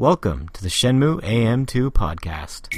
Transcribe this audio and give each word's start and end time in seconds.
Welcome 0.00 0.48
to 0.52 0.62
the 0.62 0.68
Shenmue 0.68 1.20
AM2 1.22 1.90
podcast. 1.90 2.68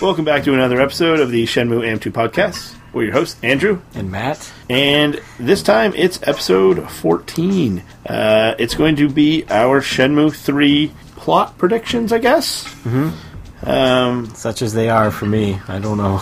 Welcome 0.00 0.24
back 0.24 0.44
to 0.44 0.54
another 0.54 0.80
episode 0.80 1.18
of 1.18 1.32
the 1.32 1.42
Shenmue 1.46 1.80
AM2 1.80 2.12
podcast. 2.12 2.76
We're 2.94 3.04
your 3.04 3.12
hosts, 3.14 3.38
Andrew, 3.42 3.80
And 3.94 4.10
Matt? 4.10 4.52
and 4.70 5.20
this 5.38 5.62
time 5.64 5.92
it's 5.96 6.20
episode 6.22 6.88
14. 6.88 7.82
Uh, 8.06 8.54
it's 8.58 8.74
going 8.76 8.94
to 8.96 9.08
be 9.08 9.44
our 9.50 9.80
Shenmue 9.80 10.32
3 10.34 10.92
plot 11.16 11.58
predictions, 11.58 12.12
I 12.12 12.18
guess. 12.18 12.62
Mm-hmm. 12.84 13.68
Um, 13.68 14.26
Such 14.34 14.62
as 14.62 14.74
they 14.74 14.88
are 14.90 15.10
for 15.10 15.26
me. 15.26 15.58
I 15.66 15.80
don't 15.80 15.98
know. 15.98 16.20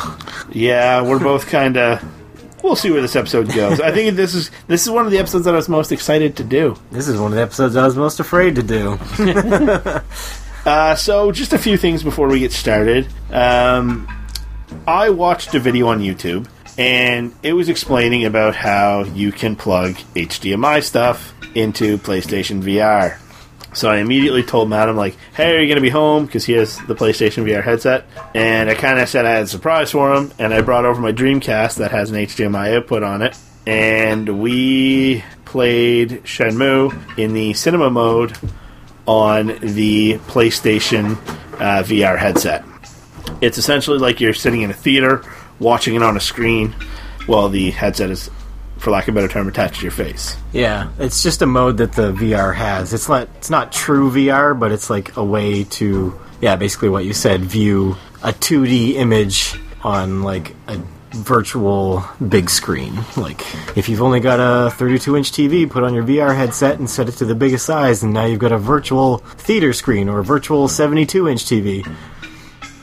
yeah, 0.51 1.03
we're 1.03 1.19
both 1.19 1.47
kind 1.49 1.77
of. 1.77 2.03
We'll 2.63 2.77
see 2.77 2.91
where 2.91 3.02
this 3.02 3.16
episode 3.16 3.52
goes. 3.52 3.80
I 3.80 3.91
think 3.91 4.15
this 4.16 4.35
is 4.35 4.51
this 4.69 4.85
is 4.85 4.91
one 4.91 5.05
of 5.05 5.11
the 5.11 5.19
episodes 5.19 5.45
that 5.47 5.52
I 5.52 5.57
was 5.57 5.69
most 5.69 5.91
excited 5.93 6.37
to 6.37 6.45
do. 6.45 6.79
This 6.93 7.09
is 7.09 7.19
one 7.21 7.33
of 7.33 7.37
the 7.37 7.43
episodes 7.43 7.75
I 7.77 7.85
was 7.85 7.97
most 7.97 8.19
afraid 8.21 8.55
to 8.57 8.63
do. 8.63 8.99
Uh, 10.65 10.95
so, 10.95 11.33
just 11.33 11.52
a 11.52 11.59
few 11.59 11.77
things 11.77 12.05
before 12.05 12.29
we 12.29 12.39
get 12.39 12.52
started. 12.52 13.09
Um, 13.33 14.07
I 14.87 15.11
watched 15.11 15.52
a 15.57 15.59
video 15.59 15.89
on 15.89 15.99
YouTube, 15.99 16.47
and 16.79 17.35
it 17.43 17.53
was 17.53 17.69
explaining 17.69 18.25
about 18.25 18.57
how 18.57 19.05
you 19.05 19.33
can 19.33 19.57
plug 19.57 19.95
HDMI 20.15 20.83
stuff 20.83 21.35
into 21.55 21.99
PlayStation 21.99 22.63
VR. 22.63 23.19
So 23.75 23.91
I 23.91 23.99
immediately 23.99 24.43
told 24.43 24.69
Matt, 24.69 24.89
I'm 24.89 24.97
like, 24.97 25.16
hey, 25.35 25.57
are 25.57 25.61
you 25.61 25.66
going 25.66 25.77
to 25.77 25.83
be 25.83 25.91
home? 25.91 26.27
Because 26.27 26.45
he 26.45 26.52
has 26.55 26.77
the 26.87 26.95
PlayStation 26.95 27.49
VR 27.49 27.63
headset. 27.63 28.05
And 28.35 28.69
I 28.69 28.74
kind 28.74 28.99
of 28.99 29.09
said 29.09 29.24
I 29.24 29.30
had 29.30 29.45
a 29.45 29.46
surprise 29.46 29.91
for 29.91 30.15
him, 30.15 30.33
and 30.38 30.52
I 30.52 30.61
brought 30.61 30.85
over 30.85 31.01
my 31.01 31.13
Dreamcast 31.13 31.77
that 31.77 31.91
has 31.91 32.11
an 32.11 32.16
HDMI 32.16 32.77
output 32.77 33.02
on 33.02 33.23
it. 33.23 33.37
And 33.66 34.41
we 34.41 35.24
played 35.45 36.23
Shenmue 36.24 37.18
in 37.18 37.33
the 37.33 37.55
cinema 37.55 37.91
mode 37.91 38.37
on 39.07 39.46
the 39.61 40.18
PlayStation 40.27 41.16
uh, 41.55 41.83
VR 41.83 42.18
headset. 42.18 42.65
It's 43.41 43.59
essentially 43.59 43.99
like 43.99 44.21
you're 44.21 44.35
sitting 44.35 44.63
in 44.63 44.71
a 44.71 44.74
theater 44.74 45.24
watching 45.63 45.95
it 45.95 46.02
on 46.02 46.16
a 46.16 46.21
screen 46.21 46.74
while 47.27 47.49
the 47.49 47.71
headset 47.71 48.10
is, 48.10 48.30
for 48.79 48.91
lack 48.91 49.09
of 49.09 49.15
a 49.15 49.16
better 49.16 49.29
term, 49.29 49.49
attached 49.49 49.77
to 49.77 49.82
your 49.82 49.93
face. 49.93 50.37
yeah, 50.52 50.91
it's 50.99 51.23
just 51.23 51.41
a 51.41 51.46
mode 51.46 51.77
that 51.79 51.93
the 51.93 52.13
VR 52.13 52.55
has. 52.55 52.93
It's 52.93 53.09
not 53.09 53.29
it's 53.37 53.51
not 53.51 53.73
true 53.73 54.10
VR, 54.10 54.59
but 54.59 54.73
it's 54.73 54.90
like 54.90 55.16
a 55.16 55.24
way 55.24 55.65
to 55.65 56.18
yeah, 56.40 56.57
basically 56.57 56.88
what 56.88 57.05
you 57.05 57.13
said, 57.13 57.43
view 57.43 57.96
a 58.24 58.33
2D 58.33 58.95
image 58.95 59.55
on 59.85 60.23
like 60.23 60.55
a 60.66 60.79
virtual 61.13 62.02
big 62.29 62.49
screen. 62.51 62.99
Like 63.16 63.40
if 63.77 63.88
you've 63.88 64.03
only 64.03 64.21
got 64.21 64.41
a 64.41 64.71
32 64.71 65.16
inch 65.16 65.31
TV, 65.31 65.71
put 65.71 65.84
on 65.84 65.94
your 65.94 66.03
VR 66.05 66.34
headset 66.34 66.78
and 66.78 66.88
set 66.91 67.09
it 67.09 67.12
to 67.12 67.25
the 67.25 67.34
biggest 67.34 67.66
size, 67.66 68.03
and 68.03 68.12
now 68.12 68.25
you've 68.25 68.41
got 68.41 68.53
a 68.53 68.59
virtual 68.59 69.19
theater 69.19 69.72
screen 69.72 70.09
or 70.09 70.19
a 70.21 70.25
virtual 70.25 70.66
72 70.69 71.28
inch 71.28 71.44
TV. 71.44 71.87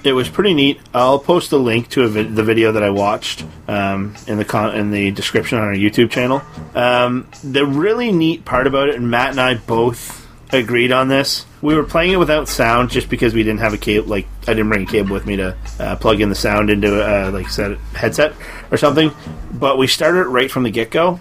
It 0.04 0.14
was 0.14 0.30
pretty 0.30 0.54
neat. 0.54 0.80
I'll 0.94 1.20
post 1.20 1.52
a 1.52 1.58
link 1.58 1.90
to 1.90 2.04
a 2.04 2.08
vi- 2.08 2.24
the 2.24 2.44
video 2.44 2.72
that 2.72 2.84
I 2.84 2.90
watched 2.90 3.44
um, 3.68 4.16
in 4.28 4.38
the 4.38 4.46
con- 4.46 4.76
in 4.76 4.92
the 4.92 5.12
description 5.12 5.58
on 5.58 5.66
our 5.66 5.74
YouTube 5.74 6.10
channel. 6.10 6.42
Um, 6.74 7.28
the 7.44 7.66
really 7.66 8.12
neat 8.12 8.46
part 8.46 8.66
about 8.66 8.88
it, 8.90 8.96
and 8.96 9.12
Matt 9.12 9.32
and 9.32 9.42
I 9.42 9.56
both 9.56 10.26
agreed 10.54 10.92
on 10.92 11.10
this. 11.10 11.46
We 11.62 11.76
were 11.76 11.84
playing 11.84 12.14
it 12.14 12.18
without 12.18 12.48
sound 12.48 12.90
just 12.92 13.10
because 13.10 13.34
we 13.34 13.44
didn't 13.44 13.60
have 13.60 13.74
a 13.74 13.78
cable. 13.78 14.08
Like 14.08 14.26
I 14.48 14.54
didn't 14.54 14.70
bring 14.70 14.84
a 14.84 14.90
cable 14.90 15.12
with 15.14 15.26
me 15.26 15.36
to 15.36 15.58
uh, 15.80 15.96
plug 15.98 16.22
in 16.22 16.30
the 16.30 16.36
sound 16.36 16.70
into 16.70 17.02
uh, 17.04 17.32
like 17.32 17.50
set 17.50 17.78
headset 17.94 18.34
or 18.72 18.78
something. 18.78 19.12
But 19.52 19.78
we 19.78 19.88
started 19.88 20.20
it 20.22 20.28
right 20.30 20.50
from 20.50 20.64
the 20.64 20.72
get 20.72 20.92
go, 20.92 21.20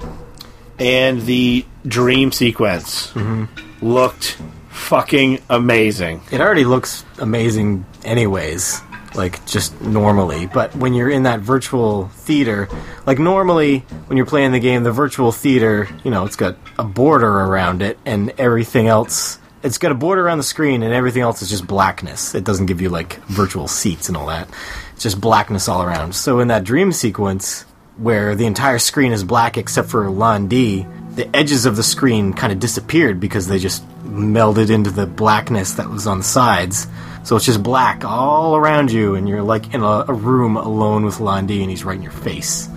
and 0.78 1.22
the 1.22 1.64
dream 1.84 2.30
sequence 2.30 3.12
looked 3.82 4.38
fucking 4.70 5.40
amazing. 5.50 6.20
It 6.30 6.40
already 6.40 6.64
looks 6.64 7.04
amazing, 7.18 7.84
anyways, 8.04 8.80
like 9.14 9.44
just 9.46 9.80
normally. 9.80 10.46
But 10.46 10.74
when 10.76 10.94
you're 10.94 11.10
in 11.10 11.24
that 11.24 11.40
virtual 11.40 12.08
theater, 12.08 12.68
like 13.06 13.18
normally 13.18 13.80
when 14.06 14.16
you're 14.16 14.26
playing 14.26 14.52
the 14.52 14.60
game, 14.60 14.82
the 14.82 14.92
virtual 14.92 15.32
theater, 15.32 15.88
you 16.04 16.10
know, 16.10 16.24
it's 16.24 16.36
got 16.36 16.56
a 16.78 16.84
border 16.84 17.28
around 17.28 17.82
it 17.82 17.98
and 18.04 18.32
everything 18.38 18.86
else. 18.86 19.38
It's 19.62 19.78
got 19.78 19.90
a 19.90 19.96
border 19.96 20.24
around 20.24 20.38
the 20.38 20.44
screen 20.44 20.82
and 20.82 20.94
everything 20.94 21.22
else 21.22 21.42
is 21.42 21.50
just 21.50 21.66
blackness. 21.66 22.34
It 22.34 22.44
doesn't 22.44 22.66
give 22.66 22.80
you 22.80 22.90
like 22.90 23.16
virtual 23.26 23.66
seats 23.66 24.08
and 24.08 24.16
all 24.16 24.26
that. 24.26 24.48
It's 24.94 25.02
just 25.02 25.20
blackness 25.20 25.68
all 25.68 25.82
around. 25.82 26.14
So 26.14 26.40
in 26.40 26.48
that 26.48 26.64
dream 26.64 26.92
sequence, 26.92 27.64
where 27.96 28.36
the 28.36 28.46
entire 28.46 28.78
screen 28.78 29.12
is 29.12 29.24
black 29.24 29.56
except 29.56 29.88
for 29.88 30.08
Lan 30.08 30.46
Di, 30.46 30.86
the 31.18 31.36
edges 31.36 31.66
of 31.66 31.74
the 31.74 31.82
screen 31.82 32.32
kind 32.32 32.52
of 32.52 32.60
disappeared 32.60 33.18
because 33.18 33.48
they 33.48 33.58
just 33.58 33.84
melded 34.04 34.70
into 34.70 34.88
the 34.90 35.04
blackness 35.04 35.74
that 35.74 35.90
was 35.90 36.06
on 36.06 36.18
the 36.18 36.24
sides. 36.24 36.86
So 37.24 37.34
it's 37.34 37.44
just 37.44 37.60
black 37.60 38.04
all 38.04 38.54
around 38.54 38.92
you, 38.92 39.16
and 39.16 39.28
you're 39.28 39.42
like 39.42 39.74
in 39.74 39.82
a, 39.82 40.04
a 40.06 40.12
room 40.12 40.56
alone 40.56 41.04
with 41.04 41.18
Lan 41.18 41.48
Di, 41.48 41.60
and 41.60 41.70
he's 41.70 41.84
right 41.84 41.96
in 41.96 42.02
your 42.02 42.12
face. 42.12 42.68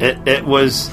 It, 0.00 0.28
it 0.28 0.44
was, 0.44 0.88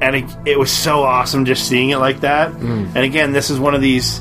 and 0.00 0.16
it, 0.16 0.24
it 0.44 0.58
was 0.58 0.72
so 0.72 1.04
awesome 1.04 1.44
just 1.44 1.68
seeing 1.68 1.90
it 1.90 1.98
like 1.98 2.22
that. 2.22 2.50
Mm. 2.50 2.86
And 2.86 2.98
again, 2.98 3.30
this 3.30 3.50
is 3.50 3.60
one 3.60 3.72
of 3.76 3.80
these 3.80 4.20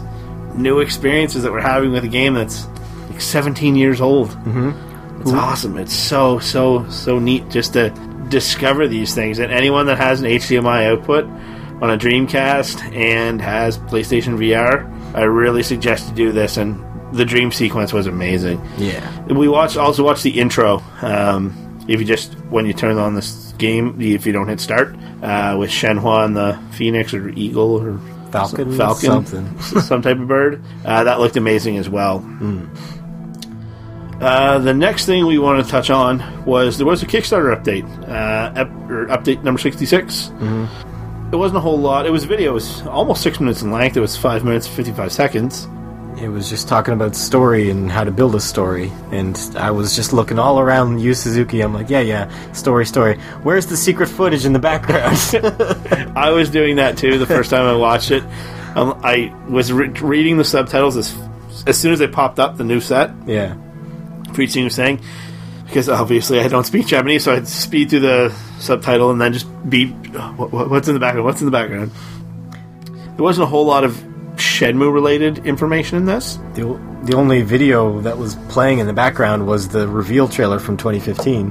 new 0.53 0.79
experiences 0.79 1.41
that 1.41 1.51
we're 1.51 1.59
having 1.61 1.91
with 1.91 2.03
a 2.03 2.07
game 2.07 2.35
that's 2.35 2.67
like 3.09 3.19
17 3.19 3.75
years 3.75 3.99
old. 3.99 4.29
Mm-hmm. 4.29 5.21
It's 5.21 5.31
awesome. 5.31 5.77
It's 5.77 5.95
so 5.95 6.37
so 6.37 6.87
so 6.91 7.17
neat 7.17 7.49
just 7.49 7.73
to 7.73 7.89
discover 8.29 8.87
these 8.87 9.13
things. 9.13 9.39
And 9.39 9.51
anyone 9.51 9.85
that 9.87 9.97
has 9.97 10.21
an 10.21 10.27
HDMI 10.27 10.87
output 10.91 11.25
on 11.25 11.89
a 11.89 11.97
Dreamcast 11.97 12.93
and 12.93 13.41
has 13.41 13.77
PlayStation 13.77 14.37
VR, 14.37 15.15
I 15.15 15.23
really 15.23 15.63
suggest 15.63 16.07
to 16.09 16.13
do 16.13 16.31
this. 16.31 16.57
And 16.57 16.83
the 17.13 17.25
dream 17.25 17.51
sequence 17.51 17.93
was 17.93 18.07
amazing. 18.07 18.61
Yeah. 18.77 19.23
We 19.27 19.47
watched 19.47 19.77
also 19.77 20.03
watched 20.03 20.23
the 20.23 20.39
intro. 20.39 20.81
Um, 21.01 21.63
if 21.87 21.99
you 21.99 22.05
just 22.05 22.33
when 22.49 22.65
you 22.65 22.73
turn 22.73 22.97
on 22.97 23.15
this 23.15 23.53
game, 23.57 23.99
if 24.01 24.25
you 24.25 24.33
don't 24.33 24.47
hit 24.47 24.59
start 24.59 24.95
uh, 25.21 25.55
with 25.57 25.69
Shenhua 25.69 26.25
and 26.25 26.35
the 26.35 26.59
Phoenix 26.71 27.13
or 27.13 27.29
Eagle 27.29 27.75
or 27.81 27.99
Falcon, 28.31 28.75
Falcon, 28.75 29.25
something. 29.25 29.59
some 29.81 30.01
type 30.01 30.19
of 30.19 30.27
bird, 30.27 30.61
uh, 30.85 31.05
that 31.05 31.19
looked 31.19 31.37
amazing 31.37 31.77
as 31.77 31.87
well. 31.87 32.19
Uh, 34.21 34.57
the 34.59 34.73
next 34.73 35.05
thing 35.05 35.25
we 35.27 35.37
want 35.37 35.63
to 35.63 35.69
touch 35.71 35.89
on 35.89 36.43
was 36.43 36.77
there 36.77 36.87
was 36.87 37.03
a 37.03 37.05
Kickstarter 37.05 37.55
update, 37.55 37.85
uh, 38.09 38.65
update 39.15 39.43
number 39.43 39.59
66 39.59 40.31
It 41.31 41.35
wasn't 41.35 41.57
a 41.57 41.59
whole 41.59 41.77
lot. 41.77 42.05
It 42.05 42.11
was 42.11 42.23
a 42.23 42.27
video. 42.27 42.51
It 42.51 42.53
was 42.55 42.87
almost 42.87 43.21
six 43.21 43.39
minutes 43.39 43.61
in 43.61 43.71
length. 43.71 43.95
It 43.97 43.99
was 43.99 44.15
five 44.17 44.43
minutes 44.43 44.65
fifty 44.65 44.91
five 44.93 45.11
seconds. 45.11 45.67
It 46.21 46.29
was 46.29 46.49
just 46.49 46.67
talking 46.67 46.95
about 46.95 47.15
story 47.15 47.69
and 47.69 47.91
how 47.91 48.03
to 48.03 48.11
build 48.11 48.33
a 48.33 48.39
story, 48.39 48.91
and 49.11 49.37
I 49.55 49.69
was 49.69 49.95
just 49.95 50.13
looking 50.13 50.39
all 50.39 50.59
around 50.59 50.99
Yu 50.99 51.13
Suzuki. 51.13 51.61
I'm 51.61 51.73
like, 51.75 51.89
yeah, 51.91 51.99
yeah, 51.99 52.51
story, 52.53 52.85
story. 52.87 53.19
Where's 53.43 53.67
the 53.67 53.77
secret 53.77 54.07
footage 54.07 54.45
in 54.45 54.53
the 54.53 54.57
background? 54.57 55.15
I 56.17 56.31
was 56.31 56.49
doing 56.49 56.77
that 56.77 56.97
too 56.97 57.19
the 57.19 57.27
first 57.27 57.51
time 57.51 57.65
I 57.65 57.75
watched 57.75 58.09
it. 58.09 58.23
Um, 58.75 58.99
I 59.03 59.31
was 59.49 59.71
re- 59.71 59.89
reading 59.89 60.37
the 60.37 60.45
subtitles 60.45 60.97
as 60.97 61.13
as 61.67 61.77
soon 61.77 61.91
as 61.91 61.99
they 61.99 62.07
popped 62.07 62.39
up, 62.39 62.57
the 62.57 62.63
new 62.63 62.79
set 62.79 63.11
yeah. 63.27 63.55
Each 64.41 64.55
was 64.55 64.75
saying, 64.75 65.01
because 65.65 65.89
obviously 65.89 66.39
I 66.39 66.47
don't 66.47 66.65
speak 66.65 66.87
Japanese, 66.87 67.23
so 67.23 67.33
I'd 67.33 67.47
speed 67.47 67.89
through 67.89 68.01
the 68.01 68.35
subtitle 68.59 69.11
and 69.11 69.19
then 69.19 69.33
just 69.33 69.69
be 69.69 69.87
What, 69.87 70.51
what, 70.51 70.69
what's 70.69 70.87
in 70.87 70.93
the 70.93 70.99
background? 70.99 71.25
What's 71.25 71.41
in 71.41 71.45
the 71.45 71.51
background? 71.51 71.91
There 73.15 73.23
wasn't 73.23 73.43
a 73.43 73.47
whole 73.47 73.65
lot 73.65 73.83
of 73.83 73.93
Shenmue 74.35 74.93
related 74.93 75.45
information 75.45 75.97
in 75.97 76.05
this. 76.05 76.39
The, 76.53 76.79
the 77.03 77.15
only 77.15 77.41
video 77.41 77.99
that 78.01 78.17
was 78.17 78.35
playing 78.49 78.79
in 78.79 78.87
the 78.87 78.93
background 78.93 79.47
was 79.47 79.69
the 79.69 79.87
reveal 79.87 80.27
trailer 80.27 80.59
from 80.59 80.77
2015. 80.77 81.47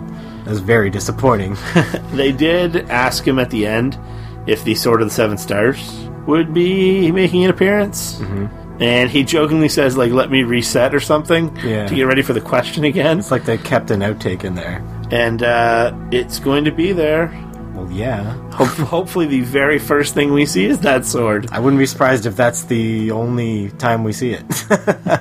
It 0.46 0.50
was 0.50 0.60
very 0.60 0.90
disappointing. 0.90 1.56
They 2.12 2.32
did 2.32 2.88
ask 2.88 3.26
him 3.26 3.38
at 3.38 3.50
the 3.50 3.66
end 3.66 3.98
if 4.46 4.64
the 4.64 4.74
Sword 4.74 5.02
of 5.02 5.08
the 5.08 5.14
Seven 5.14 5.36
Stars 5.36 6.08
would 6.26 6.54
be 6.54 7.10
making 7.12 7.44
an 7.44 7.50
appearance. 7.50 8.14
Mm-hmm. 8.14 8.65
And 8.80 9.08
he 9.10 9.24
jokingly 9.24 9.68
says, 9.70 9.96
like, 9.96 10.12
let 10.12 10.30
me 10.30 10.42
reset 10.42 10.94
or 10.94 11.00
something 11.00 11.56
Yeah. 11.64 11.86
to 11.86 11.94
get 11.94 12.02
ready 12.04 12.22
for 12.22 12.32
the 12.34 12.40
question 12.42 12.84
again. 12.84 13.18
it's 13.18 13.30
like 13.30 13.44
they 13.44 13.56
kept 13.58 13.90
an 13.90 14.00
outtake 14.00 14.44
in 14.44 14.54
there. 14.54 14.82
And 15.10 15.42
uh, 15.42 15.94
it's 16.10 16.38
going 16.38 16.64
to 16.66 16.70
be 16.72 16.92
there. 16.92 17.28
Well, 17.74 17.90
yeah. 17.90 18.34
Hope- 18.52 18.68
hopefully, 18.88 19.26
the 19.26 19.40
very 19.40 19.78
first 19.78 20.14
thing 20.14 20.32
we 20.32 20.44
see 20.46 20.64
is 20.66 20.80
that 20.80 21.04
sword. 21.06 21.48
I 21.52 21.60
wouldn't 21.60 21.78
be 21.78 21.86
surprised 21.86 22.26
if 22.26 22.36
that's 22.36 22.64
the 22.64 23.10
only 23.12 23.70
time 23.72 24.02
we 24.04 24.12
see 24.12 24.30
it. 24.32 24.44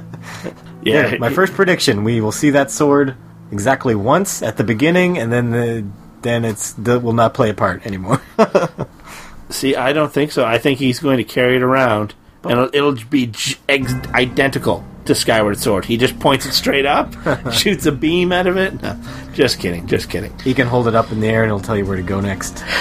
Yeah, 0.83 1.07
Here, 1.09 1.19
my 1.19 1.31
first 1.31 1.53
prediction: 1.53 2.03
we 2.03 2.21
will 2.21 2.31
see 2.31 2.51
that 2.51 2.69
sword 2.69 3.15
exactly 3.51 3.95
once 3.95 4.43
at 4.43 4.57
the 4.57 4.63
beginning, 4.63 5.17
and 5.17 5.33
then 5.33 5.49
the 5.49 5.83
then 6.21 6.45
it's 6.45 6.73
that 6.73 6.99
will 7.01 7.13
not 7.13 7.33
play 7.33 7.49
a 7.49 7.55
part 7.55 7.83
anymore. 7.87 8.21
See, 9.49 9.75
I 9.75 9.93
don't 9.93 10.13
think 10.13 10.31
so. 10.31 10.45
I 10.45 10.59
think 10.59 10.77
he's 10.77 10.99
going 10.99 11.17
to 11.17 11.23
carry 11.23 11.55
it 11.55 11.63
around, 11.63 12.13
and 12.45 12.51
it'll, 12.73 12.93
it'll 12.93 13.09
be 13.09 13.27
j- 13.27 13.55
ex- 13.69 13.93
identical 14.13 14.83
to 15.05 15.13
Skyward 15.13 15.57
Sword. 15.59 15.85
He 15.85 15.97
just 15.97 16.19
points 16.19 16.45
it 16.45 16.53
straight 16.53 16.85
up, 16.85 17.13
shoots 17.53 17.85
a 17.85 17.91
beam 17.91 18.31
out 18.31 18.47
of 18.47 18.57
it. 18.57 18.81
No, 18.81 18.99
just 19.33 19.59
kidding, 19.59 19.85
just 19.87 20.09
kidding. 20.09 20.37
He 20.39 20.53
can 20.53 20.67
hold 20.67 20.87
it 20.87 20.95
up 20.95 21.11
in 21.11 21.19
the 21.19 21.27
air 21.27 21.43
and 21.43 21.49
it'll 21.49 21.59
tell 21.59 21.77
you 21.77 21.85
where 21.85 21.97
to 21.97 22.03
go 22.03 22.19
next. 22.21 22.63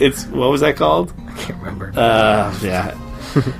It's 0.00 0.24
what 0.26 0.50
was 0.50 0.62
that 0.62 0.76
called? 0.76 1.12
I 1.28 1.34
can't 1.36 1.58
remember. 1.58 1.92
Uh, 1.94 2.58
yeah. 2.62 2.96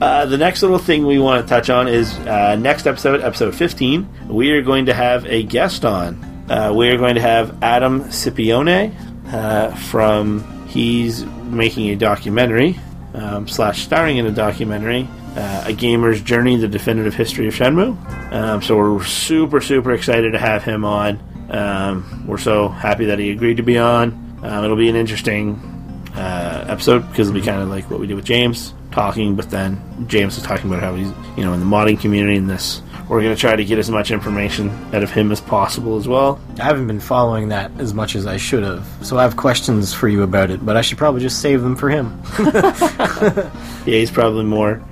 Uh, 0.00 0.26
the 0.26 0.38
next 0.38 0.62
little 0.62 0.78
thing 0.78 1.04
we 1.04 1.18
want 1.18 1.42
to 1.44 1.48
touch 1.48 1.70
on 1.70 1.88
is 1.88 2.14
uh, 2.18 2.54
next 2.54 2.86
episode, 2.86 3.20
episode 3.20 3.52
15. 3.52 4.28
We 4.28 4.52
are 4.52 4.62
going 4.62 4.86
to 4.86 4.94
have 4.94 5.26
a 5.26 5.42
guest 5.42 5.84
on. 5.84 6.22
Uh, 6.48 6.72
we 6.72 6.88
are 6.90 6.96
going 6.96 7.16
to 7.16 7.20
have 7.20 7.60
Adam 7.64 8.04
Scipione 8.04 8.94
uh, 9.32 9.74
from. 9.74 10.44
He's 10.68 11.24
making 11.24 11.90
a 11.90 11.96
documentary, 11.96 12.78
um, 13.14 13.48
slash 13.48 13.82
starring 13.82 14.18
in 14.18 14.26
a 14.26 14.30
documentary, 14.30 15.08
uh, 15.36 15.64
A 15.66 15.72
Gamer's 15.72 16.20
Journey, 16.20 16.56
the 16.56 16.68
Definitive 16.68 17.14
History 17.14 17.48
of 17.48 17.54
Shenmue. 17.54 18.32
Um, 18.32 18.62
so 18.62 18.76
we're 18.76 19.04
super, 19.04 19.60
super 19.60 19.92
excited 19.92 20.32
to 20.32 20.38
have 20.38 20.64
him 20.64 20.84
on. 20.84 21.20
Um, 21.50 22.24
we're 22.26 22.38
so 22.38 22.68
happy 22.68 23.06
that 23.06 23.18
he 23.18 23.30
agreed 23.30 23.56
to 23.56 23.62
be 23.62 23.78
on. 23.78 24.40
Um, 24.42 24.64
it'll 24.64 24.76
be 24.76 24.88
an 24.88 24.96
interesting 24.96 25.54
uh, 26.14 26.66
episode 26.68 27.00
because 27.10 27.28
it'll 27.28 27.40
be 27.40 27.46
kind 27.46 27.62
of 27.62 27.68
like 27.68 27.90
what 27.90 28.00
we 28.00 28.06
did 28.06 28.14
with 28.14 28.24
James 28.24 28.74
talking, 28.90 29.36
but 29.36 29.50
then 29.50 29.80
James 30.08 30.36
was 30.36 30.44
talking 30.44 30.70
about 30.70 30.82
how 30.82 30.94
he's 30.94 31.10
you 31.36 31.44
know 31.44 31.52
in 31.52 31.60
the 31.60 31.66
modding 31.66 31.98
community 32.00 32.36
and 32.36 32.48
this. 32.48 32.82
We're 33.08 33.22
going 33.22 33.34
to 33.34 33.40
try 33.40 33.56
to 33.56 33.64
get 33.64 33.78
as 33.78 33.90
much 33.90 34.10
information 34.10 34.70
out 34.94 35.02
of 35.02 35.10
him 35.10 35.32
as 35.32 35.40
possible 35.40 35.96
as 35.96 36.06
well. 36.06 36.38
I 36.60 36.64
haven't 36.64 36.86
been 36.88 37.00
following 37.00 37.48
that 37.48 37.70
as 37.78 37.94
much 37.94 38.14
as 38.14 38.26
I 38.26 38.36
should 38.36 38.62
have, 38.62 38.86
so 39.02 39.16
I 39.16 39.22
have 39.22 39.36
questions 39.36 39.94
for 39.94 40.08
you 40.08 40.22
about 40.22 40.50
it, 40.50 40.64
but 40.64 40.76
I 40.76 40.82
should 40.82 40.98
probably 40.98 41.22
just 41.22 41.40
save 41.40 41.62
them 41.62 41.74
for 41.76 41.88
him. 41.88 42.20
Yeah, 43.86 44.00
he's 44.00 44.10
probably 44.10 44.44
more 44.44 44.82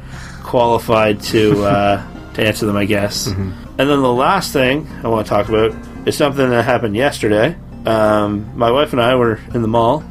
qualified 0.43 1.21
to 1.25 1.63
uh, 1.65 2.33
to 2.35 2.47
answer 2.47 2.65
them, 2.65 2.77
I 2.77 2.87
guess. 2.87 3.27
And 3.27 3.55
then 3.77 3.89
the 4.01 4.13
last 4.13 4.53
thing 4.55 4.89
I 5.05 5.09
want 5.09 5.27
to 5.27 5.31
talk 5.31 5.49
about 5.51 5.75
is 6.09 6.17
something 6.17 6.49
that 6.49 6.65
happened 6.65 6.97
yesterday. 6.97 7.57
Um, 7.85 8.57
my 8.57 8.71
wife 8.71 8.93
and 8.93 9.03
I 9.03 9.15
were 9.17 9.39
in 9.55 9.61
the 9.63 9.69
mall, 9.69 10.03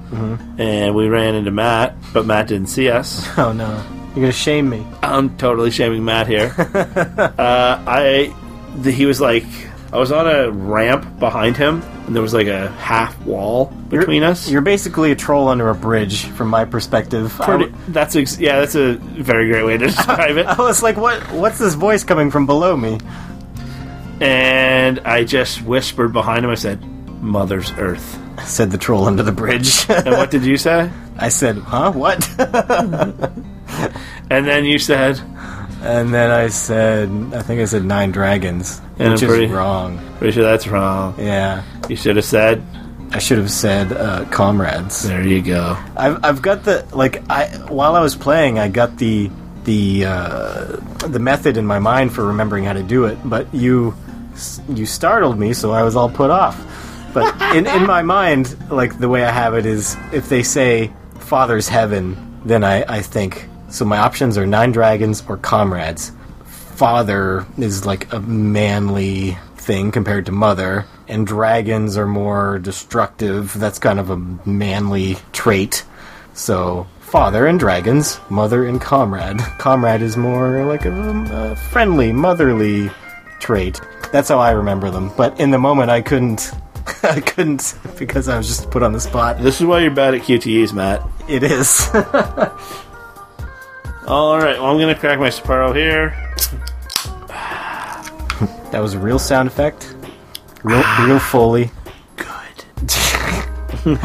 and 0.60 0.94
we 0.96 1.08
ran 1.08 1.34
into 1.36 1.50
Matt, 1.52 1.96
but 2.14 2.26
Matt 2.28 2.48
didn't 2.48 2.68
see 2.70 2.90
us. 2.90 3.28
oh 3.40 3.52
no. 3.52 3.84
You're 4.16 4.24
gonna 4.24 4.32
shame 4.32 4.70
me. 4.70 4.88
I'm 5.04 5.36
totally 5.38 5.72
shaming 5.72 6.06
Matt 6.06 6.28
here. 6.28 6.54
uh, 6.58 7.84
I, 7.86 8.34
the, 8.78 8.90
he 8.90 9.06
was 9.06 9.20
like, 9.20 9.44
I 9.92 9.98
was 9.98 10.14
on 10.14 10.26
a 10.26 10.50
ramp 10.52 11.20
behind 11.20 11.58
him, 11.58 11.82
and 12.06 12.16
there 12.16 12.22
was 12.22 12.34
like 12.34 12.48
a 12.48 12.70
half 12.72 13.20
wall 13.26 13.66
between 13.90 14.22
you're, 14.22 14.32
us. 14.32 14.50
You're 14.50 14.62
basically 14.62 15.12
a 15.12 15.16
troll 15.16 15.50
under 15.50 15.70
a 15.70 15.76
bridge, 15.76 16.26
from 16.28 16.48
my 16.48 16.64
perspective. 16.64 17.34
Pretty, 17.42 17.66
w- 17.66 17.84
that's 17.90 18.16
ex- 18.16 18.40
yeah, 18.40 18.60
that's 18.60 18.76
a 18.76 18.94
very 18.94 19.50
great 19.50 19.66
way 19.66 19.78
to 19.78 19.88
describe 19.88 20.38
it. 20.38 20.46
I 20.48 20.58
was 20.62 20.82
like, 20.82 20.96
what? 20.96 21.22
What's 21.34 21.60
this 21.60 21.74
voice 21.74 22.06
coming 22.06 22.32
from 22.32 22.46
below 22.46 22.78
me? 22.78 23.00
And 24.22 25.00
I 25.00 25.26
just 25.26 25.62
whispered 25.62 26.14
behind 26.14 26.46
him. 26.46 26.52
I 26.52 26.56
said, 26.56 26.82
"Mother's 27.22 27.72
Earth." 27.74 28.18
Said 28.46 28.72
the 28.72 28.78
troll 28.78 29.06
under 29.08 29.24
the 29.24 29.32
bridge. 29.34 29.90
And 29.90 30.12
what 30.12 30.32
did 30.32 30.46
you 30.46 30.56
say? 30.58 30.90
I 31.18 31.30
said, 31.30 31.58
huh? 31.58 31.92
What? 31.92 32.30
And 34.30 34.48
then 34.48 34.66
you 34.66 34.80
said, 34.80 35.20
and 35.84 36.12
then 36.14 36.32
I 36.32 36.48
said, 36.48 37.10
I 37.34 37.42
think 37.44 37.62
I 37.62 37.66
said 37.66 37.86
nine 37.86 38.12
dragons, 38.12 38.82
And 38.98 39.14
which 39.14 39.22
I'm 39.24 39.30
is 39.30 39.36
pretty- 39.38 39.54
wrong. 39.54 40.00
"Pretty 40.18 40.34
sure 40.34 40.44
that's 40.44 40.68
wrong." 40.68 41.14
Yeah. 41.20 41.62
You 41.90 41.96
should 41.96 42.16
have 42.16 42.26
said, 42.26 42.64
I 43.12 43.20
should 43.20 43.38
have 43.38 43.52
said 43.52 43.92
uh, 43.94 44.26
comrades. 44.32 45.04
"There 45.08 45.22
you 45.22 45.42
go." 45.44 45.78
I've 45.96 46.18
I've 46.26 46.42
got 46.42 46.64
the 46.64 46.86
like 46.92 47.22
I 47.30 47.46
while 47.70 47.96
I 47.96 48.02
was 48.02 48.16
playing 48.16 48.58
I 48.58 48.68
got 48.68 48.98
the 48.98 49.30
the 49.66 50.06
uh, 50.06 50.64
the 51.08 51.20
method 51.20 51.58
in 51.58 51.66
my 51.68 51.78
mind 51.80 52.14
for 52.14 52.26
remembering 52.26 52.64
how 52.66 52.74
to 52.74 52.84
do 52.84 53.06
it, 53.06 53.18
but 53.24 53.46
you 53.54 53.94
you 54.74 54.86
startled 54.88 55.38
me, 55.40 55.54
so 55.54 55.72
I 55.72 55.84
was 55.84 55.96
all 55.96 56.10
put 56.10 56.32
off. 56.32 56.58
But 57.14 57.30
in 57.56 57.68
in 57.68 57.86
my 57.86 58.02
mind, 58.18 58.58
like 58.72 58.98
the 58.98 59.08
way 59.08 59.24
I 59.24 59.32
have 59.32 59.54
it 59.54 59.66
is, 59.68 59.96
if 60.12 60.30
they 60.30 60.42
say 60.44 60.92
Father's 61.20 61.70
heaven, 61.70 62.18
then 62.44 62.64
I 62.64 62.84
I 62.98 63.02
think 63.02 63.48
so. 63.76 63.86
My 63.86 63.98
options 63.98 64.38
are 64.38 64.46
nine 64.46 64.72
dragons 64.72 65.24
or 65.28 65.38
comrades. 65.38 66.12
Father 66.46 67.46
is 67.58 67.86
like 67.86 68.12
a 68.12 68.20
manly 68.20 69.38
thing 69.56 69.92
compared 69.92 70.26
to 70.28 70.32
mother, 70.32 70.86
and 71.08 71.26
dragons 71.26 71.98
are 71.98 72.08
more 72.08 72.60
destructive. 72.60 73.58
That's 73.58 73.80
kind 73.80 74.00
of 74.00 74.10
a 74.10 74.18
manly 74.18 75.18
trait. 75.34 75.84
So, 76.34 76.88
father 77.00 77.48
and 77.48 77.60
dragons, 77.60 78.20
mother 78.30 78.66
and 78.66 78.80
comrade. 78.82 79.40
Comrade 79.58 80.02
is 80.02 80.18
more 80.18 80.66
like 80.66 80.86
a, 80.86 80.92
um, 80.92 81.26
a 81.32 81.56
friendly, 81.56 82.12
motherly 82.12 82.92
trait. 83.40 83.80
That's 84.12 84.30
how 84.30 84.40
I 84.40 84.52
remember 84.52 84.90
them. 84.92 85.12
But 85.16 85.40
in 85.40 85.52
the 85.52 85.58
moment, 85.58 85.90
I 85.90 86.02
couldn't. 86.02 86.52
I 87.04 87.20
couldn't 87.20 87.76
because 87.98 88.28
I 88.28 88.38
was 88.38 88.48
just 88.48 88.70
put 88.70 88.84
on 88.84 88.94
the 88.94 89.00
spot. 89.00 89.40
This 89.40 89.60
is 89.60 89.66
why 89.66 89.80
you're 89.80 89.92
bad 89.92 90.14
at 90.14 90.22
QTEs, 90.22 90.74
Matt. 90.74 91.02
It 91.28 91.44
is. 91.44 91.90
All 94.08 94.38
right, 94.38 94.60
well, 94.60 94.68
I'm 94.72 94.78
gonna 94.80 94.94
crack 94.94 95.18
my 95.18 95.30
Sapporo 95.30 95.76
here. 95.76 96.10
that 98.72 98.80
was 98.80 98.94
a 98.94 99.00
real 99.00 99.18
sound 99.18 99.48
effect. 99.48 99.96
Real, 100.64 100.84
real 101.02 101.18
Foley. 101.18 101.72
Good. 102.16 102.28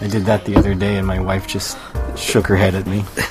I 0.00 0.08
did 0.08 0.26
that 0.26 0.44
the 0.44 0.56
other 0.56 0.74
day, 0.74 0.96
and 0.96 1.06
my 1.06 1.20
wife 1.20 1.46
just 1.46 1.78
shook 2.16 2.46
her 2.48 2.56
head 2.56 2.74
at 2.74 2.86
me. 2.86 3.04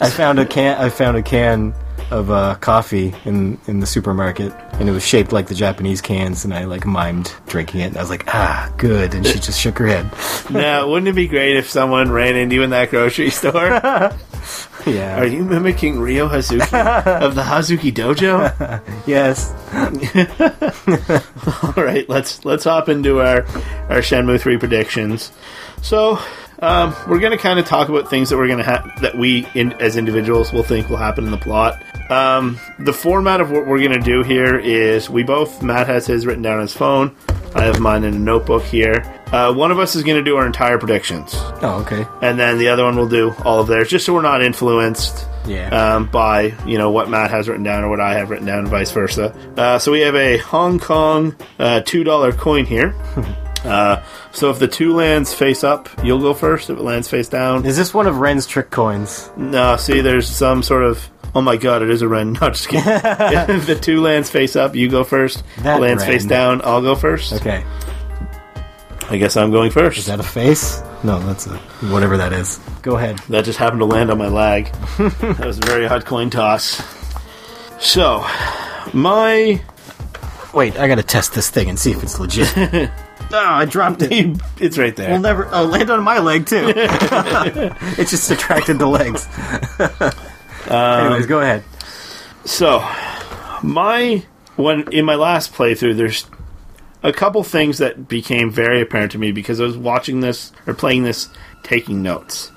I 0.00 0.08
found 0.08 0.38
a 0.38 0.46
can. 0.46 0.80
I 0.80 0.88
found 0.88 1.16
a 1.16 1.22
can 1.22 1.74
of 2.12 2.30
uh, 2.30 2.54
coffee 2.56 3.14
in 3.24 3.58
in 3.66 3.80
the 3.80 3.86
supermarket, 3.86 4.52
and 4.74 4.88
it 4.88 4.92
was 4.92 5.06
shaped 5.06 5.32
like 5.32 5.48
the 5.48 5.54
Japanese 5.54 6.00
cans, 6.00 6.44
and 6.44 6.52
I 6.54 6.64
like 6.64 6.82
mimed 6.82 7.32
drinking 7.46 7.80
it, 7.80 7.86
and 7.86 7.96
I 7.96 8.00
was 8.00 8.10
like, 8.10 8.24
ah, 8.28 8.72
good, 8.76 9.14
and 9.14 9.26
she 9.26 9.38
just 9.38 9.58
shook 9.58 9.78
her 9.78 9.86
head. 9.86 10.10
Now, 10.50 10.88
wouldn't 10.88 11.08
it 11.08 11.14
be 11.14 11.28
great 11.28 11.56
if 11.56 11.70
someone 11.70 12.10
ran 12.10 12.36
into 12.36 12.56
you 12.56 12.62
in 12.62 12.70
that 12.70 12.90
grocery 12.90 13.30
store? 13.30 13.80
Yeah. 14.84 15.20
Are 15.20 15.26
you 15.26 15.44
mimicking 15.44 16.00
Ryo 16.00 16.28
Hazuki 16.28 16.62
of 17.22 17.36
the 17.36 17.42
Hazuki 17.42 17.92
Dojo? 17.92 18.50
yes. 19.06 19.52
All 21.76 21.84
right, 21.84 22.08
let's 22.08 22.44
let's 22.44 22.64
hop 22.64 22.88
into 22.88 23.20
our 23.20 23.44
our 23.88 24.00
Shenmue 24.02 24.40
three 24.40 24.58
predictions. 24.58 25.30
So, 25.82 26.18
um, 26.62 26.94
we're 27.08 27.18
going 27.18 27.32
to 27.32 27.38
kind 27.38 27.58
of 27.58 27.66
talk 27.66 27.88
about 27.88 28.08
things 28.08 28.30
that 28.30 28.36
we're 28.38 28.46
going 28.46 28.64
to 28.64 28.92
that 29.02 29.16
we 29.16 29.46
in, 29.54 29.72
as 29.74 29.96
individuals 29.96 30.52
will 30.52 30.62
think 30.62 30.88
will 30.88 30.96
happen 30.96 31.24
in 31.24 31.30
the 31.30 31.36
plot. 31.38 31.82
Um, 32.10 32.58
the 32.78 32.92
format 32.92 33.40
of 33.40 33.50
what 33.50 33.66
we're 33.66 33.78
going 33.80 33.92
to 33.92 34.00
do 34.00 34.22
here 34.22 34.56
is 34.58 35.10
we 35.10 35.22
both 35.22 35.62
Matt 35.62 35.86
has 35.88 36.06
his 36.06 36.24
written 36.26 36.42
down 36.42 36.54
on 36.56 36.62
his 36.62 36.74
phone. 36.74 37.14
I 37.54 37.64
have 37.64 37.80
mine 37.80 38.04
in 38.04 38.14
a 38.14 38.18
notebook 38.18 38.62
here. 38.62 39.02
Uh, 39.26 39.52
one 39.52 39.70
of 39.70 39.78
us 39.78 39.94
is 39.96 40.02
going 40.04 40.16
to 40.16 40.22
do 40.22 40.36
our 40.36 40.46
entire 40.46 40.78
predictions, 40.78 41.32
Oh, 41.34 41.82
okay. 41.86 42.06
and 42.22 42.38
then 42.38 42.58
the 42.58 42.68
other 42.68 42.84
one 42.84 42.96
will 42.96 43.08
do 43.08 43.34
all 43.44 43.60
of 43.60 43.66
theirs, 43.66 43.88
just 43.88 44.04
so 44.06 44.12
we're 44.14 44.20
not 44.22 44.42
influenced 44.42 45.26
Yeah. 45.46 45.68
um, 45.96 46.06
by 46.10 46.54
you 46.66 46.76
know 46.78 46.90
what 46.90 47.08
Matt 47.08 47.30
has 47.30 47.48
written 47.48 47.64
down 47.64 47.82
or 47.84 47.88
what 47.88 48.00
I 48.00 48.14
have 48.14 48.28
written 48.30 48.46
down, 48.46 48.60
and 48.60 48.68
vice 48.68 48.90
versa. 48.90 49.34
Uh, 49.56 49.78
so 49.78 49.90
we 49.92 50.00
have 50.00 50.14
a 50.14 50.36
Hong 50.38 50.78
Kong 50.78 51.34
uh, 51.58 51.80
two 51.80 52.04
dollar 52.04 52.32
coin 52.32 52.64
here. 52.66 52.94
uh, 53.64 54.02
so 54.32 54.50
if 54.50 54.58
the 54.58 54.68
two 54.68 54.94
lands 54.94 55.32
face 55.32 55.62
up, 55.64 55.88
you'll 56.04 56.20
go 56.20 56.34
first. 56.34 56.70
If 56.70 56.78
it 56.78 56.82
lands 56.82 57.08
face 57.08 57.28
down, 57.28 57.64
Is 57.66 57.76
this 57.76 57.92
one 57.94 58.06
of 58.06 58.18
Ren's 58.18 58.46
trick 58.46 58.70
coins? 58.70 59.30
no. 59.36 59.76
See, 59.76 60.00
there's 60.00 60.28
some 60.28 60.62
sort 60.62 60.84
of. 60.84 61.08
Oh 61.34 61.40
my 61.40 61.56
god, 61.56 61.80
it 61.82 61.88
is 61.90 62.02
a 62.02 62.08
Ren. 62.08 62.32
No, 62.40 62.50
just 62.50 62.68
kidding. 62.68 62.82
if 62.86 63.66
the 63.66 63.74
two 63.74 64.00
lands 64.02 64.28
face 64.30 64.54
up, 64.56 64.74
you 64.76 64.88
go 64.88 65.02
first. 65.04 65.42
That 65.58 65.80
lands 65.80 66.02
Ren. 66.02 66.12
face 66.12 66.24
down, 66.26 66.60
I'll 66.64 66.82
go 66.82 66.94
first. 66.94 67.32
Okay. 67.34 67.64
I 69.08 69.16
guess 69.18 69.36
I'm 69.36 69.50
going 69.50 69.70
first. 69.70 69.98
Is 69.98 70.06
that 70.06 70.20
a 70.20 70.22
face? 70.22 70.80
No, 71.04 71.18
that's 71.20 71.46
a 71.46 71.56
whatever 71.90 72.16
that 72.16 72.32
is. 72.32 72.58
Go 72.82 72.96
ahead. 72.96 73.18
That 73.28 73.44
just 73.44 73.58
happened 73.58 73.80
to 73.80 73.84
land 73.86 74.10
on 74.10 74.18
my 74.18 74.28
lag. 74.28 74.66
that 74.98 75.44
was 75.44 75.58
a 75.58 75.66
very 75.66 75.86
hot 75.86 76.04
coin 76.06 76.30
toss. 76.30 76.82
So, 77.78 78.24
my 78.94 79.60
Wait, 80.54 80.78
I 80.78 80.86
gotta 80.86 81.02
test 81.02 81.34
this 81.34 81.50
thing 81.50 81.68
and 81.68 81.78
see 81.78 81.92
if 81.92 82.02
it's 82.02 82.20
legit. 82.20 82.90
Oh, 83.32 83.38
I 83.38 83.64
dropped 83.64 84.02
it. 84.02 84.40
it's 84.60 84.78
right 84.78 84.94
there. 84.94 85.10
We'll 85.10 85.20
never. 85.20 85.48
Oh, 85.52 85.64
land 85.64 85.90
on 85.90 86.02
my 86.02 86.18
leg 86.18 86.46
too. 86.46 86.72
it 86.76 88.08
just 88.08 88.30
attracted 88.30 88.78
the 88.78 88.86
legs. 88.86 89.26
Anyways, 90.68 91.26
go 91.26 91.40
ahead. 91.40 91.64
So, 92.44 92.80
my 93.62 94.24
when 94.56 94.92
in 94.92 95.04
my 95.04 95.14
last 95.14 95.54
playthrough, 95.54 95.96
there's 95.96 96.26
a 97.02 97.12
couple 97.12 97.42
things 97.42 97.78
that 97.78 98.08
became 98.08 98.50
very 98.50 98.80
apparent 98.80 99.12
to 99.12 99.18
me 99.18 99.32
because 99.32 99.60
I 99.60 99.64
was 99.64 99.76
watching 99.76 100.20
this 100.20 100.52
or 100.66 100.74
playing 100.74 101.04
this, 101.04 101.28
taking 101.62 102.02
notes. 102.02 102.48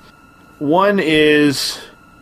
One 0.58 0.98
is 0.98 1.80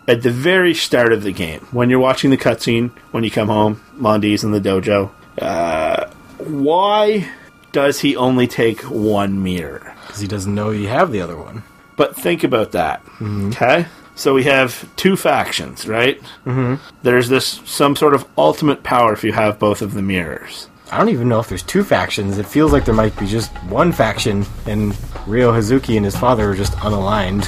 at 0.09 0.23
the 0.23 0.31
very 0.31 0.75
start 0.75 1.13
of 1.13 1.23
the 1.23 1.33
game 1.33 1.61
when 1.71 1.91
you're 1.91 1.99
watching 1.99 2.31
the 2.31 2.37
cutscene 2.37 2.91
when 3.11 3.25
you 3.25 3.31
come 3.31 3.49
home. 3.49 3.83
Lan 3.97 4.21
Di's 4.21 4.45
in 4.45 4.53
the 4.53 4.61
dojo. 4.61 5.11
Uh, 5.39 6.09
why 6.39 7.29
does 7.75 8.01
he 8.01 8.17
only 8.17 8.47
take 8.47 8.81
one 8.83 9.43
mirror? 9.43 9.95
Because 10.07 10.21
he 10.21 10.29
doesn't 10.29 10.55
know 10.55 10.71
you 10.71 10.87
have 10.87 11.11
the 11.11 11.21
other 11.21 11.37
one. 11.37 11.65
But 11.97 12.17
think 12.17 12.45
about 12.45 12.73
that. 12.73 13.03
Okay? 13.21 13.87
So 14.15 14.33
we 14.33 14.45
have 14.45 14.89
two 14.95 15.17
factions, 15.17 15.87
right? 15.89 16.21
Mm-hmm. 16.47 16.77
There's 17.03 17.29
this 17.29 17.61
some 17.65 17.97
sort 17.97 18.15
of 18.15 18.25
ultimate 18.39 18.85
power 18.85 19.13
if 19.13 19.25
you 19.25 19.33
have 19.33 19.59
both 19.59 19.83
of 19.83 19.93
the 19.93 20.03
mirrors. 20.03 20.69
I 20.93 20.99
don't 20.99 21.09
even 21.09 21.29
know 21.29 21.41
if 21.41 21.49
there's 21.49 21.65
two 21.65 21.83
factions. 21.83 22.39
It 22.39 22.47
feels 22.47 22.73
like 22.73 22.85
there 22.85 22.95
might 22.95 23.19
be 23.19 23.27
just 23.27 23.51
one 23.65 23.91
faction, 23.91 24.47
and 24.67 24.97
Ryo 25.27 25.51
Hazuki 25.51 25.97
and 25.97 26.05
his 26.05 26.17
father 26.17 26.51
are 26.51 26.55
just 26.55 26.75
unaligned. 26.75 27.45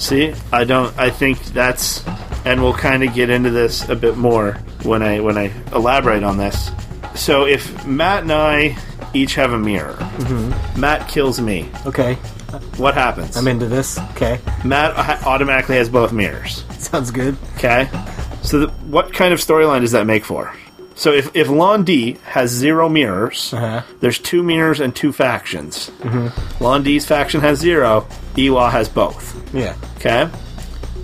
See, 0.00 0.34
I 0.52 0.64
don't. 0.64 0.96
I 0.98 1.10
think 1.10 1.38
that's, 1.52 2.04
and 2.44 2.60
we'll 2.60 2.74
kind 2.74 3.04
of 3.04 3.14
get 3.14 3.30
into 3.30 3.50
this 3.50 3.88
a 3.88 3.94
bit 3.94 4.16
more 4.16 4.54
when 4.82 5.02
I 5.02 5.20
when 5.20 5.38
I 5.38 5.52
elaborate 5.72 6.24
on 6.24 6.38
this. 6.38 6.70
So 7.14 7.46
if 7.46 7.86
Matt 7.86 8.22
and 8.22 8.32
I 8.32 8.76
each 9.14 9.34
have 9.34 9.52
a 9.52 9.58
mirror, 9.58 9.96
Matt 10.76 11.08
kills 11.08 11.40
me. 11.40 11.68
okay, 11.86 12.14
What 12.76 12.94
happens? 12.94 13.36
I'm 13.36 13.48
into 13.48 13.66
this. 13.66 13.98
Okay, 14.12 14.40
Matt 14.64 14.94
ha- 14.94 15.20
automatically 15.26 15.76
has 15.76 15.88
both 15.88 16.12
mirrors. 16.12 16.64
sounds 16.78 17.10
good. 17.10 17.36
Okay. 17.56 17.88
So, 18.42 18.60
the, 18.60 18.68
what 18.88 19.12
kind 19.12 19.34
of 19.34 19.38
storyline 19.40 19.82
does 19.82 19.92
that 19.92 20.06
make 20.06 20.24
for? 20.24 20.54
So, 20.94 21.12
if 21.12 21.34
if 21.36 21.48
Lan 21.48 21.84
Di 21.84 22.12
has 22.24 22.50
zero 22.50 22.88
mirrors, 22.88 23.52
Uh-huh. 23.52 23.82
there's 24.00 24.18
two 24.18 24.42
mirrors 24.42 24.80
and 24.80 24.94
two 24.96 25.12
factions. 25.12 25.90
Mm-hmm. 26.00 26.64
Lan 26.64 26.82
Di's 26.82 27.04
faction 27.06 27.40
has 27.42 27.58
zero. 27.58 28.06
Iwa 28.38 28.70
has 28.70 28.88
both. 28.88 29.34
Yeah. 29.54 29.74
Okay. 29.96 30.28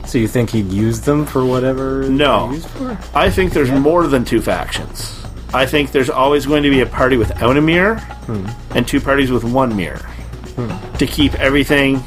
So 0.06 0.18
you 0.18 0.28
think 0.28 0.50
he'd 0.50 0.70
use 0.72 1.00
them 1.00 1.26
for 1.26 1.44
whatever? 1.44 2.08
No. 2.08 2.52
for? 2.60 2.96
I 3.12 3.28
think 3.28 3.52
there's 3.52 3.72
more 3.72 4.06
than 4.06 4.24
two 4.24 4.40
factions. 4.40 5.15
I 5.56 5.66
think 5.66 5.90
there's 5.90 6.10
always 6.10 6.44
going 6.44 6.62
to 6.64 6.70
be 6.70 6.80
a 6.80 6.86
party 6.86 7.16
without 7.16 7.56
a 7.56 7.60
mirror 7.60 7.96
hmm. 8.26 8.46
and 8.76 8.86
two 8.86 9.00
parties 9.00 9.30
with 9.30 9.42
one 9.42 9.74
mirror 9.74 9.98
hmm. 10.56 10.96
to 10.98 11.06
keep 11.06 11.34
everything. 11.34 12.02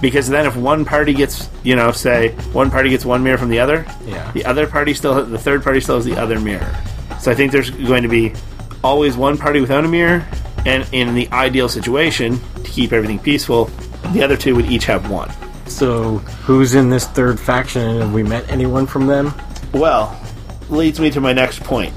Because 0.00 0.28
then, 0.28 0.44
if 0.46 0.56
one 0.56 0.84
party 0.84 1.14
gets, 1.14 1.48
you 1.62 1.76
know, 1.76 1.92
say 1.92 2.30
one 2.52 2.70
party 2.70 2.90
gets 2.90 3.04
one 3.04 3.22
mirror 3.22 3.38
from 3.38 3.48
the 3.48 3.60
other, 3.60 3.86
Yeah. 4.06 4.30
the 4.32 4.44
other 4.44 4.66
party 4.66 4.92
still, 4.92 5.24
the 5.24 5.38
third 5.38 5.62
party 5.62 5.80
still 5.80 5.96
has 5.96 6.04
the 6.04 6.16
other 6.16 6.40
mirror. 6.40 6.74
So 7.20 7.30
I 7.30 7.34
think 7.34 7.52
there's 7.52 7.70
going 7.70 8.02
to 8.02 8.08
be 8.08 8.34
always 8.82 9.16
one 9.16 9.38
party 9.38 9.60
without 9.60 9.84
a 9.84 9.88
mirror, 9.88 10.26
and 10.66 10.86
in 10.92 11.14
the 11.14 11.30
ideal 11.30 11.68
situation, 11.68 12.38
to 12.56 12.70
keep 12.70 12.92
everything 12.92 13.18
peaceful, 13.18 13.70
the 14.12 14.22
other 14.22 14.36
two 14.36 14.54
would 14.56 14.66
each 14.66 14.84
have 14.86 15.10
one. 15.10 15.30
So 15.66 16.18
who's 16.44 16.74
in 16.74 16.90
this 16.90 17.06
third 17.06 17.40
faction? 17.40 17.82
And 17.82 18.00
Have 18.02 18.12
we 18.12 18.22
met 18.22 18.48
anyone 18.50 18.86
from 18.86 19.06
them? 19.06 19.32
Well, 19.72 20.20
leads 20.68 21.00
me 21.00 21.10
to 21.12 21.20
my 21.20 21.32
next 21.32 21.62
point. 21.62 21.94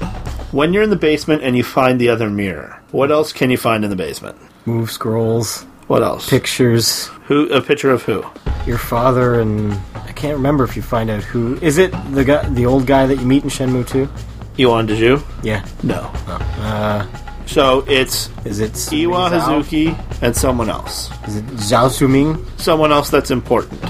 When 0.50 0.72
you're 0.72 0.82
in 0.82 0.90
the 0.90 0.96
basement 0.96 1.42
and 1.42 1.56
you 1.56 1.62
find 1.62 2.00
the 2.00 2.08
other 2.08 2.30
mirror, 2.30 2.80
what 2.90 3.10
else 3.10 3.32
can 3.32 3.50
you 3.50 3.58
find 3.58 3.84
in 3.84 3.90
the 3.90 3.96
basement? 3.96 4.36
Move 4.64 4.90
scrolls, 4.90 5.64
What 5.88 6.02
else? 6.02 6.28
pictures, 6.28 7.06
Who? 7.26 7.48
A 7.52 7.60
picture 7.60 7.90
of 7.90 8.02
who? 8.02 8.24
your 8.66 8.78
father, 8.78 9.40
and 9.40 9.72
I 9.94 10.12
can't 10.12 10.36
remember 10.36 10.64
if 10.64 10.76
you 10.76 10.82
find 10.82 11.08
out 11.10 11.22
who. 11.22 11.56
Is 11.62 11.78
it 11.78 11.90
the 12.12 12.24
guy, 12.24 12.46
the 12.50 12.66
old 12.66 12.86
guy 12.86 13.06
that 13.06 13.16
you 13.18 13.26
meet 13.26 13.44
in 13.44 13.50
Shenmue 13.50 13.86
2? 13.88 14.06
Yuanda 14.58 14.96
Zhu? 14.96 15.22
Yeah. 15.42 15.64
No. 15.82 16.10
Uh, 16.26 17.06
So 17.46 17.82
it's 17.88 18.28
is 18.44 18.60
it 18.60 18.72
Iwa? 18.92 19.30
Hazuki 19.30 19.96
and 20.20 20.36
someone 20.36 20.68
else. 20.68 21.10
Is 21.26 21.36
it 21.36 21.46
Zhao 21.56 21.88
Sunming? 21.88 22.44
Someone 22.60 22.92
else 22.92 23.08
that's 23.08 23.30
important. 23.30 23.80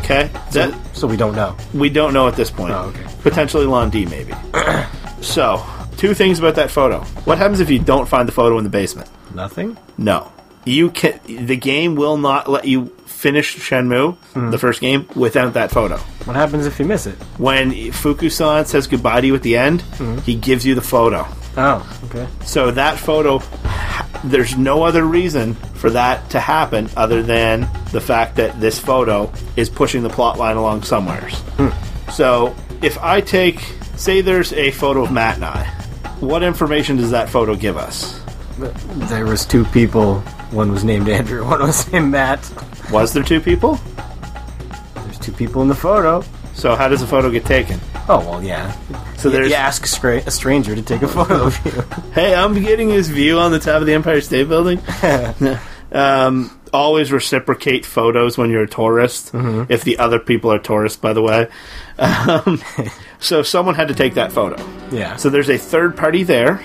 Okay? 0.00 0.28
That 0.52 0.74
So 0.92 1.06
we 1.06 1.16
don't 1.16 1.34
know. 1.34 1.56
we 1.72 1.88
don't 1.88 2.12
know 2.12 2.28
at 2.28 2.36
this 2.36 2.50
point. 2.50 2.72
Oh, 2.74 2.88
okay. 2.92 3.06
Potentially 3.22 3.64
Lan 3.64 3.88
Di, 3.88 4.04
maybe. 4.04 4.34
so, 5.22 5.62
two 6.00 6.14
things 6.14 6.38
about 6.38 6.54
that 6.54 6.70
photo. 6.70 7.00
What 7.24 7.36
happens 7.36 7.60
if 7.60 7.68
you 7.70 7.78
don't 7.78 8.08
find 8.08 8.26
the 8.26 8.32
photo 8.32 8.56
in 8.56 8.64
the 8.64 8.70
basement? 8.70 9.08
Nothing. 9.34 9.76
No. 9.98 10.32
You 10.64 10.90
can 10.90 11.20
the 11.26 11.56
game 11.56 11.94
will 11.94 12.16
not 12.16 12.48
let 12.48 12.64
you 12.64 12.86
finish 13.04 13.56
Shenmue, 13.58 14.16
hmm. 14.16 14.50
the 14.50 14.56
first 14.56 14.80
game, 14.80 15.06
without 15.14 15.52
that 15.52 15.70
photo. 15.70 15.98
What 16.24 16.36
happens 16.36 16.66
if 16.66 16.78
you 16.78 16.86
miss 16.86 17.06
it? 17.06 17.16
When 17.36 17.72
Fukusan 17.72 18.66
says 18.66 18.86
goodbye 18.86 19.20
to 19.20 19.26
you 19.26 19.34
at 19.34 19.42
the 19.42 19.58
end, 19.58 19.82
hmm. 19.82 20.18
he 20.18 20.34
gives 20.34 20.64
you 20.64 20.74
the 20.74 20.80
photo. 20.80 21.26
Oh, 21.58 22.00
okay. 22.04 22.26
So 22.44 22.70
that 22.70 22.98
photo, 22.98 23.42
there's 24.24 24.56
no 24.56 24.84
other 24.84 25.04
reason 25.04 25.54
for 25.54 25.90
that 25.90 26.30
to 26.30 26.40
happen 26.40 26.88
other 26.96 27.22
than 27.22 27.68
the 27.92 28.00
fact 28.00 28.36
that 28.36 28.58
this 28.58 28.78
photo 28.78 29.30
is 29.56 29.68
pushing 29.68 30.02
the 30.02 30.10
plot 30.10 30.38
line 30.38 30.56
along 30.56 30.84
somewheres. 30.84 31.34
Hmm. 31.58 32.10
So 32.10 32.56
if 32.80 32.96
I 32.98 33.20
take, 33.20 33.60
say, 33.96 34.22
there's 34.22 34.54
a 34.54 34.70
photo 34.70 35.02
of 35.02 35.12
Matt 35.12 35.36
and 35.36 35.44
I, 35.44 35.79
what 36.20 36.42
information 36.42 36.96
does 36.96 37.10
that 37.10 37.28
photo 37.28 37.54
give 37.54 37.76
us? 37.76 38.20
There 38.58 39.24
was 39.26 39.44
two 39.46 39.64
people. 39.66 40.20
One 40.50 40.70
was 40.72 40.84
named 40.84 41.08
Andrew. 41.08 41.44
One 41.48 41.60
was 41.60 41.90
named 41.92 42.10
Matt. 42.10 42.40
Was 42.92 43.12
there 43.12 43.22
two 43.22 43.40
people? 43.40 43.78
There's 44.94 45.18
two 45.18 45.32
people 45.32 45.62
in 45.62 45.68
the 45.68 45.74
photo. 45.74 46.22
So 46.54 46.74
how 46.74 46.88
does 46.88 47.00
the 47.00 47.06
photo 47.06 47.30
get 47.30 47.44
taken? 47.46 47.80
Oh 48.08 48.18
well, 48.28 48.42
yeah. 48.42 48.72
So 49.16 49.28
You, 49.28 49.32
there's 49.32 49.48
you 49.50 49.54
ask 49.54 49.84
a, 49.84 49.88
stra- 49.88 50.22
a 50.26 50.30
stranger 50.30 50.74
to 50.74 50.82
take 50.82 51.02
a 51.02 51.08
photo 51.08 51.44
of 51.44 51.64
you. 51.64 51.72
Hey, 52.12 52.34
I'm 52.34 52.60
getting 52.60 52.88
this 52.88 53.08
view 53.08 53.38
on 53.38 53.52
the 53.52 53.60
top 53.60 53.80
of 53.80 53.86
the 53.86 53.94
Empire 53.94 54.20
State 54.20 54.48
Building. 54.48 54.80
um, 55.92 56.60
always 56.72 57.12
reciprocate 57.12 57.86
photos 57.86 58.36
when 58.36 58.50
you're 58.50 58.64
a 58.64 58.68
tourist. 58.68 59.30
If 59.32 59.84
the 59.84 59.98
other 59.98 60.18
people 60.18 60.52
are 60.52 60.58
tourists, 60.58 60.98
by 60.98 61.12
the 61.12 61.22
way. 61.22 61.48
Um, 61.98 62.60
so 63.20 63.42
someone 63.42 63.74
had 63.74 63.88
to 63.88 63.94
take 63.94 64.14
that 64.14 64.32
photo. 64.32 64.56
Yeah. 64.90 65.16
So 65.16 65.30
there's 65.30 65.50
a 65.50 65.58
third 65.58 65.96
party 65.96 66.22
there, 66.22 66.60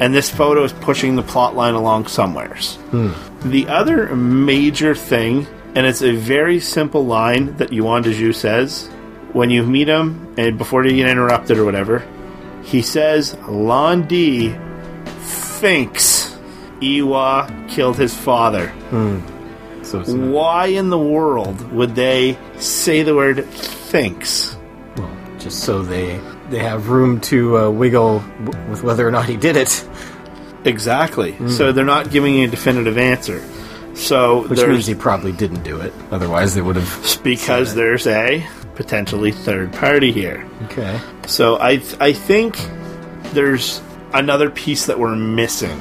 and 0.00 0.14
this 0.14 0.28
photo 0.30 0.64
is 0.64 0.72
pushing 0.72 1.16
the 1.16 1.22
plot 1.22 1.56
line 1.56 1.74
along 1.74 2.06
somewheres. 2.08 2.76
Hmm. 2.90 3.12
The 3.48 3.68
other 3.68 4.14
major 4.14 4.94
thing, 4.94 5.46
and 5.74 5.86
it's 5.86 6.02
a 6.02 6.14
very 6.14 6.60
simple 6.60 7.06
line 7.06 7.56
that 7.56 7.70
Yuanda 7.70 8.12
Zhu 8.12 8.34
says 8.34 8.90
when 9.32 9.50
you 9.50 9.62
meet 9.62 9.88
him, 9.88 10.34
and 10.36 10.58
before 10.58 10.84
you 10.84 10.96
get 10.96 11.08
interrupted 11.08 11.58
or 11.58 11.64
whatever, 11.64 12.04
he 12.64 12.82
says, 12.82 13.36
Lan 13.48 14.06
Di 14.06 14.56
thinks 15.60 16.36
Iwa 16.82 17.66
killed 17.68 17.96
his 17.96 18.14
father. 18.16 18.68
Hmm. 18.90 19.20
so 19.82 20.02
Why 20.02 20.66
in 20.66 20.90
the 20.90 20.98
world 20.98 21.70
would 21.72 21.94
they 21.94 22.38
say 22.58 23.02
the 23.02 23.14
word 23.14 23.44
thinks? 23.46 24.49
Just 25.50 25.64
so 25.64 25.82
they 25.82 26.18
they 26.48 26.58
have 26.58 26.88
room 26.88 27.20
to 27.20 27.58
uh, 27.58 27.70
wiggle 27.70 28.20
w- 28.44 28.70
with 28.70 28.82
whether 28.82 29.06
or 29.06 29.10
not 29.10 29.26
he 29.26 29.36
did 29.36 29.56
it, 29.56 29.86
Exactly. 30.64 31.36
So 31.48 31.72
they're 31.72 31.84
not 31.84 32.10
giving 32.10 32.34
you 32.34 32.46
a 32.46 32.50
definitive 32.50 32.98
answer. 32.98 33.42
So 33.94 34.42
which 34.46 34.60
means 34.68 34.86
he 34.86 34.94
probably 34.94 35.32
didn't 35.32 35.62
do 35.62 35.80
it. 35.80 35.92
Otherwise, 36.10 36.54
they 36.54 36.60
would 36.62 36.76
have. 36.76 37.20
because 37.24 37.74
there's 37.74 38.06
a 38.06 38.46
potentially 38.74 39.32
third 39.32 39.72
party 39.72 40.12
here. 40.12 40.46
Okay. 40.66 40.98
So 41.26 41.56
I 41.56 41.82
I 42.00 42.12
think 42.12 42.56
there's 43.32 43.80
another 44.12 44.50
piece 44.50 44.86
that 44.86 44.98
we're 44.98 45.16
missing. 45.16 45.78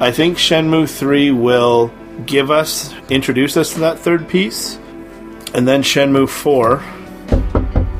I 0.00 0.10
think 0.12 0.38
Shenmue 0.38 0.88
3 0.88 1.30
will 1.32 1.92
give 2.24 2.50
us 2.50 2.92
introduce 3.10 3.56
us 3.58 3.74
to 3.74 3.80
that 3.80 3.98
third 3.98 4.26
piece 4.28 4.78
and 5.54 5.68
then 5.68 5.82
Shenmue 5.82 6.26
4 6.28 6.82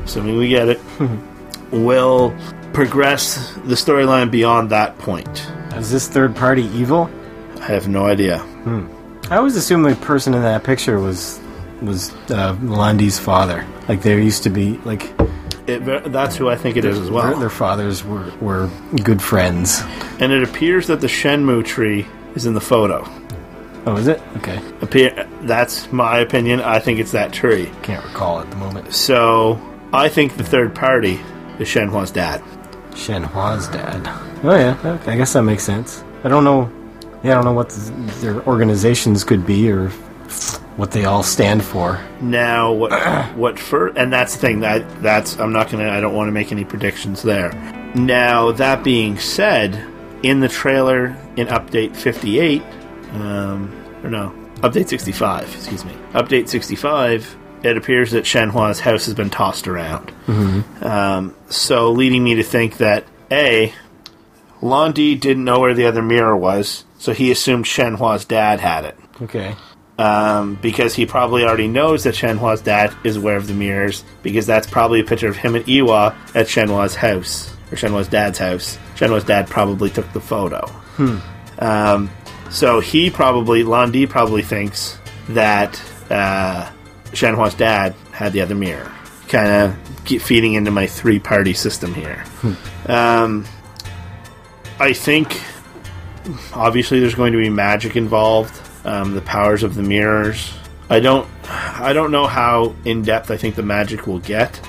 assuming 0.03 0.37
we 0.37 0.49
get 0.49 0.67
it 0.69 0.79
will 1.71 2.35
progress 2.73 3.53
the 3.65 3.75
storyline 3.75 4.31
beyond 4.31 4.69
that 4.71 4.97
point. 4.97 5.49
Is 5.75 5.91
this 5.91 6.07
third 6.07 6.35
party 6.35 6.63
evil? 6.65 7.09
I 7.61 7.65
have 7.67 7.87
no 7.87 8.05
idea. 8.05 8.41
I 9.29 9.37
always 9.37 9.55
assumed 9.55 9.85
the 9.85 9.95
person 9.95 10.33
in 10.33 10.41
that 10.41 10.63
picture 10.63 10.99
was 10.99 11.39
was 11.81 12.13
uh, 12.31 12.55
Lan 12.61 12.97
Di's 12.97 13.19
father. 13.19 13.65
Like 13.87 14.01
there 14.01 14.19
used 14.19 14.43
to 14.43 14.49
be 14.49 14.77
like 14.85 15.11
It, 15.67 16.11
that's 16.11 16.35
who 16.35 16.49
I 16.49 16.55
think 16.55 16.77
it 16.77 16.85
is 16.85 16.97
as 16.99 17.09
well. 17.09 17.27
their, 17.31 17.39
their 17.39 17.49
fathers 17.49 18.03
were 18.03 18.31
were 18.41 18.69
good 19.03 19.21
friends. 19.21 19.81
and 20.19 20.31
it 20.31 20.43
appears 20.43 20.87
that 20.87 21.01
the 21.01 21.07
Shenmue 21.07 21.65
tree 21.65 22.05
is 22.35 22.45
in 22.45 22.53
the 22.53 22.61
photo. 22.61 23.03
Oh, 23.85 23.97
is 23.97 24.07
it? 24.07 24.21
Okay. 24.37 24.61
Appear- 24.81 25.27
that's 25.41 25.91
my 25.91 26.19
opinion. 26.19 26.61
I 26.61 26.79
think 26.79 26.99
it's 26.99 27.11
that 27.11 27.33
tree. 27.33 27.69
Can't 27.81 28.03
recall 28.05 28.39
at 28.39 28.49
the 28.49 28.55
moment. 28.55 28.93
So 28.93 29.55
I 29.93 30.09
think 30.09 30.37
the 30.37 30.43
third 30.43 30.73
party 30.73 31.19
is 31.59 31.67
Shenhua's 31.67 32.11
dad. 32.11 32.41
Shenhua's 32.95 33.67
dad. 33.67 34.01
Oh 34.43 34.55
yeah, 34.55 34.77
okay, 34.83 35.13
I 35.13 35.17
guess 35.17 35.33
that 35.33 35.43
makes 35.43 35.63
sense. 35.63 36.03
I 36.23 36.29
don't 36.29 36.43
know. 36.43 36.71
Yeah, 37.23 37.31
I 37.31 37.35
don't 37.35 37.45
know 37.45 37.53
what 37.53 37.69
th- 37.69 37.91
their 38.19 38.41
organizations 38.47 39.23
could 39.23 39.45
be 39.45 39.71
or 39.71 39.89
what 40.77 40.91
they 40.91 41.05
all 41.05 41.21
stand 41.23 41.63
for. 41.63 42.03
Now, 42.21 42.73
what 42.73 42.91
what 43.35 43.59
for? 43.59 43.87
And 43.89 44.11
that's 44.11 44.33
the 44.33 44.39
thing 44.39 44.61
that 44.61 45.01
that's 45.03 45.39
I'm 45.39 45.53
not 45.53 45.69
gonna. 45.69 45.89
I 45.89 46.01
don't 46.01 46.15
want 46.15 46.27
to 46.27 46.31
make 46.31 46.51
any 46.51 46.65
predictions 46.65 47.21
there. 47.21 47.51
Now 47.95 48.51
that 48.53 48.83
being 48.83 49.19
said, 49.19 49.75
in 50.23 50.39
the 50.39 50.49
trailer 50.49 51.15
in 51.35 51.47
update 51.47 51.95
58, 51.95 52.63
um, 53.11 53.71
or 54.03 54.09
no, 54.09 54.33
update 54.57 54.87
65, 54.87 55.53
excuse 55.53 55.85
me, 55.85 55.93
update 56.13 56.49
65. 56.49 57.37
It 57.63 57.77
appears 57.77 58.11
that 58.11 58.25
Shenhua's 58.25 58.79
house 58.81 59.05
has 59.05 59.13
been 59.15 59.29
tossed 59.29 59.67
around. 59.67 60.11
Um, 60.81 61.35
so 61.49 61.91
leading 61.91 62.23
me 62.23 62.35
to 62.35 62.43
think 62.43 62.77
that 62.77 63.05
a 63.31 63.73
Lan 64.61 64.91
Di 64.91 65.15
didn't 65.15 65.43
know 65.43 65.59
where 65.59 65.73
the 65.73 65.85
other 65.85 66.01
mirror 66.01 66.35
was, 66.35 66.83
so 66.97 67.13
he 67.13 67.31
assumed 67.31 67.65
Shenhua's 67.65 68.25
dad 68.25 68.59
had 68.59 68.85
it. 68.85 68.97
Okay. 69.21 69.55
um, 69.99 70.55
because 70.61 70.95
he 70.95 71.05
probably 71.05 71.43
already 71.43 71.67
knows 71.67 72.03
that 72.03 72.15
Shenhua's 72.15 72.61
dad 72.61 72.93
is 73.03 73.15
aware 73.17 73.37
of 73.37 73.45
the 73.47 73.53
mirrors 73.53 74.03
because 74.23 74.45
that's 74.47 74.65
probably 74.67 74.99
a 75.01 75.03
picture 75.03 75.27
of 75.29 75.37
him 75.37 75.55
and 75.55 75.69
Iwa 75.69 76.15
at 76.33 76.47
Shenhua's 76.47 76.95
house 76.95 77.53
or 77.71 77.77
Shenhua's 77.77 78.07
dad's 78.07 78.39
house. 78.39 78.77
Shenhua's 78.95 79.23
dad 79.23 79.47
probably 79.47 79.89
took 79.91 80.11
the 80.11 80.19
photo. 80.19 80.65
Um, 81.59 82.09
so 82.49 82.79
he 82.79 83.09
probably, 83.09 83.63
Lan 83.63 83.91
Di 83.91 84.05
probably 84.07 84.41
thinks 84.41 84.97
that 85.29 85.79
uh, 86.09 86.69
Shenhua's 87.13 87.53
dad 87.53 87.95
had 88.11 88.33
the 88.33 88.41
other 88.41 88.55
mirror. 88.55 88.91
Kind 89.27 89.47
of 89.49 90.21
feeding 90.21 90.53
into 90.53 90.71
my 90.71 90.87
three 90.87 91.19
party 91.19 91.53
system 91.53 91.93
here. 91.93 92.23
Um, 92.87 93.45
I 94.79 94.93
think 94.93 95.41
obviously 96.53 96.99
there's 96.99 97.15
going 97.15 97.33
to 97.33 97.39
be 97.39 97.49
magic 97.49 97.95
involved. 97.95 98.59
Um, 98.85 99.13
the 99.13 99.21
powers 99.21 99.63
of 99.63 99.75
the 99.75 99.83
mirrors. 99.83 100.53
I 100.89 100.99
don't. 100.99 101.27
I 101.49 101.93
don't 101.93 102.11
know 102.11 102.27
how 102.27 102.75
in 102.83 103.01
depth 103.01 103.31
I 103.31 103.37
think 103.37 103.55
the 103.55 103.63
magic 103.63 104.05
will 104.07 104.19
get. 104.19 104.59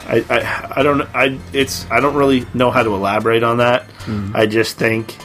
I, 0.00 0.24
I, 0.28 0.80
I 0.80 0.82
don't. 0.82 1.02
I 1.14 1.38
it's. 1.52 1.90
I 1.90 2.00
don't 2.00 2.14
really 2.14 2.46
know 2.52 2.70
how 2.70 2.82
to 2.82 2.94
elaborate 2.94 3.42
on 3.42 3.56
that. 3.58 3.86
I 4.34 4.46
just 4.46 4.76
think 4.76 5.16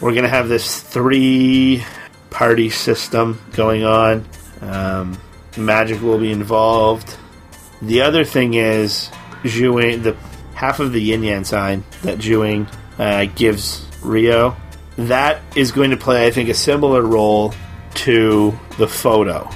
we're 0.00 0.14
gonna 0.14 0.28
have 0.28 0.48
this 0.48 0.80
three 0.80 1.82
party 2.30 2.70
system 2.70 3.40
going 3.54 3.84
on. 3.84 4.24
Um, 4.60 5.18
magic 5.56 6.00
will 6.02 6.18
be 6.18 6.30
involved. 6.30 7.16
The 7.82 8.02
other 8.02 8.24
thing 8.24 8.54
is 8.54 9.10
Xiuying, 9.42 10.02
the 10.02 10.16
half 10.54 10.80
of 10.80 10.92
the 10.92 11.00
yin 11.00 11.22
yang 11.22 11.44
sign 11.44 11.84
that 12.02 12.18
Xiuying 12.18 12.72
uh, 12.98 13.26
gives 13.34 13.86
Ryo. 14.02 14.56
That 14.96 15.42
is 15.56 15.72
going 15.72 15.90
to 15.90 15.96
play, 15.96 16.26
I 16.26 16.30
think, 16.30 16.48
a 16.48 16.54
similar 16.54 17.02
role 17.02 17.52
to 17.94 18.58
the 18.78 18.88
photo. 18.88 19.50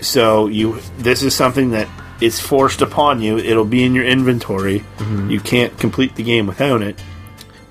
So 0.00 0.48
you, 0.48 0.80
this 0.98 1.22
is 1.22 1.34
something 1.34 1.70
that 1.70 1.88
is 2.20 2.40
forced 2.40 2.82
upon 2.82 3.20
you. 3.20 3.38
It'll 3.38 3.64
be 3.64 3.84
in 3.84 3.94
your 3.94 4.04
inventory. 4.04 4.84
You 5.30 5.40
can't 5.40 5.76
complete 5.78 6.14
the 6.16 6.22
game 6.22 6.46
without 6.46 6.82
it, 6.82 7.00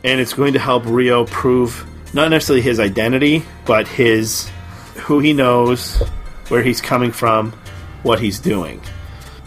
and 0.03 0.19
it's 0.19 0.33
going 0.33 0.53
to 0.53 0.59
help 0.59 0.85
Ryo 0.85 1.25
prove 1.25 1.85
not 2.13 2.29
necessarily 2.29 2.61
his 2.61 2.79
identity, 2.79 3.43
but 3.65 3.87
his 3.87 4.49
who 4.95 5.19
he 5.19 5.33
knows, 5.33 5.97
where 6.49 6.61
he's 6.61 6.81
coming 6.81 7.11
from, 7.11 7.53
what 8.03 8.19
he's 8.19 8.39
doing. 8.39 8.81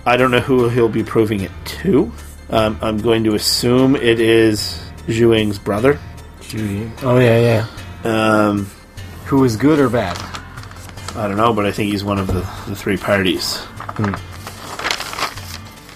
I 0.06 0.16
don't 0.16 0.30
know 0.30 0.40
who 0.40 0.68
he'll 0.68 0.88
be 0.88 1.02
proving 1.02 1.40
it 1.40 1.50
to. 1.64 2.12
Um, 2.50 2.78
I'm 2.82 2.98
going 2.98 3.24
to 3.24 3.34
assume 3.34 3.96
it 3.96 4.20
is 4.20 4.80
Xiuying's 5.06 5.58
brother. 5.58 5.98
Judy. 6.40 6.90
Oh 7.02 7.18
yeah, 7.18 7.66
yeah. 8.04 8.48
Um, 8.48 8.66
Who 9.26 9.44
is 9.44 9.56
good 9.56 9.78
or 9.78 9.88
bad? 9.88 10.18
I 11.16 11.26
don't 11.28 11.36
know, 11.36 11.52
but 11.52 11.64
I 11.64 11.72
think 11.72 11.90
he's 11.90 12.04
one 12.04 12.18
of 12.18 12.26
the, 12.26 12.40
the 12.68 12.76
three 12.76 12.96
parties. 12.96 13.60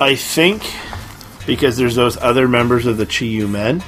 I 0.01 0.15
think 0.15 0.63
because 1.47 1.77
there's 1.77 1.97
those 1.97 2.17
other 2.19 2.47
members 2.47 2.87
of 2.87 2.97
the 2.99 3.07
Chiyu 3.07 3.49
men. 3.49 3.83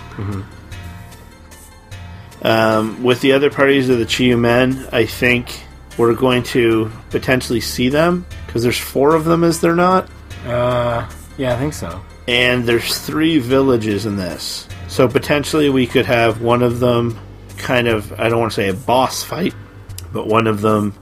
Um, 2.42 3.02
with 3.02 3.20
the 3.20 3.32
other 3.32 3.50
parties 3.50 3.88
of 3.90 3.98
the 3.98 4.06
Chiyu 4.06 4.38
men, 4.38 4.88
I 4.92 5.04
think 5.04 5.62
we're 6.00 6.14
going 6.14 6.42
to 6.42 6.90
potentially 7.11 7.61
see 7.61 7.88
them 7.88 8.26
because 8.47 8.62
there's 8.62 8.78
four 8.78 9.14
of 9.14 9.25
them, 9.25 9.45
is 9.45 9.61
there 9.61 9.76
not? 9.76 10.09
Uh, 10.47 11.09
yeah, 11.38 11.54
I 11.54 11.59
think 11.59 11.75
so. 11.75 12.00
and 12.26 12.64
there's 12.64 12.99
three 12.99 13.38
villages 13.38 14.07
in 14.07 14.16
this. 14.16 14.66
So 14.88 15.07
potentially 15.09 15.71
we 15.71 15.87
could 15.87 16.07
have 16.07 16.40
one 16.42 16.62
of 16.62 16.80
them 16.80 17.19
kind 17.59 17.87
of 17.88 18.12
I 18.19 18.28
don't 18.28 18.40
want 18.40 18.52
to 18.52 18.57
say 18.57 18.69
a 18.69 18.75
boss 18.75 19.23
fight, 19.23 19.54
but 20.12 20.26
one 20.26 20.47
of 20.47 20.61
them 20.62 20.95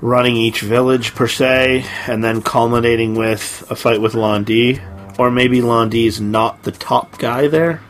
running 0.00 0.36
each 0.36 0.60
village 0.60 1.14
per 1.14 1.26
se 1.26 1.84
and 2.06 2.22
then 2.22 2.40
culminating 2.42 3.14
with 3.14 3.64
a 3.70 3.76
fight 3.76 4.00
with 4.00 4.14
Lan 4.14 4.44
Di 4.44 4.80
or 5.18 5.30
maybe 5.30 5.60
Lan 5.62 5.88
Di 5.88 6.06
is 6.06 6.20
not 6.20 6.62
the 6.62 6.72
top 6.72 7.18
guy 7.18 7.48
there. 7.48 7.80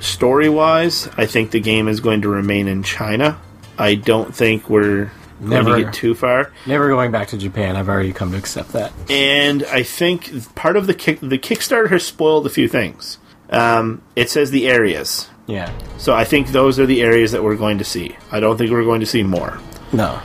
Story-wise, 0.00 1.08
I 1.16 1.26
think 1.26 1.50
the 1.50 1.60
game 1.60 1.88
is 1.88 2.00
going 2.00 2.22
to 2.22 2.28
remain 2.28 2.68
in 2.68 2.82
China. 2.82 3.38
I 3.78 3.94
don't 3.94 4.34
think 4.34 4.68
we're 4.70 5.10
going 5.40 5.50
Never. 5.50 5.76
to 5.76 5.84
get 5.84 5.92
too 5.94 6.14
far. 6.14 6.52
Never 6.66 6.88
going 6.88 7.10
back 7.12 7.28
to 7.28 7.38
Japan. 7.38 7.76
I've 7.76 7.88
already 7.88 8.12
come 8.12 8.32
to 8.32 8.38
accept 8.38 8.72
that. 8.72 8.92
and 9.10 9.64
I 9.64 9.82
think 9.82 10.54
part 10.54 10.76
of 10.76 10.86
the 10.86 10.94
kick, 10.94 11.20
the 11.20 11.38
Kickstarter 11.38 11.90
has 11.90 12.04
spoiled 12.04 12.46
a 12.46 12.50
few 12.50 12.68
things. 12.68 13.18
Um, 13.50 14.02
it 14.16 14.28
says 14.30 14.50
the 14.50 14.66
areas, 14.66 15.28
Yeah. 15.46 15.70
so 15.98 16.14
I 16.14 16.24
think 16.24 16.48
those 16.48 16.80
are 16.80 16.86
the 16.86 17.02
areas 17.02 17.30
that 17.32 17.44
we're 17.44 17.54
going 17.56 17.78
to 17.78 17.84
see. 17.84 18.16
I 18.32 18.40
don't 18.40 18.56
think 18.56 18.70
we're 18.72 18.82
going 18.84 19.00
to 19.00 19.06
see 19.06 19.22
more. 19.22 19.58
No. 19.92 20.20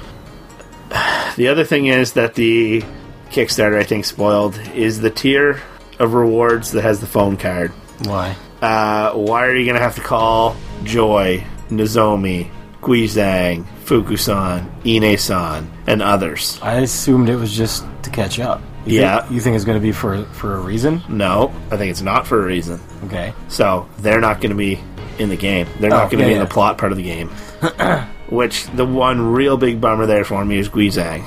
The 1.38 1.48
other 1.48 1.64
thing 1.64 1.86
is 1.88 2.14
that 2.14 2.34
the 2.36 2.84
Kickstarter, 3.30 3.78
I 3.78 3.84
think, 3.84 4.06
spoiled 4.06 4.58
is 4.74 5.00
the 5.02 5.10
tier 5.10 5.62
of 6.00 6.14
rewards 6.14 6.72
that 6.72 6.82
has 6.82 7.00
the 7.00 7.06
phone 7.08 7.38
card. 7.38 7.72
Why? 8.06 8.36
Uh, 8.62 9.14
why 9.14 9.46
are 9.46 9.56
you 9.56 9.66
going 9.66 9.78
to 9.78 9.82
have 9.84 9.96
to 9.96 10.02
call 10.02 10.56
Joy, 10.84 11.44
Nozomi, 11.70 12.50
Guizhang, 12.82 13.66
Fukusan, 13.86 14.68
Ine-san, 14.86 15.70
and 15.88 16.02
others? 16.02 16.60
I 16.62 16.76
assumed 16.78 17.30
it 17.30 17.36
was 17.36 17.56
just 17.56 17.86
to 18.04 18.10
catch 18.10 18.40
up. 18.40 18.62
You 18.86 19.02
Yeah. 19.02 19.22
Think, 19.22 19.32
you 19.34 19.40
think 19.42 19.56
it's 19.56 19.66
going 19.66 19.78
to 19.78 19.82
be 19.82 19.92
for 19.92 20.24
for 20.34 20.56
a 20.56 20.60
reason? 20.60 21.02
No, 21.08 21.54
I 21.70 21.78
think 21.78 21.92
it's 21.92 22.02
not 22.02 22.26
for 22.26 22.42
a 22.42 22.46
reason. 22.46 22.80
Okay. 23.06 23.34
So 23.48 23.88
they're 24.00 24.20
not 24.22 24.42
going 24.42 24.50
to 24.50 24.56
be 24.58 24.80
in 25.20 25.30
the 25.30 25.36
game. 25.38 25.68
They're 25.80 25.94
Oh, 25.94 25.98
not 25.98 26.10
going 26.12 26.24
to 26.24 26.24
yeah, 26.24 26.30
be 26.30 26.34
in 26.34 26.40
the 26.40 26.48
plot 26.50 26.78
part 26.80 26.92
of 26.92 26.98
the 26.98 27.04
game. 27.04 27.30
Which 28.30 28.66
the 28.68 28.86
one 28.86 29.34
real 29.34 29.58
big 29.58 29.80
bummer 29.80 30.06
there 30.08 30.24
for 30.24 30.44
me 30.44 30.58
is 30.58 30.68
Guizhang. 30.70 31.24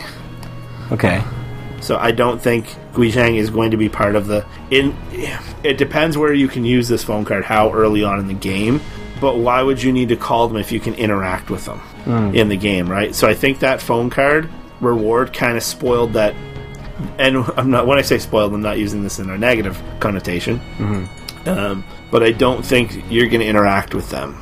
Okay. 0.90 1.22
So 1.80 1.96
I 1.98 2.10
don't 2.12 2.40
think 2.42 2.66
Guizhang 2.94 3.36
is 3.36 3.50
going 3.50 3.70
to 3.72 3.76
be 3.76 3.88
part 3.88 4.16
of 4.16 4.26
the. 4.26 4.44
In 4.70 4.96
it 5.62 5.78
depends 5.78 6.16
where 6.18 6.32
you 6.32 6.48
can 6.48 6.64
use 6.64 6.88
this 6.88 7.04
phone 7.04 7.24
card, 7.24 7.44
how 7.44 7.72
early 7.72 8.02
on 8.02 8.18
in 8.18 8.26
the 8.26 8.34
game. 8.34 8.80
But 9.20 9.38
why 9.38 9.62
would 9.62 9.82
you 9.82 9.92
need 9.92 10.08
to 10.10 10.16
call 10.16 10.48
them 10.48 10.56
if 10.56 10.72
you 10.72 10.80
can 10.80 10.94
interact 10.94 11.50
with 11.50 11.64
them 11.64 11.80
in 12.34 12.48
the 12.48 12.56
game, 12.56 12.90
right? 12.90 13.14
So 13.14 13.28
I 13.28 13.34
think 13.34 13.60
that 13.60 13.80
phone 13.80 14.10
card 14.10 14.50
reward 14.80 15.32
kind 15.32 15.56
of 15.56 15.62
spoiled 15.62 16.14
that. 16.14 16.34
And 17.18 17.36
I'm 17.56 17.70
not 17.70 17.86
when 17.86 17.98
I 17.98 18.02
say 18.02 18.18
spoiled, 18.18 18.52
I'm 18.54 18.62
not 18.62 18.78
using 18.78 19.02
this 19.02 19.18
in 19.18 19.30
a 19.30 19.38
negative 19.38 19.80
connotation. 20.00 20.60
Um, 21.46 21.84
but 22.10 22.22
I 22.22 22.32
don't 22.32 22.64
think 22.64 23.04
you're 23.10 23.28
going 23.28 23.40
to 23.40 23.46
interact 23.46 23.94
with 23.94 24.10
them. 24.10 24.40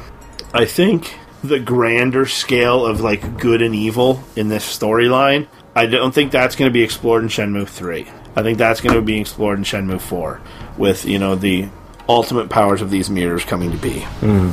I 0.55 0.65
think 0.67 1.19
the 1.43 1.59
grander 1.59 2.27
scale 2.27 2.87
of 2.87 3.01
like 3.01 3.39
good 3.39 3.63
and 3.63 3.75
evil 3.75 4.23
in 4.37 4.49
this 4.49 4.65
storyline, 4.65 5.49
I 5.75 5.87
don't 5.87 6.15
think 6.15 6.31
that's 6.31 6.55
going 6.55 6.69
to 6.69 6.73
be 6.73 6.83
explored 6.83 7.23
in 7.23 7.29
Shenmue 7.29 7.69
3. 7.69 8.07
I 8.37 8.43
think 8.43 8.59
that's 8.59 8.81
going 8.81 8.95
to 8.95 9.03
be 9.03 9.21
explored 9.21 9.59
in 9.59 9.65
Shenmue 9.65 10.01
4 10.01 10.41
with, 10.79 11.05
you 11.05 11.19
know, 11.19 11.35
the 11.35 11.69
ultimate 12.09 12.49
powers 12.51 12.83
of 12.83 12.91
these 12.91 13.09
mirrors 13.11 13.45
coming 13.45 13.71
to 13.71 13.79
be. 13.79 14.01
Hmm. 14.01 14.51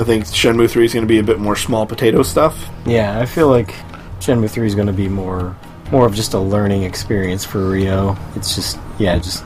I 0.00 0.04
think 0.04 0.24
Shenmue 0.26 0.70
3 0.70 0.84
is 0.84 0.92
going 0.94 1.04
to 1.04 1.08
be 1.08 1.18
a 1.18 1.24
bit 1.24 1.38
more 1.40 1.56
small 1.56 1.86
potato 1.86 2.22
stuff. 2.22 2.68
Yeah, 2.86 3.18
I 3.18 3.26
feel 3.26 3.48
like 3.48 3.74
Shenmue 4.20 4.50
Three 4.50 4.66
is 4.66 4.74
going 4.74 4.86
to 4.88 4.92
be 4.92 5.08
more 5.08 5.56
more 5.90 6.06
of 6.06 6.14
just 6.14 6.34
a 6.34 6.38
learning 6.38 6.82
experience 6.82 7.44
for 7.44 7.70
Ryo. 7.70 8.16
It's 8.34 8.54
just 8.54 8.78
yeah, 8.98 9.18
just 9.18 9.44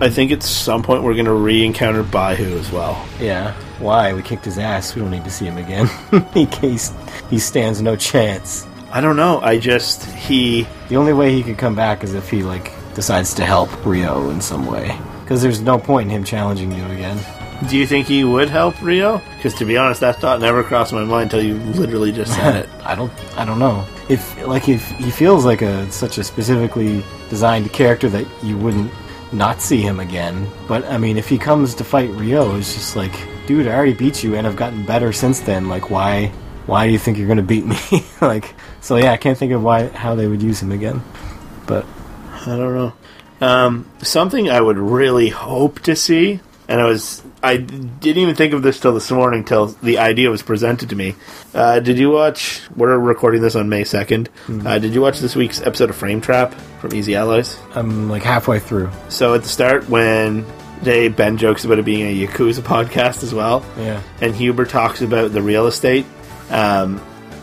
I 0.00 0.08
think 0.08 0.32
at 0.32 0.42
some 0.42 0.82
point 0.82 1.02
we're 1.02 1.14
going 1.14 1.26
to 1.26 1.32
re-encounter 1.32 2.02
Baihu 2.02 2.58
as 2.58 2.70
well. 2.72 3.06
yeah. 3.20 3.54
Why 3.80 4.12
we 4.12 4.22
kicked 4.22 4.44
his 4.44 4.58
ass? 4.58 4.94
We 4.94 5.00
don't 5.00 5.10
need 5.10 5.24
to 5.24 5.30
see 5.30 5.46
him 5.46 5.56
again. 5.56 5.88
he 6.34 6.44
case 6.46 6.92
he 7.30 7.38
stands 7.38 7.80
no 7.80 7.96
chance. 7.96 8.66
I 8.92 9.00
don't 9.00 9.16
know. 9.16 9.40
I 9.40 9.58
just 9.58 10.04
he 10.04 10.66
The 10.88 10.96
only 10.96 11.12
way 11.14 11.32
he 11.32 11.42
could 11.42 11.58
come 11.58 11.74
back 11.74 12.04
is 12.04 12.14
if 12.14 12.28
he 12.30 12.42
like 12.42 12.72
decides 12.94 13.34
to 13.34 13.44
help 13.44 13.70
Ryo 13.84 14.30
in 14.30 14.40
some 14.40 14.66
way. 14.66 14.98
Because 15.30 15.42
there's 15.42 15.60
no 15.60 15.78
point 15.78 16.10
in 16.10 16.16
him 16.16 16.24
challenging 16.24 16.72
you 16.72 16.84
again. 16.86 17.16
Do 17.68 17.78
you 17.78 17.86
think 17.86 18.08
he 18.08 18.24
would 18.24 18.50
help 18.50 18.82
Ryo? 18.82 19.22
Because 19.36 19.54
to 19.58 19.64
be 19.64 19.76
honest, 19.76 20.00
that 20.00 20.16
thought 20.16 20.40
never 20.40 20.64
crossed 20.64 20.92
my 20.92 21.04
mind 21.04 21.32
until 21.32 21.40
you 21.40 21.54
literally 21.74 22.10
just 22.10 22.34
said 22.34 22.56
it. 22.56 22.68
I 22.84 22.96
don't 22.96 23.12
I 23.38 23.44
don't 23.44 23.60
know. 23.60 23.86
If 24.08 24.44
like 24.44 24.68
if 24.68 24.84
he 24.98 25.08
feels 25.12 25.44
like 25.44 25.62
a 25.62 25.88
such 25.92 26.18
a 26.18 26.24
specifically 26.24 27.04
designed 27.28 27.72
character 27.72 28.08
that 28.08 28.26
you 28.42 28.58
wouldn't 28.58 28.90
not 29.30 29.62
see 29.62 29.80
him 29.80 30.00
again. 30.00 30.50
But 30.66 30.84
I 30.86 30.98
mean 30.98 31.16
if 31.16 31.28
he 31.28 31.38
comes 31.38 31.76
to 31.76 31.84
fight 31.84 32.10
Ryo, 32.10 32.56
it's 32.56 32.74
just 32.74 32.96
like, 32.96 33.12
dude, 33.46 33.68
I 33.68 33.74
already 33.74 33.94
beat 33.94 34.24
you 34.24 34.34
and 34.34 34.48
I've 34.48 34.56
gotten 34.56 34.84
better 34.84 35.12
since 35.12 35.38
then. 35.38 35.68
Like 35.68 35.90
why 35.90 36.32
why 36.66 36.88
do 36.88 36.92
you 36.92 36.98
think 36.98 37.18
you're 37.18 37.28
gonna 37.28 37.40
beat 37.40 37.66
me? 37.66 37.78
like 38.20 38.52
so 38.80 38.96
yeah, 38.96 39.12
I 39.12 39.16
can't 39.16 39.38
think 39.38 39.52
of 39.52 39.62
why 39.62 39.86
how 39.90 40.16
they 40.16 40.26
would 40.26 40.42
use 40.42 40.60
him 40.60 40.72
again. 40.72 41.00
But 41.68 41.86
I 42.32 42.46
don't 42.46 42.74
know. 42.74 42.92
Um, 43.40 43.86
something 44.02 44.50
I 44.50 44.60
would 44.60 44.78
really 44.78 45.28
hope 45.30 45.80
to 45.80 45.96
see, 45.96 46.40
and 46.68 46.80
I 46.80 46.84
was 46.84 47.22
I 47.42 47.56
didn't 47.56 48.22
even 48.22 48.34
think 48.34 48.52
of 48.52 48.62
this 48.62 48.78
till 48.78 48.92
this 48.92 49.10
morning, 49.10 49.44
till 49.44 49.66
the 49.66 49.98
idea 49.98 50.28
was 50.30 50.42
presented 50.42 50.90
to 50.90 50.96
me. 50.96 51.14
Uh, 51.54 51.80
did 51.80 51.98
you 51.98 52.10
watch? 52.10 52.60
We're 52.76 52.98
recording 52.98 53.40
this 53.40 53.54
on 53.56 53.68
May 53.70 53.84
second. 53.84 54.28
Uh, 54.48 54.78
did 54.78 54.92
you 54.92 55.00
watch 55.00 55.20
this 55.20 55.34
week's 55.34 55.62
episode 55.62 55.88
of 55.90 55.96
Frame 55.96 56.20
Trap 56.20 56.52
from 56.80 56.92
Easy 56.94 57.14
Allies? 57.16 57.56
I'm 57.74 58.10
like 58.10 58.22
halfway 58.22 58.58
through. 58.58 58.90
So 59.08 59.34
at 59.34 59.42
the 59.42 59.48
start, 59.48 59.88
when 59.88 60.44
they 60.82 61.08
Ben 61.08 61.38
jokes 61.38 61.64
about 61.64 61.78
it 61.78 61.84
being 61.86 62.02
a 62.06 62.26
Yakuza 62.26 62.60
podcast 62.60 63.22
as 63.22 63.32
well, 63.34 63.64
Yeah. 63.78 64.02
and 64.20 64.34
Huber 64.34 64.64
talks 64.66 65.00
about 65.00 65.32
the 65.32 65.40
real 65.42 65.66
estate. 65.66 66.04
Um, 66.50 67.00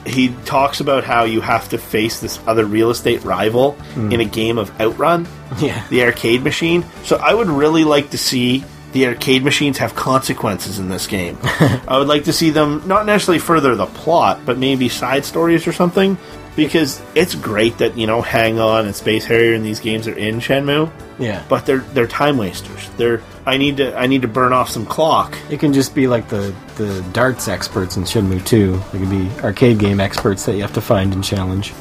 he 0.07 0.29
talks 0.45 0.79
about 0.79 1.03
how 1.03 1.23
you 1.23 1.41
have 1.41 1.69
to 1.69 1.77
face 1.77 2.19
this 2.19 2.39
other 2.47 2.65
real 2.65 2.89
estate 2.89 3.23
rival 3.23 3.71
hmm. 3.71 4.11
in 4.11 4.19
a 4.21 4.25
game 4.25 4.57
of 4.57 4.69
Outrun, 4.79 5.27
Yeah. 5.59 5.85
the 5.89 6.03
arcade 6.03 6.43
machine. 6.43 6.85
So 7.03 7.17
I 7.17 7.33
would 7.33 7.47
really 7.47 7.83
like 7.83 8.11
to 8.11 8.17
see 8.17 8.63
the 8.93 9.07
arcade 9.07 9.43
machines 9.43 9.77
have 9.77 9.95
consequences 9.95 10.79
in 10.79 10.89
this 10.89 11.07
game. 11.07 11.37
I 11.43 11.97
would 11.97 12.07
like 12.07 12.23
to 12.25 12.33
see 12.33 12.49
them 12.49 12.81
not 12.87 13.05
necessarily 13.05 13.39
further 13.39 13.75
the 13.75 13.85
plot, 13.85 14.41
but 14.45 14.57
maybe 14.57 14.89
side 14.89 15.25
stories 15.25 15.67
or 15.67 15.73
something. 15.73 16.17
Because 16.57 17.01
it's 17.15 17.35
great 17.35 17.77
that 17.77 17.97
you 17.97 18.05
know 18.07 18.21
Hang 18.21 18.59
On 18.59 18.85
and 18.85 18.93
Space 18.95 19.23
Harrier 19.25 19.53
and 19.53 19.63
these 19.63 19.79
games 19.79 20.07
are 20.07 20.17
in 20.17 20.39
Shenmue, 20.39 20.91
Yeah. 21.19 21.43
but 21.47 21.65
they're 21.65 21.85
they're 21.93 22.07
time 22.07 22.37
wasters. 22.37 22.89
They're 22.97 23.21
I 23.45 23.55
need 23.57 23.77
to 23.77 23.95
I 23.97 24.07
need 24.07 24.23
to 24.23 24.27
burn 24.27 24.51
off 24.53 24.69
some 24.69 24.85
clock. 24.85 25.37
It 25.49 25.59
can 25.61 25.71
just 25.71 25.93
be 25.95 26.07
like 26.07 26.27
the, 26.27 26.53
the 26.75 27.05
darts 27.13 27.47
experts 27.47 27.95
in 27.95 28.03
Shenmue 28.03 28.43
2. 28.45 28.81
They 28.91 28.99
can 28.99 29.09
be 29.09 29.41
arcade 29.41 29.77
game 29.79 29.99
experts 30.01 30.45
that 30.47 30.55
you 30.55 30.61
have 30.63 30.73
to 30.73 30.81
find 30.81 31.13
and 31.13 31.23
challenge. 31.23 31.73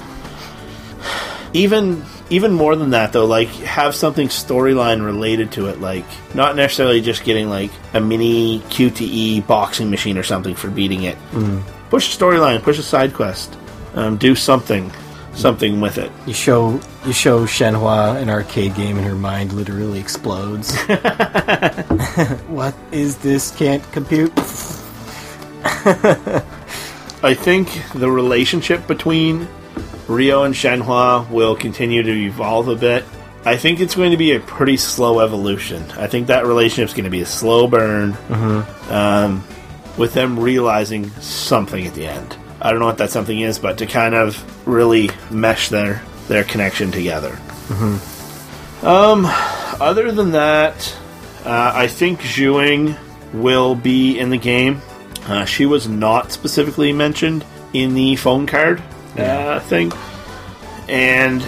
even 1.52 2.04
even 2.28 2.52
more 2.52 2.74
than 2.76 2.90
that 2.90 3.12
though 3.12 3.24
like 3.24 3.48
have 3.48 3.94
something 3.94 4.28
storyline 4.28 5.04
related 5.04 5.52
to 5.52 5.68
it 5.68 5.80
like 5.80 6.04
not 6.34 6.56
necessarily 6.56 7.00
just 7.00 7.24
getting 7.24 7.48
like 7.48 7.70
a 7.94 8.00
mini 8.00 8.58
qte 8.68 9.46
boxing 9.46 9.88
machine 9.90 10.18
or 10.18 10.22
something 10.24 10.54
for 10.54 10.68
beating 10.68 11.04
it 11.04 11.16
mm. 11.30 11.62
push 11.88 12.12
a 12.14 12.18
storyline 12.18 12.60
push 12.62 12.78
a 12.78 12.82
side 12.82 13.14
quest 13.14 13.56
um, 13.96 14.16
do 14.16 14.34
something 14.34 14.90
something 15.34 15.80
with 15.82 15.98
it 15.98 16.10
You 16.26 16.32
show 16.32 16.80
you 17.04 17.12
show 17.12 17.44
Shenhua 17.44 18.16
an 18.22 18.30
arcade 18.30 18.74
game 18.74 18.96
and 18.96 19.06
her 19.06 19.14
mind 19.14 19.52
literally 19.52 19.98
explodes. 19.98 20.74
what 22.48 22.74
is 22.90 23.18
this? 23.18 23.50
Can't 23.56 23.82
compute. 23.92 24.32
i 27.22 27.34
think 27.34 27.68
the 27.94 28.08
relationship 28.10 28.86
between 28.86 29.48
ryo 30.06 30.44
and 30.46 30.54
shenhua 30.54 31.28
will 31.30 31.56
continue 31.56 32.02
to 32.02 32.12
evolve 32.12 32.68
a 32.68 32.76
bit 32.76 33.04
I 33.44 33.56
think 33.56 33.78
it's 33.78 33.94
going 33.94 34.10
to 34.10 34.16
be 34.16 34.32
a 34.32 34.40
pretty 34.40 34.76
slow 34.76 35.20
evolution. 35.20 35.80
I 35.92 36.08
think 36.08 36.26
that 36.26 36.46
relationship's 36.46 36.94
going 36.94 37.04
to 37.04 37.10
be 37.10 37.20
a 37.20 37.26
slow 37.26 37.68
burn. 37.68 38.16
um, 38.90 39.44
with 39.96 40.14
them 40.14 40.36
realizing 40.40 41.10
something 41.20 41.86
at 41.86 41.94
the 41.94 42.08
end. 42.08 42.36
I 42.60 42.70
don't 42.70 42.80
know 42.80 42.86
what 42.86 42.98
that 42.98 43.10
something 43.10 43.38
is, 43.38 43.58
but 43.58 43.78
to 43.78 43.86
kind 43.86 44.14
of 44.14 44.66
really 44.66 45.10
mesh 45.30 45.68
their 45.68 46.02
their 46.28 46.44
connection 46.44 46.90
together. 46.90 47.38
Um, 48.82 49.26
other 49.80 50.10
than 50.12 50.32
that, 50.32 50.96
uh, 51.44 51.72
I 51.74 51.86
think 51.86 52.20
Xiuying 52.20 52.96
will 53.32 53.74
be 53.74 54.18
in 54.18 54.30
the 54.30 54.38
game. 54.38 54.80
Uh, 55.26 55.44
she 55.44 55.66
was 55.66 55.88
not 55.88 56.32
specifically 56.32 56.92
mentioned 56.92 57.44
in 57.72 57.94
the 57.94 58.16
phone 58.16 58.46
card 58.46 58.82
uh, 59.16 59.60
thing, 59.60 59.92
and 60.88 61.44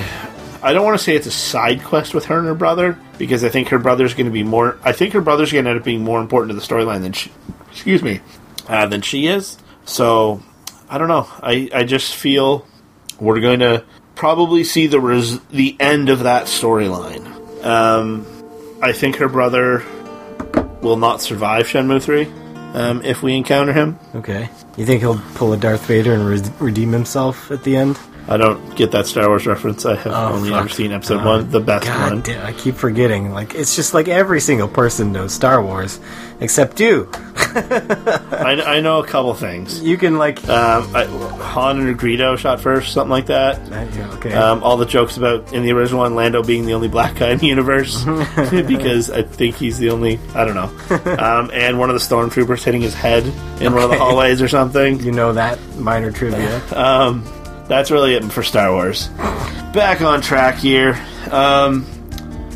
I 0.63 0.73
don't 0.73 0.85
want 0.85 0.99
to 0.99 1.05
say 1.05 1.15
it's 1.15 1.27
a 1.27 1.31
side 1.31 1.85
quest 1.85 2.15
with 2.15 2.27
her 2.27 2.39
and 2.39 2.47
her 2.47 2.55
brother 2.55 2.99
because 3.19 3.45
I 3.45 3.49
think 3.49 3.69
her 3.69 3.79
brother's 3.79 4.15
going 4.15 4.27
to 4.27 4.33
be 4.33 4.43
more. 4.43 4.79
I 4.83 4.93
think 4.93 5.13
her 5.13 5.21
brother's 5.21 5.53
going 5.53 5.65
to 5.65 5.71
end 5.71 5.79
up 5.79 5.85
being 5.85 6.03
more 6.03 6.21
important 6.21 6.51
to 6.51 6.55
the 6.55 6.67
storyline 6.67 7.03
than 7.03 7.13
she, 7.13 7.31
excuse 7.71 8.03
me, 8.03 8.21
uh, 8.69 8.87
than 8.87 9.03
she 9.03 9.27
is. 9.27 9.59
So 9.85 10.43
I 10.91 10.99
don't 10.99 11.09
know. 11.09 11.29
I 11.43 11.69
I 11.75 11.85
just 11.85 12.15
feel 12.15 12.67
we're 13.21 13.41
going 13.41 13.61
to 13.61 13.85
probably 14.15 14.65
see 14.65 14.87
the 14.87 15.01
res- 15.01 15.41
the 15.51 15.77
end 15.81 16.09
of 16.09 16.21
that 16.21 16.47
storyline. 16.47 17.25
Um, 17.65 18.27
I 18.83 18.93
think 18.93 19.17
her 19.17 19.29
brother 19.29 19.85
will 20.81 20.97
not 20.97 21.21
survive 21.21 21.67
Shenmue 21.67 22.03
three 22.03 22.27
um, 22.75 23.03
if 23.05 23.23
we 23.23 23.37
encounter 23.37 23.73
him. 23.73 23.99
Okay. 24.15 24.49
You 24.77 24.87
think 24.87 25.01
he'll 25.01 25.21
pull 25.35 25.53
a 25.53 25.57
Darth 25.57 25.87
Vader 25.87 26.15
and 26.15 26.25
re- 26.27 26.53
redeem 26.61 26.93
himself 26.93 27.51
at 27.51 27.65
the 27.65 27.77
end? 27.77 27.99
I 28.29 28.37
don't 28.37 28.77
get 28.77 28.91
that 28.93 29.07
Star 29.07 29.27
Wars 29.29 29.47
reference. 29.47 29.87
I 29.87 29.95
have 29.97 30.13
Oh, 30.13 30.35
only 30.35 30.51
fuck. 30.51 30.61
ever 30.61 30.69
seen 30.69 30.93
Episode 30.93 31.19
God. 31.19 31.27
one, 31.27 31.51
the 31.51 31.61
best 31.61 31.87
God 31.87 32.13
one. 32.13 32.21
damn, 32.23 32.45
I 32.47 32.53
keep 32.53 32.75
forgetting. 32.75 33.33
Like 33.33 33.55
it's 33.55 33.75
just 33.75 33.95
like 33.95 34.07
every 34.09 34.41
single 34.41 34.69
person 34.69 35.13
knows 35.13 35.33
Star 35.33 35.63
Wars, 35.63 35.99
except 36.41 36.79
you. 36.79 37.09
I, 37.71 38.63
I 38.67 38.81
know 38.81 38.99
a 39.03 39.07
couple 39.07 39.33
things. 39.35 39.83
You 39.83 39.97
can 39.97 40.19
like. 40.19 40.47
Um, 40.49 40.95
I, 40.95 41.05
Han 41.05 41.81
and 41.81 41.99
Greedo 41.99 42.37
shot 42.37 42.61
first, 42.61 42.93
something 42.93 43.11
like 43.11 43.27
that. 43.27 43.59
Uh, 43.73 43.87
yeah, 43.97 44.11
okay. 44.15 44.33
Um, 44.35 44.63
all 44.63 44.77
the 44.77 44.85
jokes 44.87 45.17
about 45.17 45.53
in 45.55 45.63
the 45.63 45.73
original 45.73 46.01
one, 46.01 46.15
Lando 46.15 46.43
being 46.43 46.67
the 46.67 46.75
only 46.75 46.89
black 46.89 47.17
guy 47.17 47.31
in 47.31 47.39
the 47.39 47.47
universe 47.47 48.05
because 48.51 49.11
I 49.11 49.23
think 49.23 49.57
he's 49.57 49.79
the 49.79 49.91
only. 49.91 50.21
I 50.35 50.45
don't 50.45 50.55
know. 50.55 51.17
Um, 51.19 51.51
and 51.55 51.79
one 51.79 51.89
of 51.91 51.95
the 51.95 52.01
stormtroopers 52.15 52.63
hitting 52.63 52.83
his 52.83 52.95
head 52.95 53.25
in 53.61 53.73
one 53.73 53.83
of 53.85 53.91
the 53.91 53.99
hallways 53.99 54.43
or 54.43 54.49
something. 54.49 55.01
you 55.01 55.13
know 55.13 55.33
that 55.33 55.59
minor 55.77 56.11
trivia. 56.13 56.61
Um, 56.79 57.25
that's 57.69 57.91
really 57.91 58.15
it 58.15 58.25
for 58.25 58.43
Star 58.43 58.73
Wars. 58.73 59.09
Back 59.73 60.01
on 60.01 60.21
track 60.21 60.57
here. 60.57 60.95
Um, 61.31 61.87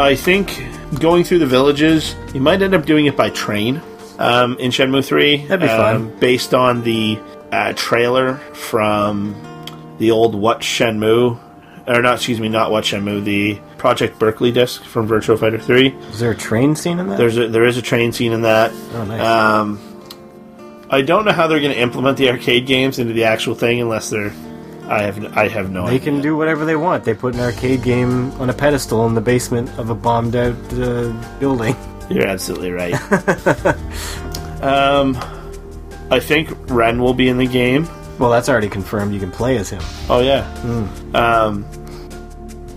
I 0.00 0.14
think 0.16 0.64
going 1.00 1.24
through 1.24 1.38
the 1.40 1.46
villages, 1.46 2.14
you 2.34 2.40
might 2.40 2.62
end 2.62 2.74
up 2.74 2.84
doing 2.86 3.06
it 3.06 3.16
by 3.16 3.30
train 3.30 3.80
um, 4.18 4.56
in 4.58 4.70
Shenmue 4.70 5.04
3. 5.04 5.46
That'd 5.46 5.60
be 5.60 5.66
fun. 5.66 5.96
um, 5.96 6.18
Based 6.18 6.54
on 6.54 6.82
the 6.82 7.18
uh, 7.50 7.72
trailer 7.76 8.36
from 8.54 9.34
the 9.98 10.10
old 10.10 10.34
What 10.34 10.60
Shenmue, 10.60 11.38
or 11.86 12.02
not, 12.02 12.14
excuse 12.16 12.40
me, 12.40 12.48
not 12.48 12.70
What 12.70 12.84
Shenmue, 12.84 13.22
the 13.24 13.60
Project 13.76 14.18
Berkley 14.18 14.52
disc 14.52 14.82
from 14.84 15.06
Virtua 15.08 15.38
Fighter 15.38 15.58
3. 15.58 15.88
Is 15.88 16.20
there 16.20 16.30
a 16.30 16.36
train 16.36 16.74
scene 16.74 16.98
in 16.98 17.08
that? 17.08 17.18
There's 17.18 17.36
a, 17.36 17.48
there 17.48 17.64
is 17.64 17.76
a 17.76 17.82
train 17.82 18.12
scene 18.12 18.32
in 18.32 18.42
that. 18.42 18.72
oh, 18.94 19.04
nice. 19.04 19.20
Um, 19.20 19.78
I 20.88 21.02
don't 21.02 21.24
know 21.24 21.32
how 21.32 21.46
they're 21.46 21.60
going 21.60 21.72
to 21.74 21.80
implement 21.80 22.16
the 22.18 22.30
arcade 22.30 22.66
games 22.66 22.98
into 22.98 23.12
the 23.12 23.24
actual 23.24 23.54
thing 23.54 23.80
unless 23.80 24.08
they're. 24.10 24.32
I 24.88 25.02
have 25.02 25.36
I 25.36 25.48
have 25.48 25.70
no 25.70 25.82
they 25.86 25.94
idea. 25.96 26.12
can 26.12 26.20
do 26.20 26.36
whatever 26.36 26.64
they 26.64 26.76
want. 26.76 27.04
They 27.04 27.14
put 27.14 27.34
an 27.34 27.40
arcade 27.40 27.82
game 27.82 28.30
on 28.32 28.50
a 28.50 28.52
pedestal 28.52 29.06
in 29.06 29.14
the 29.14 29.20
basement 29.20 29.70
of 29.78 29.90
a 29.90 29.94
bombed 29.94 30.36
out 30.36 30.56
uh, 30.74 31.12
building. 31.38 31.76
You're 32.10 32.26
absolutely 32.26 32.72
right. 32.72 32.94
um, 34.62 35.16
I 36.10 36.20
think 36.20 36.50
Ren 36.70 37.00
will 37.00 37.14
be 37.14 37.28
in 37.28 37.38
the 37.38 37.46
game. 37.46 37.88
Well, 38.18 38.30
that's 38.30 38.48
already 38.48 38.68
confirmed. 38.68 39.14
You 39.14 39.20
can 39.20 39.30
play 39.30 39.56
as 39.56 39.70
him. 39.70 39.82
Oh 40.10 40.20
yeah. 40.20 40.42
Um, 41.14 41.64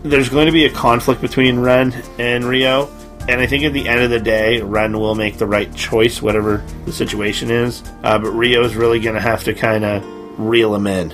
there's 0.03 0.29
going 0.29 0.45
to 0.45 0.51
be 0.51 0.65
a 0.65 0.69
conflict 0.71 1.19
between 1.21 1.59
Ren 1.59 1.91
and 2.19 2.45
Ryo, 2.45 2.87
and 3.27 3.41
I 3.41 3.47
think 3.47 3.63
at 3.63 3.73
the 3.73 3.89
end 3.89 4.01
of 4.01 4.11
the 4.11 4.19
day, 4.19 4.61
Ren 4.61 4.97
will 4.97 5.15
make 5.15 5.37
the 5.37 5.47
right 5.47 5.73
choice, 5.75 6.21
whatever 6.21 6.63
the 6.85 6.93
situation 6.93 7.49
is. 7.49 7.83
Uh, 8.03 8.19
but 8.19 8.31
Ryo's 8.31 8.75
really 8.75 8.99
going 8.99 9.15
to 9.15 9.21
have 9.21 9.43
to 9.45 9.53
kind 9.53 9.83
of 9.83 10.03
reel 10.39 10.73
him 10.75 10.85
in 10.87 11.09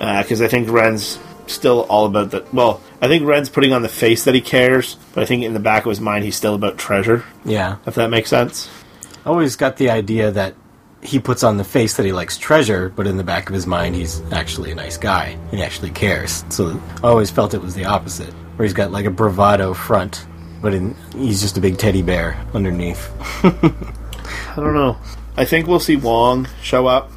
Uh, 0.00 0.22
because 0.22 0.42
I 0.42 0.48
think 0.48 0.68
Ren's 0.70 1.18
still 1.46 1.82
all 1.88 2.06
about 2.06 2.30
the. 2.30 2.44
Well, 2.52 2.80
I 3.00 3.08
think 3.08 3.26
Ren's 3.26 3.48
putting 3.48 3.72
on 3.72 3.82
the 3.82 3.88
face 3.88 4.24
that 4.24 4.34
he 4.34 4.40
cares, 4.40 4.96
but 5.14 5.22
I 5.22 5.26
think 5.26 5.42
in 5.42 5.54
the 5.54 5.60
back 5.60 5.84
of 5.84 5.90
his 5.90 6.00
mind, 6.00 6.24
he's 6.24 6.36
still 6.36 6.54
about 6.54 6.78
treasure. 6.78 7.24
Yeah. 7.44 7.76
If 7.86 7.94
that 7.94 8.10
makes 8.10 8.30
sense. 8.30 8.68
I 9.24 9.30
always 9.30 9.56
got 9.56 9.76
the 9.76 9.90
idea 9.90 10.30
that 10.30 10.54
he 11.02 11.18
puts 11.18 11.42
on 11.42 11.56
the 11.56 11.64
face 11.64 11.96
that 11.96 12.06
he 12.06 12.12
likes 12.12 12.36
treasure, 12.36 12.88
but 12.88 13.06
in 13.06 13.16
the 13.16 13.24
back 13.24 13.48
of 13.48 13.54
his 13.54 13.66
mind, 13.66 13.94
he's 13.94 14.20
actually 14.32 14.72
a 14.72 14.74
nice 14.74 14.96
guy. 14.96 15.38
He 15.50 15.62
actually 15.62 15.90
cares. 15.90 16.44
So 16.48 16.80
I 17.02 17.08
always 17.08 17.30
felt 17.30 17.54
it 17.54 17.62
was 17.62 17.74
the 17.74 17.84
opposite, 17.84 18.32
where 18.56 18.64
he's 18.64 18.72
got 18.72 18.90
like 18.90 19.04
a 19.04 19.10
bravado 19.10 19.74
front, 19.74 20.26
but 20.62 20.74
in, 20.74 20.94
he's 21.12 21.40
just 21.40 21.56
a 21.58 21.60
big 21.60 21.78
teddy 21.78 22.02
bear 22.02 22.42
underneath. 22.54 23.10
I 23.44 24.56
don't 24.56 24.74
know. 24.74 24.96
I 25.36 25.44
think 25.44 25.66
we'll 25.66 25.80
see 25.80 25.96
Wong 25.96 26.48
show 26.62 26.86
up 26.86 27.10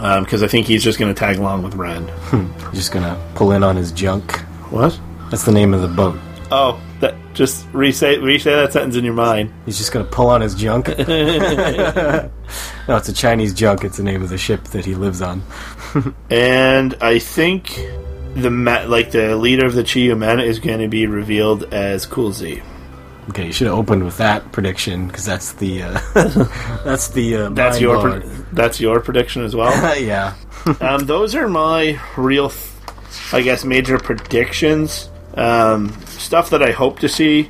Um, 0.00 0.24
because 0.24 0.42
I 0.42 0.48
think 0.48 0.66
he's 0.66 0.82
just 0.82 0.98
going 0.98 1.14
to 1.14 1.18
tag 1.18 1.36
along 1.36 1.62
with 1.62 1.74
Ren. 1.74 2.08
Hmm. 2.08 2.46
He's 2.70 2.80
just 2.80 2.92
gonna 2.92 3.20
pull 3.34 3.52
in 3.52 3.62
on 3.62 3.76
his 3.76 3.92
junk. 3.92 4.38
What? 4.70 4.98
That's 5.30 5.44
the 5.44 5.52
name 5.52 5.74
of 5.74 5.82
the 5.82 5.88
boat. 5.88 6.18
Oh, 6.50 6.80
that 7.00 7.14
just 7.34 7.66
re-say, 7.72 8.18
re-say 8.18 8.50
that 8.50 8.72
sentence 8.72 8.96
in 8.96 9.04
your 9.04 9.14
mind. 9.14 9.52
He's 9.66 9.78
just 9.78 9.92
gonna 9.92 10.06
pull 10.06 10.28
on 10.28 10.40
his 10.40 10.54
junk. 10.54 10.88
no, 10.98 12.30
it's 12.88 13.08
a 13.08 13.12
Chinese 13.12 13.52
junk. 13.54 13.84
It's 13.84 13.98
the 13.98 14.02
name 14.02 14.22
of 14.22 14.30
the 14.30 14.38
ship 14.38 14.64
that 14.68 14.84
he 14.84 14.94
lives 14.94 15.20
on. 15.22 15.42
And 16.30 16.94
I 17.00 17.18
think 17.18 17.74
the 18.34 18.50
ma- 18.50 18.84
like 18.86 19.10
the 19.10 19.36
leader 19.36 19.66
of 19.66 19.74
the 19.74 19.82
Chiyumen 19.82 20.42
is 20.44 20.60
going 20.60 20.78
to 20.78 20.88
be 20.88 21.06
revealed 21.06 21.74
as 21.74 22.06
Cool 22.06 22.32
Z. 22.32 22.62
Okay, 23.30 23.46
you 23.46 23.52
should 23.52 23.68
have 23.68 23.78
opened 23.78 24.04
with 24.04 24.16
that 24.16 24.50
prediction 24.50 25.06
because 25.06 25.24
that's 25.26 25.52
the 25.52 25.84
uh, 25.84 26.00
that's 26.84 27.08
the 27.08 27.36
uh, 27.36 27.48
That's 27.50 27.80
your 27.80 28.02
pre- 28.02 28.28
that's 28.52 28.80
your 28.80 28.98
prediction 28.98 29.44
as 29.44 29.54
well. 29.54 29.96
yeah. 30.00 30.34
um, 30.80 31.06
those 31.06 31.36
are 31.36 31.48
my 31.48 32.00
real, 32.16 32.52
I 33.32 33.40
guess, 33.42 33.64
major 33.64 33.98
predictions. 33.98 35.08
Um, 35.34 35.92
stuff 36.06 36.50
that 36.50 36.60
I 36.60 36.72
hope 36.72 36.98
to 37.00 37.08
see. 37.08 37.48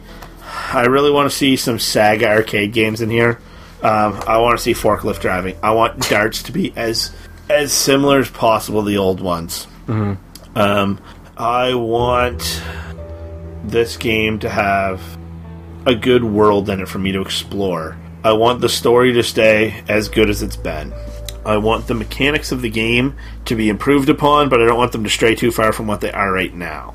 I 0.70 0.84
really 0.84 1.10
want 1.10 1.30
to 1.30 1.34
see 1.34 1.56
some 1.56 1.78
Sega 1.78 2.24
arcade 2.24 2.74
games 2.74 3.00
in 3.00 3.08
here. 3.08 3.40
Um, 3.82 4.20
I 4.26 4.36
want 4.36 4.58
to 4.58 4.62
see 4.62 4.74
forklift 4.74 5.20
driving. 5.20 5.56
I 5.62 5.70
want 5.70 6.10
darts 6.10 6.42
to 6.42 6.52
be 6.52 6.74
as 6.76 7.10
as 7.48 7.72
similar 7.72 8.18
as 8.18 8.28
possible 8.28 8.82
to 8.82 8.88
the 8.88 8.98
old 8.98 9.22
ones. 9.22 9.66
Um, 9.88 11.00
I 11.38 11.72
want 11.74 12.62
this 13.64 13.96
game 13.96 14.40
to 14.40 14.50
have 14.50 15.00
a 15.86 15.94
good 15.94 16.24
world 16.24 16.68
in 16.68 16.80
it 16.80 16.88
for 16.88 16.98
me 16.98 17.12
to 17.12 17.20
explore. 17.20 17.96
I 18.22 18.32
want 18.32 18.60
the 18.60 18.68
story 18.68 19.12
to 19.14 19.22
stay 19.22 19.82
as 19.88 20.08
good 20.08 20.28
as 20.28 20.42
it's 20.42 20.56
been. 20.56 20.92
I 21.44 21.56
want 21.56 21.86
the 21.86 21.94
mechanics 21.94 22.52
of 22.52 22.60
the 22.60 22.68
game 22.68 23.16
to 23.46 23.54
be 23.54 23.68
improved 23.70 24.10
upon, 24.10 24.50
but 24.50 24.60
I 24.60 24.66
don't 24.66 24.76
want 24.76 24.92
them 24.92 25.04
to 25.04 25.10
stray 25.10 25.34
too 25.34 25.50
far 25.50 25.72
from 25.72 25.86
what 25.86 26.02
they 26.02 26.12
are 26.12 26.30
right 26.30 26.54
now. 26.54 26.94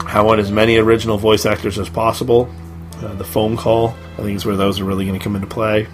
I 0.00 0.20
want 0.20 0.40
as 0.40 0.50
many 0.50 0.76
original 0.76 1.16
voice 1.16 1.46
actors 1.46 1.78
as 1.78 1.88
possible. 1.88 2.52
Uh, 2.96 3.14
the 3.14 3.24
phone 3.24 3.56
call, 3.56 3.94
I 4.18 4.22
think, 4.22 4.36
is 4.36 4.44
where 4.44 4.56
those 4.56 4.80
are 4.80 4.84
really 4.84 5.06
going 5.06 5.18
to 5.18 5.22
come 5.22 5.34
into 5.34 5.46
play. 5.46 5.86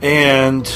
And 0.00 0.66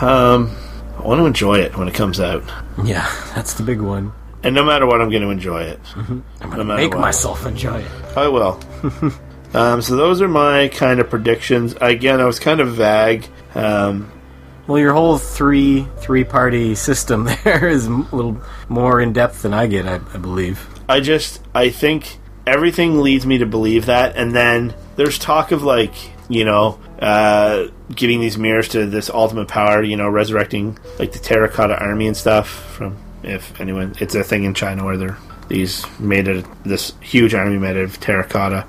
um, 0.00 0.56
I 0.98 1.02
want 1.02 1.18
to 1.18 1.26
enjoy 1.26 1.58
it 1.58 1.76
when 1.76 1.88
it 1.88 1.94
comes 1.94 2.20
out. 2.20 2.42
Yeah, 2.82 3.06
that's 3.34 3.54
the 3.54 3.62
big 3.62 3.80
one. 3.80 4.12
And 4.44 4.54
no 4.54 4.64
matter 4.64 4.86
what, 4.86 5.00
I'm 5.00 5.08
going 5.10 5.22
to 5.22 5.30
enjoy 5.30 5.62
it. 5.62 5.78
I'm 5.96 6.24
gonna 6.40 6.64
matter 6.64 6.82
make 6.82 6.94
what. 6.94 7.00
myself 7.00 7.46
enjoy 7.46 7.78
it. 7.80 8.16
I 8.16 8.28
will. 8.28 8.60
um, 9.54 9.80
so 9.82 9.96
those 9.96 10.20
are 10.20 10.28
my 10.28 10.68
kind 10.68 10.98
of 11.00 11.08
predictions. 11.10 11.74
Again, 11.80 12.20
I 12.20 12.24
was 12.24 12.38
kind 12.40 12.60
of 12.60 12.74
vague. 12.74 13.26
Um, 13.54 14.10
Well, 14.66 14.78
your 14.78 14.92
whole 14.94 15.18
three 15.18 15.86
three 15.98 16.24
party 16.24 16.74
system 16.74 17.28
there 17.44 17.68
is 17.68 17.86
a 17.86 17.90
little 17.90 18.40
more 18.68 19.00
in 19.00 19.12
depth 19.12 19.42
than 19.42 19.54
I 19.54 19.66
get, 19.66 19.86
I, 19.86 20.00
I 20.12 20.18
believe. 20.18 20.66
I 20.88 21.00
just 21.00 21.40
I 21.54 21.70
think 21.70 22.18
everything 22.46 23.00
leads 23.00 23.24
me 23.26 23.38
to 23.38 23.46
believe 23.46 23.86
that, 23.86 24.16
and 24.16 24.34
then 24.34 24.74
there's 24.96 25.18
talk 25.18 25.52
of 25.52 25.62
like 25.62 25.94
you 26.28 26.44
know 26.44 26.78
uh, 27.00 27.66
giving 27.94 28.20
these 28.20 28.36
mirrors 28.38 28.68
to 28.68 28.86
this 28.86 29.08
ultimate 29.10 29.48
power, 29.48 29.82
you 29.82 29.96
know, 29.96 30.08
resurrecting 30.08 30.78
like 30.98 31.12
the 31.12 31.18
terracotta 31.20 31.78
army 31.78 32.06
and 32.08 32.16
stuff. 32.16 32.48
From 32.76 32.96
if 33.22 33.60
anyone, 33.60 33.94
it's 34.00 34.14
a 34.14 34.24
thing 34.24 34.44
in 34.44 34.54
China 34.54 34.84
where 34.84 34.96
they're 34.96 35.18
these 35.48 35.84
made 35.98 36.28
of 36.28 36.46
this 36.64 36.94
huge 37.00 37.34
army 37.34 37.58
made 37.58 37.76
of 37.76 38.00
terracotta 38.00 38.66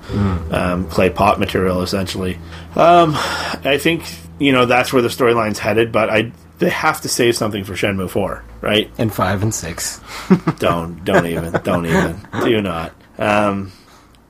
um, 0.50 0.88
clay 0.88 1.08
pot 1.08 1.38
material, 1.38 1.82
essentially. 1.82 2.34
Um, 2.76 3.12
I 3.14 3.78
think 3.80 4.04
you 4.38 4.52
know 4.52 4.66
that's 4.66 4.92
where 4.92 5.02
the 5.02 5.08
storyline's 5.08 5.58
headed, 5.58 5.92
but 5.92 6.10
I 6.10 6.32
they 6.58 6.70
have 6.70 7.00
to 7.02 7.08
save 7.08 7.36
something 7.36 7.64
for 7.64 7.72
Shenmue 7.72 8.10
Four, 8.10 8.44
right? 8.60 8.90
And 8.98 9.12
five 9.12 9.42
and 9.42 9.54
six. 9.54 10.00
don't 10.58 11.04
don't 11.04 11.26
even 11.26 11.52
don't 11.62 11.86
even 11.86 12.20
do 12.44 12.60
not 12.60 12.92
um 13.18 13.72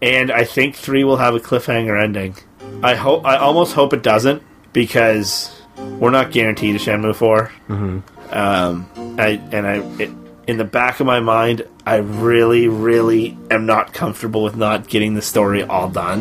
and 0.02 0.30
i 0.30 0.44
think 0.44 0.76
three 0.76 1.04
will 1.04 1.16
have 1.16 1.34
a 1.34 1.40
cliffhanger 1.40 2.00
ending 2.00 2.36
i 2.82 2.94
hope 2.94 3.24
i 3.24 3.36
almost 3.36 3.72
hope 3.74 3.92
it 3.92 4.02
doesn't 4.02 4.42
because 4.72 5.50
we're 5.98 6.10
not 6.10 6.30
guaranteed 6.30 6.76
a 6.76 6.78
shenmue 6.78 7.14
4 7.14 7.52
mm-hmm. 7.68 8.13
Um 8.34 8.86
i 9.18 9.40
and 9.52 9.66
i 9.66 9.76
it, 10.02 10.10
in 10.46 10.58
the 10.58 10.64
back 10.64 11.00
of 11.00 11.06
my 11.06 11.20
mind 11.20 11.66
i 11.86 11.96
really 11.96 12.68
really 12.68 13.36
am 13.50 13.64
not 13.64 13.92
comfortable 13.94 14.42
with 14.42 14.56
not 14.56 14.88
getting 14.88 15.14
the 15.14 15.22
story 15.22 15.62
all 15.62 15.88
done 15.88 16.20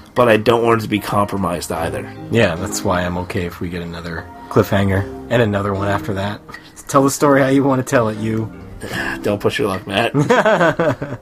but 0.14 0.28
i 0.28 0.36
don't 0.36 0.64
want 0.64 0.80
it 0.80 0.84
to 0.84 0.88
be 0.88 0.98
compromised 0.98 1.70
either 1.70 2.02
Yeah, 2.30 2.54
that's 2.56 2.82
why 2.84 3.02
I'm 3.02 3.16
okay 3.18 3.44
if 3.46 3.60
we 3.60 3.68
get 3.68 3.82
another 3.82 4.26
cliffhanger 4.48 5.02
and 5.30 5.40
another 5.42 5.72
one 5.74 5.86
after 5.88 6.14
that. 6.14 6.40
Tell 6.88 7.04
the 7.04 7.10
story 7.10 7.40
how 7.40 7.48
you 7.48 7.62
want 7.62 7.84
to 7.84 7.88
tell 7.88 8.08
it, 8.08 8.18
you. 8.18 8.50
Don't 9.22 9.40
push 9.40 9.58
your 9.60 9.68
luck, 9.68 9.86
Matt. 9.86 10.12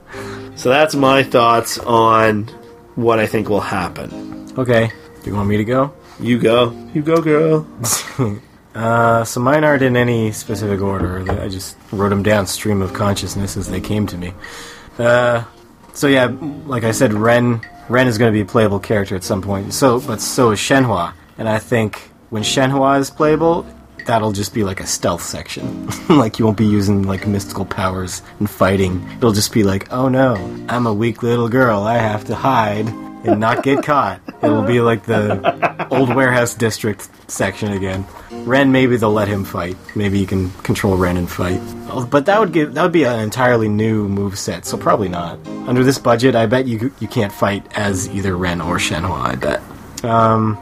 so 0.55 0.69
that's 0.69 0.95
my 0.95 1.21
thoughts 1.23 1.77
on 1.77 2.47
what 2.95 3.19
I 3.19 3.27
think 3.27 3.49
will 3.49 3.59
happen. 3.61 4.51
Okay. 4.57 4.91
Do 5.21 5.29
you 5.29 5.35
want 5.35 5.47
me 5.47 5.57
to 5.57 5.63
go? 5.63 5.93
You 6.19 6.39
go. 6.39 6.71
You 6.93 7.03
go, 7.03 7.21
girl. 7.21 7.67
Uh, 8.75 9.23
so 9.23 9.39
mine 9.39 9.63
aren't 9.63 9.81
in 9.81 9.97
any 9.97 10.31
specific 10.31 10.79
order. 10.81 11.25
I 11.41 11.49
just 11.49 11.75
wrote 11.91 12.09
them 12.09 12.23
down 12.23 12.47
stream 12.47 12.81
of 12.81 12.93
consciousness 12.93 13.57
as 13.57 13.69
they 13.69 13.81
came 13.81 14.05
to 14.07 14.17
me. 14.17 14.33
Uh, 14.97 15.43
so 15.93 16.07
yeah, 16.07 16.31
like 16.65 16.83
I 16.83 16.91
said, 16.91 17.13
Ren 17.13 17.61
Ren 17.89 18.07
is 18.07 18.19
going 18.19 18.31
to 18.31 18.33
be 18.35 18.41
a 18.41 18.45
playable 18.45 18.79
character 18.79 19.15
at 19.15 19.23
some 19.23 19.41
point. 19.41 19.73
So, 19.73 19.99
but 19.99 20.21
so 20.21 20.51
is 20.51 20.59
Shenhua, 20.59 21.13
and 21.37 21.49
I 21.49 21.57
think 21.57 22.11
when 22.29 22.43
Shenhua 22.43 22.99
is 22.99 23.09
playable, 23.09 23.65
that'll 24.05 24.31
just 24.31 24.53
be 24.53 24.63
like 24.63 24.79
a 24.79 24.85
stealth 24.85 25.23
section. 25.23 25.87
like 26.09 26.37
you 26.37 26.45
won't 26.45 26.57
be 26.57 26.67
using 26.67 27.03
like 27.03 27.25
mystical 27.25 27.65
powers 27.65 28.21
and 28.39 28.49
fighting. 28.49 29.07
It'll 29.17 29.31
just 29.31 29.51
be 29.51 29.63
like, 29.63 29.91
oh 29.91 30.07
no, 30.07 30.35
I'm 30.69 30.85
a 30.85 30.93
weak 30.93 31.23
little 31.23 31.49
girl. 31.49 31.81
I 31.81 31.97
have 31.97 32.25
to 32.25 32.35
hide 32.35 32.87
and 33.23 33.39
not 33.39 33.63
get 33.63 33.83
caught. 33.83 34.21
It'll 34.41 34.63
be 34.63 34.81
like 34.81 35.03
the 35.05 35.87
old 35.91 36.13
warehouse 36.15 36.53
district 36.53 37.09
section 37.29 37.73
again. 37.73 38.05
Ren, 38.31 38.71
maybe 38.71 38.95
they'll 38.97 39.11
let 39.11 39.27
him 39.27 39.43
fight. 39.43 39.75
Maybe 39.95 40.19
you 40.19 40.25
can 40.25 40.49
control 40.63 40.95
Ren 40.97 41.17
and 41.17 41.29
fight. 41.29 41.59
But 42.09 42.25
that 42.27 42.39
would 42.39 42.53
give 42.53 42.73
that 42.75 42.83
would 42.83 42.91
be 42.91 43.03
an 43.03 43.19
entirely 43.19 43.67
new 43.69 44.07
move 44.07 44.37
set. 44.39 44.65
So 44.65 44.77
probably 44.77 45.09
not. 45.09 45.39
Under 45.67 45.83
this 45.83 45.97
budget, 45.99 46.35
I 46.35 46.45
bet 46.45 46.67
you 46.67 46.91
you 46.99 47.07
can't 47.07 47.33
fight 47.33 47.65
as 47.77 48.07
either 48.09 48.37
Ren 48.37 48.61
or 48.61 48.77
Shenhua. 48.77 49.19
I 49.21 49.35
bet. 49.35 49.61
Um, 50.05 50.57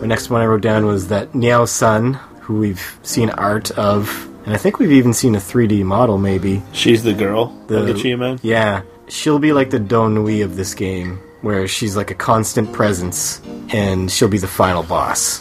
the 0.00 0.06
next 0.06 0.30
one 0.30 0.40
I 0.40 0.46
wrote 0.46 0.62
down 0.62 0.86
was 0.86 1.08
that 1.08 1.32
Niao 1.32 1.68
Sun, 1.68 2.14
who 2.40 2.58
we've 2.58 2.98
seen 3.02 3.30
art 3.30 3.70
of, 3.72 4.26
and 4.46 4.54
I 4.54 4.56
think 4.56 4.78
we've 4.78 4.92
even 4.92 5.12
seen 5.12 5.34
a 5.34 5.38
3D 5.38 5.84
model, 5.84 6.16
maybe. 6.18 6.62
She's 6.72 7.02
the 7.04 7.12
girl. 7.12 7.46
The- 7.68 7.80
Look 7.80 7.96
at 7.98 8.04
you, 8.04 8.16
man. 8.16 8.40
Yeah, 8.42 8.82
she'll 9.08 9.38
be 9.38 9.52
like 9.52 9.70
the 9.70 9.78
Dou 9.78 10.08
Niu 10.08 10.44
of 10.44 10.56
this 10.56 10.74
game, 10.74 11.20
where 11.42 11.66
she's 11.66 11.96
like 11.96 12.10
a 12.10 12.14
constant 12.14 12.72
presence, 12.72 13.40
and 13.70 14.10
she'll 14.10 14.28
be 14.28 14.38
the 14.38 14.48
final 14.48 14.82
boss. 14.82 15.40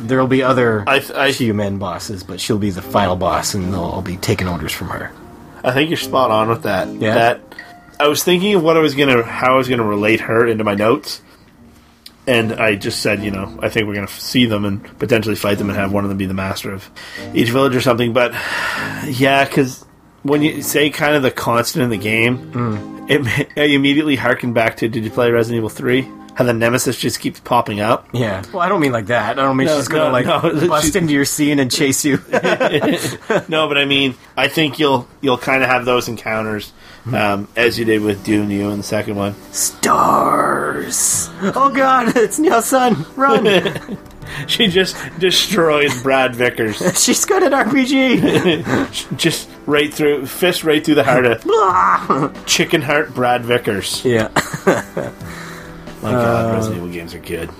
There'll 0.00 0.26
be 0.26 0.42
other 0.42 0.84
I, 0.88 0.96
I, 0.96 1.30
Chiyu-men 1.30 1.78
bosses, 1.78 2.24
but 2.24 2.40
she'll 2.40 2.58
be 2.58 2.70
the 2.70 2.82
final 2.82 3.16
boss, 3.16 3.54
and 3.54 3.72
they'll 3.72 3.80
all 3.80 4.02
be 4.02 4.16
taking 4.16 4.48
orders 4.48 4.72
from 4.72 4.88
her. 4.88 5.12
I 5.64 5.72
think 5.72 5.90
you're 5.90 5.96
spot 5.96 6.30
on 6.30 6.48
with 6.48 6.64
that. 6.64 6.88
Yeah? 6.88 7.14
That 7.14 7.40
I 8.00 8.08
was 8.08 8.24
thinking 8.24 8.54
of 8.54 8.62
what 8.62 8.76
I 8.76 8.80
was 8.80 8.94
gonna, 8.94 9.22
how 9.22 9.54
I 9.54 9.56
was 9.56 9.68
gonna 9.68 9.84
relate 9.84 10.20
her 10.20 10.46
into 10.46 10.64
my 10.64 10.74
notes, 10.74 11.22
and 12.26 12.52
I 12.54 12.74
just 12.74 13.00
said, 13.00 13.22
you 13.22 13.30
know, 13.30 13.58
I 13.62 13.68
think 13.68 13.86
we're 13.86 13.94
gonna 13.94 14.08
see 14.08 14.46
them 14.46 14.64
and 14.64 14.98
potentially 14.98 15.36
fight 15.36 15.58
them 15.58 15.68
and 15.68 15.78
have 15.78 15.92
one 15.92 16.04
of 16.04 16.08
them 16.08 16.18
be 16.18 16.26
the 16.26 16.34
master 16.34 16.72
of 16.72 16.90
each 17.34 17.50
village 17.50 17.76
or 17.76 17.80
something. 17.80 18.12
But 18.12 18.32
yeah, 19.06 19.44
because 19.44 19.84
when 20.22 20.42
you 20.42 20.62
say 20.62 20.90
kind 20.90 21.14
of 21.14 21.22
the 21.22 21.30
constant 21.30 21.84
in 21.84 21.90
the 21.90 21.96
game, 21.96 22.52
mm. 22.52 22.91
It 23.08 23.70
immediately 23.70 24.16
harken 24.16 24.52
back 24.52 24.76
to 24.78 24.88
Did 24.88 25.04
you 25.04 25.10
play 25.10 25.30
Resident 25.30 25.58
Evil 25.58 25.68
Three? 25.68 26.08
How 26.34 26.44
the 26.44 26.54
nemesis 26.54 26.98
just 26.98 27.20
keeps 27.20 27.40
popping 27.40 27.80
up. 27.80 28.08
Yeah. 28.14 28.42
Well, 28.54 28.62
I 28.62 28.68
don't 28.70 28.80
mean 28.80 28.92
like 28.92 29.06
that. 29.06 29.38
I 29.38 29.42
don't 29.42 29.54
mean 29.56 29.66
No, 29.66 29.76
she's 29.76 29.88
gonna 29.88 30.04
no, 30.04 30.10
like 30.10 30.24
no. 30.26 30.40
bust 30.68 30.90
She- 30.92 30.98
into 30.98 31.12
your 31.12 31.26
scene 31.26 31.58
and 31.58 31.70
chase 31.70 32.06
you. 32.06 32.16
no, 33.48 33.68
but 33.68 33.76
I 33.76 33.84
mean, 33.84 34.14
I 34.36 34.48
think 34.48 34.78
you'll 34.78 35.06
you'll 35.20 35.36
kind 35.36 35.62
of 35.62 35.68
have 35.68 35.84
those 35.84 36.08
encounters 36.08 36.72
um, 37.12 37.48
as 37.54 37.78
you 37.78 37.84
did 37.84 38.00
with 38.00 38.24
Dou 38.24 38.44
Niu 38.46 38.70
in 38.70 38.78
the 38.78 38.82
second 38.82 39.16
one. 39.16 39.34
Stars. 39.52 41.28
Oh 41.54 41.70
God, 41.74 42.12
it's 42.16 42.38
Niao 42.40 42.62
Sun. 42.62 43.04
Run. 43.16 43.98
She 44.46 44.66
just 44.68 44.96
destroys 45.18 46.02
Brad 46.02 46.34
Vickers, 46.34 46.78
She's 47.02 47.24
good 47.24 47.42
at 47.42 47.52
RPG. 47.52 49.16
just 49.16 49.48
right 49.66 49.92
through 49.92 50.26
fist 50.26 50.64
right 50.64 50.84
through 50.84 50.96
the 50.96 51.04
heart 51.04 51.24
of 51.26 52.46
chicken 52.46 52.82
heart 52.82 53.14
Brad 53.14 53.44
Vickers. 53.44 54.04
yeah. 54.04 54.28
My 56.02 56.10
God, 56.10 56.54
Resident 56.54 56.78
Evil 56.78 56.92
games 56.92 57.14
are 57.14 57.20
good. 57.20 57.50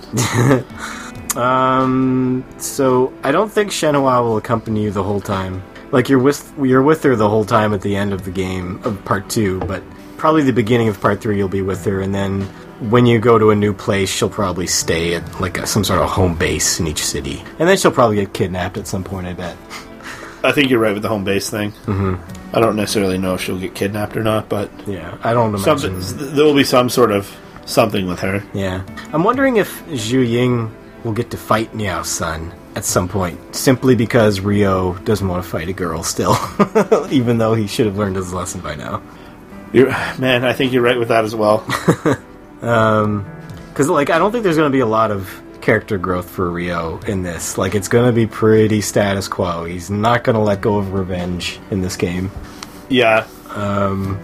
Um. 1.37 2.43
So 2.57 3.11
I 3.23 3.31
don't 3.31 3.51
think 3.51 3.71
Shenhua 3.71 4.21
will 4.23 4.37
accompany 4.37 4.83
you 4.83 4.91
the 4.91 5.03
whole 5.03 5.21
time. 5.21 5.63
Like 5.91 6.09
you're 6.09 6.19
with 6.19 6.53
you're 6.61 6.83
with 6.83 7.03
her 7.03 7.15
the 7.15 7.29
whole 7.29 7.45
time 7.45 7.73
at 7.73 7.81
the 7.81 7.95
end 7.95 8.13
of 8.13 8.25
the 8.25 8.31
game 8.31 8.81
of 8.83 9.03
part 9.05 9.29
two, 9.29 9.59
but 9.61 9.81
probably 10.17 10.43
the 10.43 10.53
beginning 10.53 10.89
of 10.89 10.99
part 10.99 11.21
three 11.21 11.37
you'll 11.37 11.47
be 11.47 11.61
with 11.61 11.85
her, 11.85 12.01
and 12.01 12.13
then 12.13 12.47
when 12.79 13.05
you 13.05 13.19
go 13.19 13.37
to 13.37 13.51
a 13.51 13.55
new 13.55 13.73
place, 13.73 14.09
she'll 14.09 14.29
probably 14.29 14.67
stay 14.67 15.13
at 15.15 15.39
like 15.41 15.57
a, 15.57 15.65
some 15.67 15.83
sort 15.83 15.99
of 16.01 16.09
home 16.09 16.35
base 16.35 16.79
in 16.79 16.87
each 16.87 17.03
city, 17.05 17.43
and 17.59 17.67
then 17.69 17.77
she'll 17.77 17.91
probably 17.91 18.17
get 18.17 18.33
kidnapped 18.33 18.77
at 18.77 18.87
some 18.87 19.03
point. 19.03 19.27
I 19.27 19.33
bet. 19.33 19.55
I 20.43 20.51
think 20.51 20.69
you're 20.69 20.79
right 20.79 20.93
with 20.93 21.03
the 21.03 21.09
home 21.09 21.23
base 21.23 21.49
thing. 21.49 21.71
Mm-hmm. 21.85 22.55
I 22.55 22.59
don't 22.59 22.75
necessarily 22.75 23.17
know 23.17 23.35
if 23.35 23.41
she'll 23.41 23.57
get 23.59 23.73
kidnapped 23.75 24.17
or 24.17 24.23
not, 24.23 24.49
but 24.49 24.69
Yeah, 24.85 25.17
I 25.23 25.33
don't 25.33 25.55
imagine. 25.55 26.01
something 26.01 26.35
there 26.35 26.43
will 26.45 26.53
be 26.55 26.65
some 26.65 26.89
sort 26.89 27.11
of 27.11 27.33
something 27.65 28.07
with 28.07 28.19
her. 28.19 28.43
Yeah, 28.53 28.83
I'm 29.13 29.23
wondering 29.23 29.55
if 29.57 29.83
Xiuying 29.87 30.69
will 31.05 31.13
get 31.13 31.31
to 31.31 31.37
fight 31.37 31.71
Niao 31.73 32.05
Sun 32.05 32.53
at 32.75 32.83
some 32.83 33.07
point, 33.07 33.55
simply 33.55 33.95
because 33.95 34.39
Ryo 34.41 34.95
doesn't 34.99 35.27
want 35.27 35.43
to 35.43 35.49
fight 35.49 35.69
a 35.69 35.73
girl 35.73 36.03
still, 36.03 36.35
even 37.11 37.37
though 37.37 37.53
he 37.53 37.67
should 37.67 37.85
have 37.85 37.97
learned 37.97 38.15
his 38.17 38.33
lesson 38.33 38.59
by 38.61 38.75
now. 38.75 39.01
You're, 39.71 39.89
man, 40.19 40.43
I 40.43 40.53
think 40.53 40.73
you're 40.73 40.83
right 40.83 40.99
with 40.99 41.07
that 41.07 41.23
as 41.23 41.33
well. 41.35 41.65
Because 42.63 43.89
like 43.89 44.09
I 44.09 44.17
don't 44.17 44.31
think 44.31 44.43
there's 44.43 44.55
going 44.57 44.71
to 44.71 44.75
be 44.75 44.79
a 44.79 44.85
lot 44.85 45.11
of 45.11 45.41
character 45.61 45.97
growth 45.97 46.29
for 46.29 46.49
Ryo 46.49 46.99
in 47.07 47.23
this. 47.23 47.57
Like 47.57 47.75
it's 47.75 47.87
going 47.87 48.05
to 48.05 48.11
be 48.13 48.25
pretty 48.25 48.81
status 48.81 49.27
quo. 49.27 49.65
He's 49.65 49.89
not 49.89 50.23
going 50.23 50.35
to 50.35 50.41
let 50.41 50.61
go 50.61 50.77
of 50.77 50.93
revenge 50.93 51.59
in 51.71 51.81
this 51.81 51.95
game. 51.95 52.31
yeah, 52.89 53.25
Um, 53.49 54.19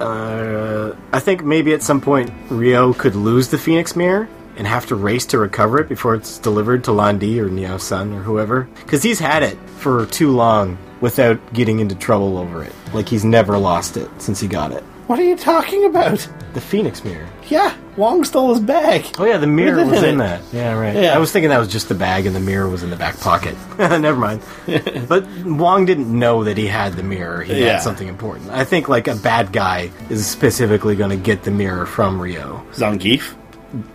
Uh, 0.00 0.94
I 1.12 1.20
think 1.20 1.44
maybe 1.44 1.72
at 1.74 1.82
some 1.82 2.00
point 2.00 2.30
Ryo 2.50 2.92
could 2.92 3.14
lose 3.14 3.48
the 3.48 3.58
Phoenix 3.58 3.94
Mirror 3.94 4.28
and 4.56 4.66
have 4.66 4.84
to 4.86 4.96
race 4.96 5.24
to 5.26 5.38
recover 5.38 5.80
it 5.80 5.88
before 5.88 6.14
it's 6.14 6.38
delivered 6.38 6.84
to 6.84 6.92
Lan 6.92 7.18
Di 7.18 7.38
or 7.40 7.48
Niao 7.48 7.80
Sun 7.80 8.12
or 8.12 8.20
whoever. 8.20 8.64
Because 8.84 9.02
he's 9.02 9.18
had 9.20 9.42
it 9.42 9.56
for 9.78 10.06
too 10.06 10.30
long 10.32 10.76
without 11.00 11.38
getting 11.54 11.80
into 11.80 11.94
trouble 11.94 12.36
over 12.36 12.64
it. 12.64 12.72
Like 12.92 13.08
he's 13.08 13.24
never 13.24 13.56
lost 13.58 13.96
it 13.96 14.08
since 14.20 14.40
he 14.40 14.48
got 14.48 14.72
it. 14.72 14.82
What 15.06 15.18
are 15.18 15.24
you 15.24 15.36
talking 15.36 15.84
about? 15.84 16.26
the 16.54 16.60
Phoenix 16.60 17.02
mirror. 17.02 17.26
Yeah, 17.48 17.74
Wong 17.96 18.24
stole 18.24 18.50
his 18.54 18.60
bag. 18.62 19.06
Oh 19.18 19.24
yeah, 19.24 19.38
the 19.38 19.46
mirror 19.46 19.76
Within 19.76 19.90
was 19.90 20.02
it. 20.02 20.08
in 20.10 20.18
that. 20.18 20.42
Yeah, 20.52 20.74
right. 20.78 20.94
Yeah. 20.94 21.14
I 21.14 21.18
was 21.18 21.32
thinking 21.32 21.48
that 21.48 21.58
was 21.58 21.68
just 21.68 21.88
the 21.88 21.94
bag, 21.94 22.26
and 22.26 22.36
the 22.36 22.40
mirror 22.40 22.68
was 22.68 22.82
in 22.82 22.90
the 22.90 22.96
back 22.96 23.18
pocket. 23.20 23.56
Never 23.78 24.18
mind. 24.18 24.42
but 25.08 25.26
Wong 25.46 25.86
didn't 25.86 26.08
know 26.16 26.44
that 26.44 26.58
he 26.58 26.66
had 26.66 26.92
the 26.92 27.02
mirror. 27.02 27.42
He 27.42 27.58
Yeah. 27.58 27.72
had 27.72 27.82
something 27.82 28.06
important. 28.06 28.50
I 28.50 28.64
think 28.64 28.90
like 28.90 29.08
a 29.08 29.14
bad 29.16 29.50
guy 29.50 29.90
is 30.10 30.26
specifically 30.26 30.94
going 30.94 31.08
to 31.10 31.16
get 31.16 31.42
the 31.42 31.50
mirror 31.50 31.86
from 31.86 32.20
Ryo. 32.20 32.62
Zangief, 32.72 33.34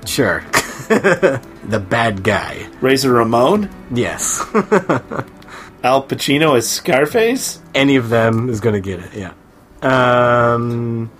Sure. 0.08 0.42
the 0.90 1.86
bad 1.90 2.24
guy. 2.24 2.68
Razor 2.82 3.12
Ramon, 3.14 3.70
Yes. 3.92 4.40
Al 5.84 6.04
Pacino 6.04 6.58
as 6.58 6.68
Scarface. 6.68 7.62
Any 7.76 7.98
of 7.98 8.10
them 8.10 8.50
is 8.50 8.60
going 8.62 8.74
to 8.74 8.82
get 8.82 9.00
it. 9.00 9.14
Yeah. 9.14 9.34
Um. 9.82 11.12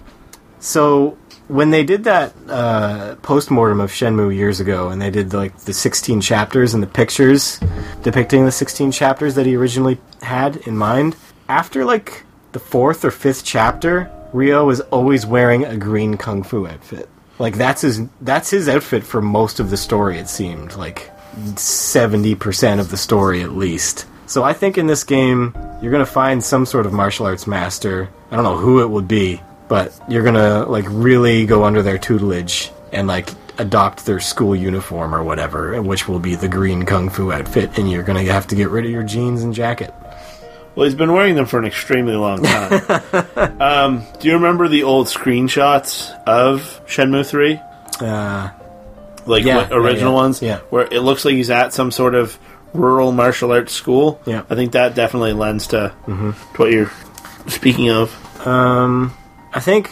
So 0.60 1.18
when 1.48 1.70
they 1.70 1.84
did 1.84 2.04
that 2.04 2.34
uh, 2.50 3.16
post 3.22 3.50
mortem 3.50 3.80
of 3.80 3.92
Shenmue 3.92 4.36
years 4.36 4.60
ago, 4.60 4.90
and 4.90 5.02
they 5.02 5.10
did 5.10 5.34
like 5.34 5.58
the 5.60 5.74
16 5.74 6.20
chapters 6.22 6.74
and 6.74 6.84
the 6.84 6.88
pictures 6.88 7.60
depicting 8.04 8.46
the 8.46 8.52
16 8.52 8.92
chapters 8.92 9.36
that 9.36 9.46
he 9.46 9.56
originally 9.56 9.98
had 10.22 10.58
in 10.68 10.78
mind, 10.78 11.16
after 11.48 11.86
like 11.86 12.26
the 12.52 12.60
fourth 12.60 13.06
or 13.06 13.12
fifth 13.12 13.44
chapter, 13.46 14.12
Ryo 14.34 14.66
was 14.66 14.82
always 14.82 15.26
wearing 15.26 15.64
a 15.64 15.78
green 15.78 16.18
kung 16.18 16.44
fu 16.44 16.68
outfit. 16.68 17.10
Like 17.40 17.56
that's 17.56 17.82
his 17.82 18.02
that's 18.22 18.50
his 18.50 18.68
outfit 18.68 19.04
for 19.04 19.22
most 19.22 19.60
of 19.60 19.70
the 19.70 19.78
story. 19.78 20.18
It 20.18 20.28
seemed 20.28 20.76
like 20.76 21.12
70% 21.36 22.80
of 22.80 22.90
the 22.90 22.98
story 22.98 23.42
at 23.42 23.52
least. 23.52 24.06
So 24.28 24.44
I 24.44 24.54
think 24.54 24.78
in 24.78 24.88
this 24.88 25.04
game, 25.04 25.54
you're 25.82 25.92
going 25.92 26.06
to 26.06 26.12
find 26.12 26.44
some 26.44 26.66
sort 26.66 26.86
of 26.86 26.94
martial 26.94 27.26
arts 27.26 27.48
master. 27.48 28.10
I 28.30 28.36
don't 28.36 28.44
know 28.44 28.58
who 28.58 28.82
it 28.82 28.90
would 28.90 29.08
be, 29.08 29.42
but 29.70 29.98
you're 30.10 30.24
going 30.24 30.36
to 30.36 30.66
like 30.66 30.86
really 30.90 31.46
go 31.46 31.64
under 31.64 31.82
their 31.82 31.98
tutelage 31.98 32.72
and 32.92 33.08
like 33.08 33.30
adopt 33.58 34.06
their 34.06 34.20
school 34.20 34.56
uniform 34.56 35.16
or 35.16 35.24
whatever, 35.24 35.82
which 35.82 36.08
will 36.08 36.20
be 36.20 36.36
the 36.36 36.48
green 36.50 36.84
kung 36.86 37.10
fu 37.10 37.32
outfit 37.32 37.78
and 37.78 37.90
you're 37.90 38.04
going 38.04 38.24
to 38.24 38.32
have 38.32 38.48
to 38.48 38.56
get 38.56 38.70
rid 38.70 38.86
of 38.86 38.92
your 38.92 39.04
jeans 39.04 39.44
and 39.44 39.54
jacket. 39.54 39.94
Well, 40.76 40.84
he's 40.86 40.94
been 40.94 41.12
wearing 41.14 41.34
them 41.36 41.46
for 41.48 41.58
an 41.58 41.66
extremely 41.66 42.14
long 42.16 42.44
time. 42.44 43.02
um, 43.62 44.04
do 44.20 44.28
you 44.28 44.36
remember 44.36 44.68
the 44.68 44.84
old 44.84 45.08
screenshots 45.08 46.12
of 46.26 46.82
Shenmue 46.86 47.26
3? 47.26 47.60
Uh, 48.00 48.50
Like 49.26 49.44
Yeah, 49.44 49.56
what, 49.58 49.70
yeah, 49.72 49.76
original 49.78 50.14
yeah, 50.14 50.22
ones? 50.22 50.42
yeah. 50.42 50.58
Where 50.70 50.86
it 50.92 51.00
looks 51.00 51.26
like 51.26 51.34
he's 51.34 51.50
at 51.50 51.74
some 51.74 51.90
sort 51.92 52.14
of 52.14 52.38
rural 52.78 53.12
martial 53.12 53.52
arts 53.52 53.74
school. 53.74 54.22
Yeah. 54.26 54.44
I 54.50 54.56
think 54.56 54.72
that 54.74 54.96
definitely 54.96 55.34
lends 55.34 55.68
to, 55.68 55.94
to 56.06 56.32
what 56.56 56.72
you're 56.72 56.92
speaking 57.48 57.90
of. 57.90 58.16
Um, 58.48 59.14
I 59.54 59.60
think 59.60 59.92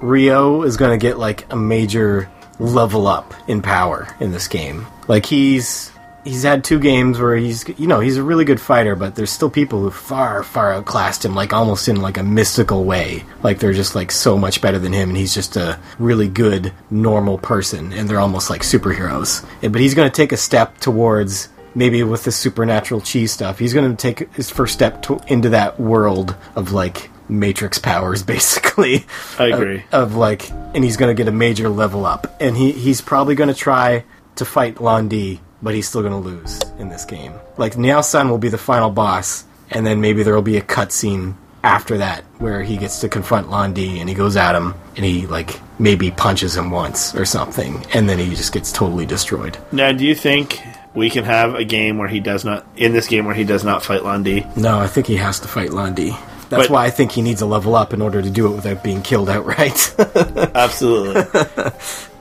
Ryo 0.00 0.62
is 0.62 0.76
going 0.76 0.98
to 0.98 1.02
get 1.02 1.18
like 1.18 1.50
a 1.52 1.56
major 1.56 2.30
level 2.58 3.06
up 3.06 3.34
in 3.48 3.62
power 3.62 4.08
in 4.20 4.32
this 4.32 4.48
game. 4.48 4.86
Like 5.06 5.26
he's 5.26 5.92
he's 6.24 6.42
had 6.42 6.62
two 6.62 6.78
games 6.78 7.18
where 7.18 7.36
he's 7.36 7.66
you 7.78 7.86
know 7.86 8.00
he's 8.00 8.16
a 8.16 8.22
really 8.22 8.44
good 8.44 8.60
fighter, 8.60 8.94
but 8.94 9.14
there's 9.14 9.30
still 9.30 9.50
people 9.50 9.80
who 9.80 9.90
far 9.90 10.42
far 10.42 10.72
outclassed 10.72 11.24
him, 11.24 11.34
like 11.34 11.52
almost 11.52 11.88
in 11.88 12.00
like 12.00 12.18
a 12.18 12.22
mystical 12.22 12.84
way. 12.84 13.24
Like 13.42 13.58
they're 13.58 13.72
just 13.72 13.94
like 13.94 14.10
so 14.10 14.36
much 14.36 14.60
better 14.60 14.78
than 14.78 14.92
him, 14.92 15.08
and 15.08 15.18
he's 15.18 15.34
just 15.34 15.56
a 15.56 15.78
really 15.98 16.28
good 16.28 16.72
normal 16.90 17.38
person, 17.38 17.92
and 17.92 18.08
they're 18.08 18.20
almost 18.20 18.50
like 18.50 18.62
superheroes. 18.62 19.44
But 19.60 19.80
he's 19.80 19.94
going 19.94 20.10
to 20.10 20.14
take 20.14 20.32
a 20.32 20.36
step 20.36 20.78
towards 20.78 21.48
maybe 21.78 22.02
with 22.02 22.24
the 22.24 22.32
supernatural 22.32 23.00
cheese 23.00 23.30
stuff, 23.30 23.60
he's 23.60 23.72
going 23.72 23.88
to 23.88 23.96
take 23.96 24.30
his 24.34 24.50
first 24.50 24.74
step 24.74 25.00
to, 25.02 25.20
into 25.28 25.48
that 25.50 25.78
world 25.78 26.34
of 26.56 26.72
like 26.72 27.08
matrix 27.28 27.78
powers, 27.78 28.22
basically. 28.34 29.06
I 29.38 29.46
agree. 29.46 29.84
Of, 29.92 30.12
of, 30.12 30.14
like, 30.16 30.50
and 30.50 30.82
he's 30.82 30.96
going 30.96 31.14
to 31.14 31.18
get 31.18 31.28
a 31.28 31.34
major 31.34 31.68
level 31.68 32.04
up, 32.04 32.36
and 32.40 32.56
he 32.56 32.72
he's 32.72 33.00
probably 33.00 33.36
going 33.36 33.48
to 33.48 33.54
try 33.54 34.04
to 34.36 34.44
fight 34.44 34.80
Lan 34.80 35.08
Di, 35.08 35.40
but 35.62 35.74
he's 35.74 35.88
still 35.88 36.02
going 36.02 36.12
to 36.12 36.18
lose 36.18 36.60
in 36.78 36.88
this 36.88 37.04
game. 37.04 37.34
Like 37.56 37.74
Niao 37.74 38.04
Sun 38.04 38.28
will 38.28 38.38
be 38.38 38.48
the 38.48 38.58
final 38.58 38.90
boss, 38.90 39.44
and 39.70 39.86
then 39.86 40.00
maybe 40.00 40.24
there 40.24 40.34
will 40.34 40.42
be 40.42 40.56
a 40.56 40.62
cutscene 40.62 41.34
after 41.64 41.98
that 41.98 42.22
where 42.38 42.62
he 42.62 42.76
gets 42.76 43.00
to 43.00 43.08
confront 43.08 43.50
Lan 43.50 43.72
Di, 43.72 44.00
and 44.00 44.08
he 44.08 44.16
goes 44.16 44.36
at 44.36 44.56
him, 44.56 44.74
and 44.96 45.04
he 45.04 45.28
like 45.28 45.60
maybe 45.78 46.10
punches 46.10 46.56
him 46.56 46.72
once 46.72 47.14
or 47.14 47.24
something, 47.24 47.86
and 47.94 48.08
then 48.08 48.18
he 48.18 48.30
just 48.30 48.52
gets 48.52 48.72
totally 48.72 49.06
destroyed. 49.06 49.56
Now, 49.70 49.92
do 49.92 50.04
you 50.04 50.16
think 50.16 50.60
we 50.94 51.10
can 51.10 51.24
have 51.24 51.54
a 51.54 51.64
game 51.64 51.98
where 51.98 52.08
he 52.08 52.20
does 52.20 52.44
not, 52.44 52.66
in 52.76 52.92
this 52.92 53.06
game 53.06 53.24
where 53.26 53.34
he 53.34 53.44
does 53.44 53.64
not 53.64 53.84
fight 53.84 54.04
Lan 54.04 54.22
Di? 54.22 54.46
No, 54.56 54.78
I 54.78 54.86
think 54.86 55.06
he 55.06 55.16
has 55.16 55.40
to 55.40 55.48
fight 55.48 55.72
Lan 55.72 55.94
Di. 55.94 56.10
That's 56.50 56.64
But- 56.66 56.70
why 56.70 56.86
I 56.86 56.90
think 56.90 57.12
he 57.12 57.20
needs 57.22 57.42
a 57.42 57.46
level 57.46 57.74
up 57.76 57.92
in 57.92 58.00
order 58.00 58.22
to 58.22 58.30
do 58.30 58.46
it 58.46 58.54
without 58.56 58.82
being 58.82 59.02
killed 59.02 59.28
outright. 59.28 59.94
Absolutely. 60.54 61.24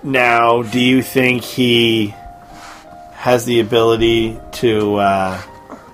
now, 0.03 0.63
do 0.63 0.80
you 0.80 1.01
think 1.01 1.43
he 1.43 2.13
has 3.13 3.45
the 3.45 3.60
ability 3.60 4.38
to, 4.53 4.95
uh, 4.95 5.41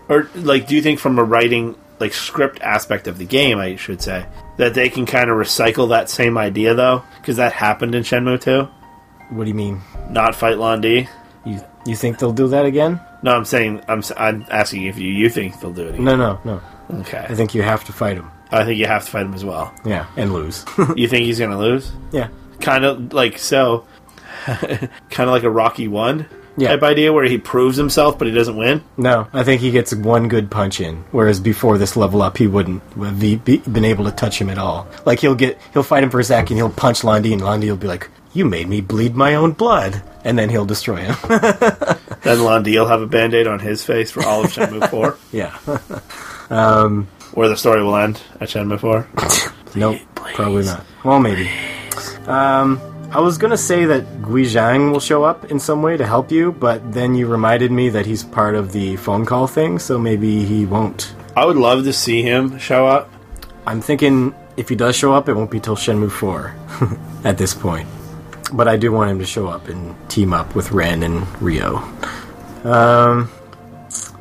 or 0.10 0.30
like, 0.36 0.68
do 0.68 0.76
you 0.76 0.82
think 0.82 1.00
from 1.00 1.20
a 1.20 1.24
writing, 1.24 1.76
like 2.00 2.14
script 2.14 2.62
aspect 2.62 3.08
of 3.08 3.18
the 3.18 3.26
game, 3.26 3.60
I 3.60 3.76
should 3.76 4.02
say, 4.02 4.26
that 4.58 4.74
they 4.74 4.90
can 4.90 5.06
kind 5.06 5.30
of 5.30 5.38
recycle 5.38 5.90
that 5.90 6.10
same 6.10 6.38
idea 6.38 6.74
though? 6.74 7.04
Because 7.22 7.38
that 7.38 7.54
happened 7.54 7.96
in 7.96 8.04
Shenmue 8.04 8.42
2. 8.42 8.68
what 9.30 9.44
do 9.44 9.48
you 9.50 9.56
mean? 9.56 9.82
Not 10.10 10.36
fight 10.36 10.58
Lan 10.58 10.82
Di. 10.82 11.08
You 11.86 11.96
think 11.96 12.20
they'll 12.20 12.32
do 12.34 12.48
that 12.50 12.66
again? 12.66 13.00
No, 13.24 13.32
I'm 13.36 13.46
saying 13.46 13.82
I'm, 13.88 14.02
I'm 14.18 14.46
asking 14.50 14.84
if 14.84 14.98
you 14.98 15.10
you 15.10 15.30
think 15.30 15.60
they'll 15.60 15.74
do 15.74 15.84
it. 15.88 15.90
Again. 15.96 16.06
No, 16.06 16.16
no, 16.16 16.40
no. 16.46 16.62
Okay, 17.02 17.26
I 17.30 17.36
think 17.36 17.54
you 17.56 17.62
have 17.62 17.84
to 17.86 17.94
fight 17.94 18.18
him. 18.18 18.30
I 18.52 18.64
think 18.66 18.78
you 18.80 18.86
have 18.86 19.06
to 19.06 19.12
fight 19.12 19.26
him 19.26 19.34
as 19.34 19.44
well. 19.44 19.74
Yeah, 19.86 20.06
and 20.16 20.32
lose. 20.34 20.64
You 20.96 21.08
think 21.08 21.26
he's 21.26 21.40
gonna 21.40 21.58
lose? 21.60 21.92
yeah. 22.12 22.28
Kind 22.60 22.86
of 22.86 23.12
like 23.14 23.38
so, 23.38 23.86
kind 24.46 24.90
of 25.20 25.30
like 25.30 25.44
a 25.44 25.50
Rocky 25.50 25.88
One 25.88 26.28
Yeah. 26.56 26.70
type 26.70 26.84
idea 26.84 27.12
where 27.12 27.26
he 27.26 27.38
proves 27.38 27.76
himself 27.78 28.18
but 28.20 28.28
he 28.28 28.34
doesn't 28.34 28.56
win. 28.56 28.84
No, 28.96 29.28
I 29.34 29.44
think 29.44 29.60
he 29.62 29.72
gets 29.72 29.94
one 29.94 30.28
good 30.28 30.50
punch 30.52 30.80
in, 30.80 31.04
whereas 31.12 31.40
before 31.40 31.78
this 31.78 31.98
level 31.98 32.22
up, 32.22 32.38
he 32.38 32.48
wouldn't 32.48 32.82
have 32.98 33.20
be, 33.20 33.36
be, 33.38 33.58
been 33.58 33.86
able 33.86 34.06
to 34.06 34.12
touch 34.12 34.40
him 34.40 34.50
at 34.50 34.58
all. 34.58 34.88
Like 35.06 35.20
he'll 35.20 35.36
get, 35.36 35.60
he'll 35.74 35.84
fight 35.84 36.04
him 36.04 36.10
for 36.10 36.20
a 36.20 36.24
sec 36.24 36.50
and 36.52 36.58
he'll 36.58 36.70
punch 36.70 37.04
Lan 37.04 37.22
Di, 37.24 37.34
and 37.34 37.42
Lan 37.44 37.60
Di 37.60 37.70
will 37.70 37.78
be 37.78 37.88
like, 37.88 38.10
"You 38.34 38.46
made 38.46 38.68
me 38.68 38.82
bleed 38.82 39.16
my 39.16 39.36
own 39.36 39.52
blood," 39.52 40.02
and 40.24 40.38
then 40.38 40.50
he'll 40.50 40.66
destroy 40.66 40.98
him. 40.98 41.16
Then 42.24 42.42
Lan 42.42 42.64
Di 42.64 42.80
will 42.80 42.88
have 42.88 43.02
a 43.02 43.06
band-aid 43.06 43.48
on 43.48 43.60
his 43.60 43.84
face 43.84 44.10
for 44.10 44.24
all 44.24 44.46
of 44.46 44.52
Shenmue 44.52 44.90
4, 44.90 45.18
yeah. 45.34 45.58
where 47.34 47.50
the 47.50 47.58
story 47.58 47.84
will 47.84 47.98
end 47.98 48.22
at 48.40 48.48
Shenmue 48.48 48.80
4. 48.80 49.76
Nope, 49.76 50.00
probably 50.16 50.64
not. 50.64 50.86
Well, 51.04 51.20
maybe. 51.20 51.52
Um, 52.26 52.80
I 53.12 53.20
was 53.20 53.38
gonna 53.38 53.58
say 53.58 53.84
that 53.86 54.22
Guizhang 54.22 54.94
will 54.94 55.02
show 55.02 55.26
up 55.26 55.52
in 55.52 55.60
some 55.60 55.82
way 55.82 55.98
to 55.98 56.06
help 56.06 56.32
you, 56.32 56.54
but 56.54 56.94
then 56.94 57.14
you 57.14 57.28
reminded 57.28 57.72
me 57.72 57.90
that 57.90 58.06
he's 58.06 58.24
part 58.24 58.56
of 58.56 58.72
the 58.72 58.96
phone 58.96 59.26
call 59.26 59.46
thing, 59.46 59.78
so 59.78 60.00
maybe 60.00 60.46
he 60.46 60.66
won't. 60.66 61.14
I 61.36 61.44
would 61.46 61.58
love 61.58 61.84
to 61.84 61.92
see 61.92 62.22
him 62.22 62.58
show 62.58 62.88
up. 62.88 63.12
I'm 63.68 63.82
thinking 63.82 64.34
if 64.56 64.70
he 64.70 64.76
does 64.76 64.96
show 64.96 65.12
up, 65.12 65.28
it 65.28 65.34
won't 65.34 65.52
be 65.52 65.60
till 65.60 65.76
Shenmue 65.76 66.10
4 66.10 66.56
at 67.26 67.38
this 67.38 67.54
point. 67.54 67.88
But 68.54 68.68
I 68.68 68.78
do 68.78 68.92
want 68.92 69.12
him 69.12 69.20
to 69.20 69.26
show 69.26 69.48
up 69.48 69.68
and 69.68 69.96
team 70.10 70.32
up 70.32 70.56
with 70.56 70.72
Ren 70.72 71.04
and 71.04 71.28
Ryo. 71.42 71.78
Um, 72.64 73.28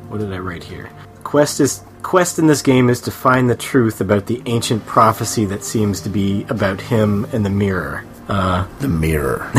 what 0.09 0.19
did 0.19 0.33
I 0.33 0.39
write 0.39 0.63
here? 0.63 0.89
Quest 1.23 1.59
is 1.59 1.83
quest 2.01 2.37
in 2.37 2.47
this 2.47 2.61
game 2.61 2.89
is 2.89 2.99
to 3.01 3.11
find 3.11 3.49
the 3.49 3.55
truth 3.55 4.01
about 4.01 4.25
the 4.25 4.41
ancient 4.45 4.85
prophecy 4.85 5.45
that 5.45 5.63
seems 5.63 6.01
to 6.01 6.09
be 6.09 6.45
about 6.49 6.81
him 6.81 7.25
and 7.31 7.45
the 7.45 7.49
mirror. 7.49 8.05
Uh, 8.27 8.67
The 8.79 8.87
mirror. 8.87 9.51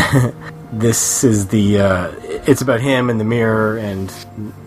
this 0.73 1.25
is 1.25 1.49
the 1.49 1.79
uh, 1.79 2.13
it's 2.47 2.61
about 2.61 2.81
him 2.81 3.11
and 3.11 3.21
the 3.21 3.25
mirror 3.25 3.79
and 3.79 4.13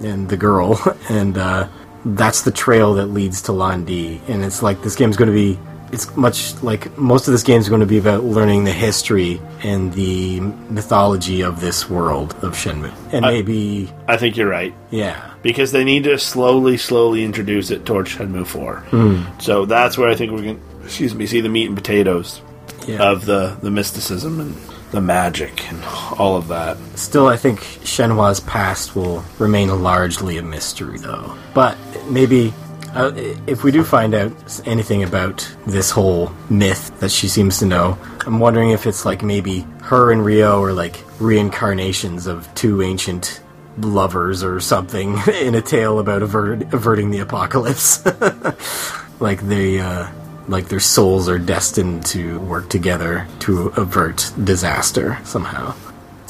and 0.03 0.29
the 0.29 0.37
girl 0.37 0.79
and 1.09 1.37
uh, 1.37 1.67
that's 2.05 2.41
the 2.41 2.51
trail 2.51 2.93
that 2.95 3.07
leads 3.07 3.41
to 3.43 3.51
Lan 3.51 3.85
Di 3.85 4.21
and 4.27 4.43
it's 4.43 4.63
like 4.63 4.81
this 4.81 4.95
game's 4.95 5.17
going 5.17 5.29
to 5.29 5.33
be 5.33 5.59
it's 5.91 6.15
much 6.17 6.62
like 6.63 6.97
most 6.97 7.28
of 7.28 7.32
this 7.32 7.43
game 7.43 7.60
is 7.60 7.69
going 7.69 7.80
to 7.82 7.88
be 7.88 7.97
about 7.97 8.23
learning 8.23 8.63
the 8.65 8.71
history 8.73 9.41
and 9.63 9.93
the 9.93 10.39
mythology 10.69 11.41
of 11.41 11.62
this 11.62 11.89
world 11.89 12.34
of 12.43 12.54
Shenmue 12.54 12.93
and 13.13 13.26
I- 13.26 13.32
maybe 13.32 13.91
I 14.08 14.17
think 14.17 14.38
you're 14.38 14.50
right. 14.50 14.73
yeah 14.91 15.32
Because 15.41 15.71
they 15.71 15.84
need 15.84 16.04
to 16.06 16.17
slowly, 16.19 16.78
slowly 16.78 17.23
introduce 17.23 17.71
it 17.71 17.85
towards 17.85 18.10
Shenmue 18.12 18.46
4. 18.48 18.75
Hmm. 18.92 19.23
So 19.40 19.65
that's 19.65 19.98
where 19.98 20.10
I 20.10 20.15
think 20.15 20.31
we 20.33 20.42
can, 20.44 20.62
excuse 20.83 21.15
me, 21.15 21.25
see 21.25 21.42
the 21.42 21.50
meat 21.50 21.67
and 21.67 21.75
potatoes 21.75 22.42
yeah 22.88 23.02
of 23.12 23.25
the, 23.25 23.58
the 23.62 23.71
mysticism 23.71 24.40
and 24.40 24.56
the 24.92 25.02
magic 25.02 25.67
and 25.71 25.83
all 26.17 26.38
of 26.38 26.48
that. 26.48 26.77
Still, 26.96 27.27
I 27.27 27.35
think 27.35 27.60
Shenhua's 27.83 28.40
past 28.40 28.96
will 28.96 29.21
remain 29.40 29.67
largely 29.83 30.38
a 30.38 30.42
mystery, 30.42 30.98
though. 30.98 31.35
But 31.54 31.77
maybe 32.10 32.54
uh, 32.94 33.12
if 33.48 33.63
we 33.63 33.71
do 33.71 33.83
find 33.83 34.13
out 34.13 34.31
anything 34.65 35.04
about 35.04 35.48
this 35.65 35.92
whole 35.92 36.31
myth 36.50 37.00
that 37.00 37.12
she 37.12 37.27
seems 37.27 37.60
to 37.60 37.65
know, 37.65 37.98
I'm 38.25 38.40
wondering 38.40 38.71
if 38.71 38.85
it's 38.88 39.06
like 39.06 39.21
maybe 39.23 39.62
her 39.83 40.12
and 40.12 40.25
Ryo 40.25 40.62
are 40.63 40.73
like 40.73 41.04
reincarnations 41.19 42.27
of 42.27 42.54
two 42.56 42.81
ancient 42.81 43.42
lovers 43.79 44.44
or 44.44 44.60
something 44.60 45.17
in 45.42 45.56
a 45.56 45.62
tale 45.62 46.00
about 46.00 46.23
avert- 46.23 46.73
averting 46.73 47.12
the 47.12 47.19
apocalypse. 47.19 48.04
like 49.19 49.42
they, 49.42 49.79
uh, 49.79 50.08
like 50.48 50.67
their 50.69 50.79
souls 50.79 51.27
are 51.29 51.40
destined 51.40 52.06
to 52.08 52.40
work 52.40 52.69
together 52.69 53.27
to 53.40 53.67
avert 53.77 54.31
disaster 54.44 55.19
somehow. 55.23 55.75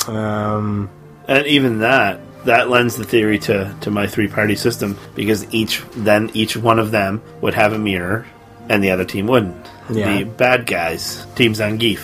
Um, 0.08 0.90
And 1.28 1.46
even 1.48 1.80
that 1.80 2.20
that 2.48 2.70
lends 2.70 2.96
the 2.98 3.04
theory 3.06 3.40
to, 3.40 3.76
to 3.82 3.92
my 3.92 4.08
three 4.08 4.28
party 4.28 4.56
system 4.56 4.98
because 5.16 5.46
each 5.54 5.84
then 5.96 6.32
each 6.34 6.58
one 6.58 6.80
of 6.80 6.92
them 6.92 7.22
would 7.42 7.54
have 7.54 7.72
a 7.74 7.80
mirror 7.80 8.26
and 8.70 8.84
the 8.84 8.92
other 8.92 9.06
team 9.06 9.28
wouldn't. 9.28 9.66
Yeah. 9.90 10.18
The 10.18 10.24
bad 10.26 10.66
guys, 10.66 11.26
Team 11.36 11.54
Zangief. 11.54 12.02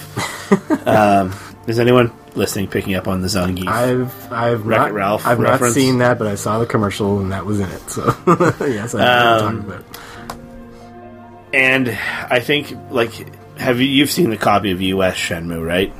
um, 0.87 1.33
is 1.67 1.77
anyone 1.79 2.11
listening 2.35 2.67
picking 2.67 2.95
up 2.95 3.07
on 3.07 3.21
the 3.21 3.27
Zangief? 3.27 3.67
I've 3.67 4.31
I've 4.31 4.65
Wreck-It 4.65 4.81
not 4.83 4.93
Ralph 4.93 5.25
I've 5.27 5.39
reference? 5.39 5.75
not 5.75 5.81
seen 5.81 5.97
that, 5.99 6.17
but 6.17 6.27
I 6.27 6.35
saw 6.35 6.59
the 6.59 6.65
commercial 6.65 7.19
and 7.19 7.31
that 7.33 7.45
was 7.45 7.59
in 7.59 7.69
it. 7.69 7.89
So 7.89 8.03
yes, 8.65 8.95
I 8.95 8.99
know 8.99 9.45
Um, 9.47 9.67
what 9.67 9.75
talking 9.75 9.81
about. 10.29 10.37
and 11.53 11.89
I 12.29 12.39
think 12.39 12.73
like 12.89 13.13
have 13.57 13.79
you 13.79 13.87
you've 13.87 14.11
seen 14.11 14.29
the 14.29 14.37
copy 14.37 14.71
of 14.71 14.81
US 14.81 15.15
Shenmue, 15.17 15.65
right? 15.65 15.93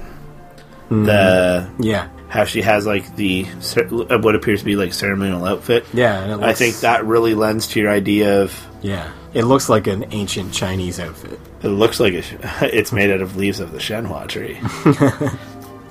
The 0.90 1.70
Yeah, 1.80 2.08
how 2.34 2.46
she 2.46 2.64
has 2.64 2.88
like 2.88 3.16
the 3.16 3.44
what 3.44 4.34
appears 4.34 4.60
to 4.62 4.66
be 4.66 4.76
like 4.76 4.92
ceremonial 4.92 5.46
outfit. 5.46 5.86
yeah. 5.94 6.20
And 6.24 6.32
it 6.32 6.38
looks, 6.38 6.48
I 6.48 6.54
think 6.54 6.78
that 6.78 7.06
really 7.06 7.36
lends 7.36 7.68
to 7.68 7.80
your 7.80 7.92
idea 7.92 8.42
of 8.42 8.68
yeah, 8.82 9.12
it 9.36 9.44
looks 9.44 9.70
like 9.70 9.86
an 9.86 10.06
ancient 10.10 10.52
Chinese 10.52 11.00
outfit. 11.00 11.40
it 11.62 11.68
looks 11.68 12.00
like 12.00 12.14
it, 12.14 12.26
it's 12.62 12.92
made 12.92 13.12
out 13.12 13.22
of 13.22 13.36
leaves 13.38 13.60
of 13.60 13.72
the 13.72 13.78
Shenhua 13.78 14.28
tree. 14.28 14.60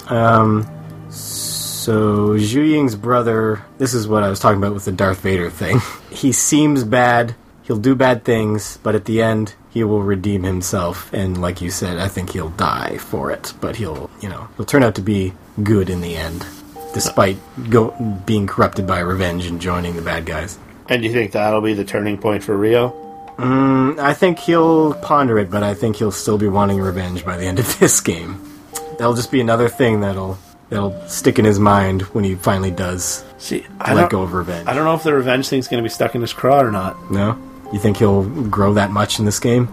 Um, 0.09 0.67
so 1.11 2.31
Xiuying's 2.37 2.97
brother, 2.97 3.65
this 3.79 3.95
is 3.95 4.09
what 4.09 4.25
I 4.25 4.29
was 4.29 4.41
talking 4.41 4.59
about 4.59 4.75
with 4.75 4.85
the 4.85 4.93
Darth 4.93 5.21
Vader 5.21 5.49
thing. 5.49 5.81
He 6.11 6.33
seems 6.33 6.85
bad. 6.85 7.35
He'll 7.65 7.79
do 7.79 7.95
bad 7.95 8.25
things, 8.25 8.79
but 8.83 8.95
at 8.95 9.05
the 9.05 9.23
end 9.23 9.55
he 9.71 9.85
will 9.85 10.03
redeem 10.03 10.43
himself 10.43 11.13
and 11.15 11.41
like 11.41 11.61
you 11.61 11.71
said, 11.71 11.99
I 11.99 12.09
think 12.09 12.31
he'll 12.31 12.51
die 12.51 12.99
for 12.99 13.31
it, 13.31 13.55
but 13.61 13.77
he'll, 13.77 14.11
you 14.21 14.29
know, 14.29 14.49
he'll 14.57 14.67
turn 14.67 14.83
out 14.83 14.95
to 14.97 15.03
be 15.03 15.33
good 15.63 15.89
in 15.89 16.01
the 16.01 16.17
end 16.17 16.45
despite 16.93 17.39
go, 17.71 17.91
being 18.27 18.47
corrupted 18.47 18.87
by 18.87 19.01
revenge 19.01 19.47
and 19.47 19.61
joining 19.61 19.97
the 19.97 20.03
bad 20.03 20.27
guys. 20.27 20.59
and 20.89 21.01
do 21.03 21.09
you 21.09 21.15
think 21.15 21.33
that'll 21.33 21.63
be 21.63 21.73
the 21.75 21.85
turning 21.85 22.19
point 22.19 22.43
for 22.43 22.57
Ryo? 22.57 22.91
Mm, 23.39 23.99
I 23.99 24.13
think 24.13 24.39
he'll 24.39 24.93
ponder 24.95 25.39
it, 25.39 25.51
but 25.51 25.63
I 25.63 25.73
think 25.73 25.97
he'll 25.97 26.13
still 26.13 26.37
be 26.37 26.49
wanting 26.49 26.81
revenge 26.81 27.25
by 27.25 27.39
the 27.39 27.47
end 27.47 27.59
of 27.59 27.79
this 27.81 28.01
game. 28.01 28.47
That'll 28.99 29.15
just 29.15 29.31
be 29.33 29.41
another 29.41 29.69
thing 29.69 30.01
that'll 30.01 30.39
that'll 30.69 31.01
stick 31.09 31.39
in 31.39 31.45
his 31.45 31.59
mind 31.59 32.03
when 32.15 32.25
he 32.25 32.35
finally 32.35 32.71
does 32.71 33.25
See, 33.39 33.67
I 33.81 33.95
let 33.95 34.11
go 34.11 34.23
of 34.23 34.33
revenge. 34.35 34.69
I 34.69 34.75
don't 34.75 34.85
know 34.85 34.95
if 34.95 35.03
the 35.03 35.13
revenge 35.15 35.49
thing's 35.49 35.69
going 35.69 35.83
to 35.83 35.87
be 35.87 35.91
stuck 35.93 36.15
in 36.15 36.21
his 36.21 36.33
craw 36.33 36.61
or 36.61 36.71
not. 36.71 37.11
No? 37.11 37.39
You 37.73 37.79
think 37.79 37.97
he'll 37.97 38.25
grow 38.49 38.75
that 38.75 38.91
much 38.91 39.19
in 39.19 39.25
this 39.25 39.39
game? 39.39 39.69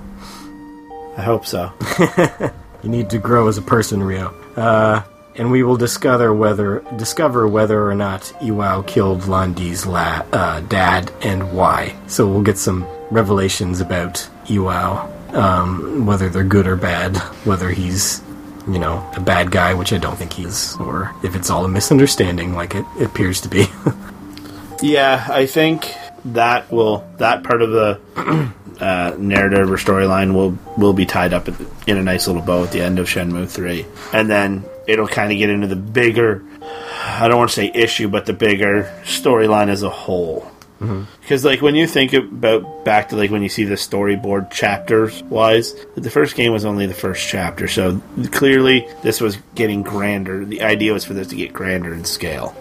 I 1.17 1.21
hope 1.21 1.45
so. 1.45 1.71
You 2.81 2.89
need 2.89 3.09
to 3.09 3.17
grow 3.17 3.47
as 3.49 3.57
a 3.57 3.61
person, 3.61 4.01
Ryo. 4.01 4.33
Uh, 4.55 5.03
and 5.35 5.51
we 5.51 5.63
will 5.63 5.75
discover 5.75 6.33
whether 6.33 6.79
discover 6.95 7.47
whether 7.47 7.85
or 7.85 7.93
not 7.93 8.21
Iwao 8.41 8.87
killed 8.87 9.27
Lan 9.27 9.51
Di's 9.53 9.85
la- 9.85 10.25
uh, 10.31 10.61
dad 10.61 11.11
and 11.21 11.51
why. 11.53 11.95
So 12.07 12.25
we'll 12.27 12.41
get 12.41 12.57
some 12.57 12.85
revelations 13.11 13.81
about 13.81 14.25
Iwao, 14.45 15.33
um, 15.33 16.05
whether 16.05 16.29
they're 16.29 16.43
good 16.43 16.67
or 16.67 16.77
bad, 16.77 17.17
whether 17.43 17.69
he's 17.69 18.21
you 18.65 18.79
know 18.79 19.05
a 19.15 19.19
bad 19.19 19.51
guy, 19.51 19.73
which 19.73 19.91
I 19.91 19.97
don't 19.97 20.17
think 20.17 20.31
he 20.33 20.43
is, 20.43 20.77
or 20.79 21.13
if 21.23 21.35
it's 21.35 21.49
all 21.49 21.65
a 21.65 21.69
misunderstanding, 21.69 22.53
like 22.55 22.75
it, 22.75 22.85
it 22.97 23.07
appears 23.07 23.41
to 23.41 23.49
be. 23.49 23.65
Yeah, 24.81 25.27
I 25.29 25.45
think 25.45 25.93
that 26.25 26.71
will 26.71 27.07
that 27.17 27.43
part 27.43 27.61
of 27.61 27.71
the 27.71 27.99
uh, 28.79 29.15
narrative 29.17 29.71
or 29.71 29.77
storyline 29.77 30.33
will 30.33 30.57
will 30.77 30.93
be 30.93 31.05
tied 31.05 31.33
up 31.33 31.47
in 31.87 31.97
a 31.97 32.03
nice 32.03 32.27
little 32.27 32.41
bow 32.41 32.63
at 32.63 32.71
the 32.71 32.81
end 32.81 32.99
of 32.99 33.07
Shenmue 33.07 33.49
three, 33.49 33.85
and 34.13 34.29
then 34.29 34.65
it'll 34.87 35.07
kind 35.07 35.31
of 35.31 35.37
get 35.37 35.49
into 35.49 35.67
the 35.67 35.75
bigger. 35.75 36.43
I 36.61 37.27
don't 37.27 37.37
want 37.37 37.49
to 37.49 37.55
say 37.55 37.71
issue, 37.73 38.07
but 38.07 38.25
the 38.25 38.33
bigger 38.33 38.83
storyline 39.03 39.69
as 39.69 39.83
a 39.83 39.89
whole. 39.89 40.49
Because 41.21 41.43
like 41.43 41.61
when 41.61 41.75
you 41.75 41.87
think 41.87 42.13
about 42.13 42.85
back 42.85 43.09
to 43.09 43.17
like 43.17 43.31
when 43.31 43.43
you 43.43 43.49
see 43.49 43.65
the 43.65 43.75
storyboard 43.75 44.49
chapters 44.49 45.21
wise, 45.23 45.75
the 45.95 46.09
first 46.09 46.37
game 46.37 46.53
was 46.53 46.63
only 46.63 46.85
the 46.85 46.93
first 46.93 47.27
chapter, 47.27 47.67
so 47.67 48.01
clearly 48.31 48.87
this 49.03 49.19
was 49.19 49.37
getting 49.55 49.83
grander. 49.83 50.45
The 50.45 50.61
idea 50.61 50.93
was 50.93 51.03
for 51.03 51.13
this 51.13 51.27
to 51.27 51.35
get 51.35 51.51
grander 51.51 51.93
in 51.93 52.05
scale, 52.05 52.55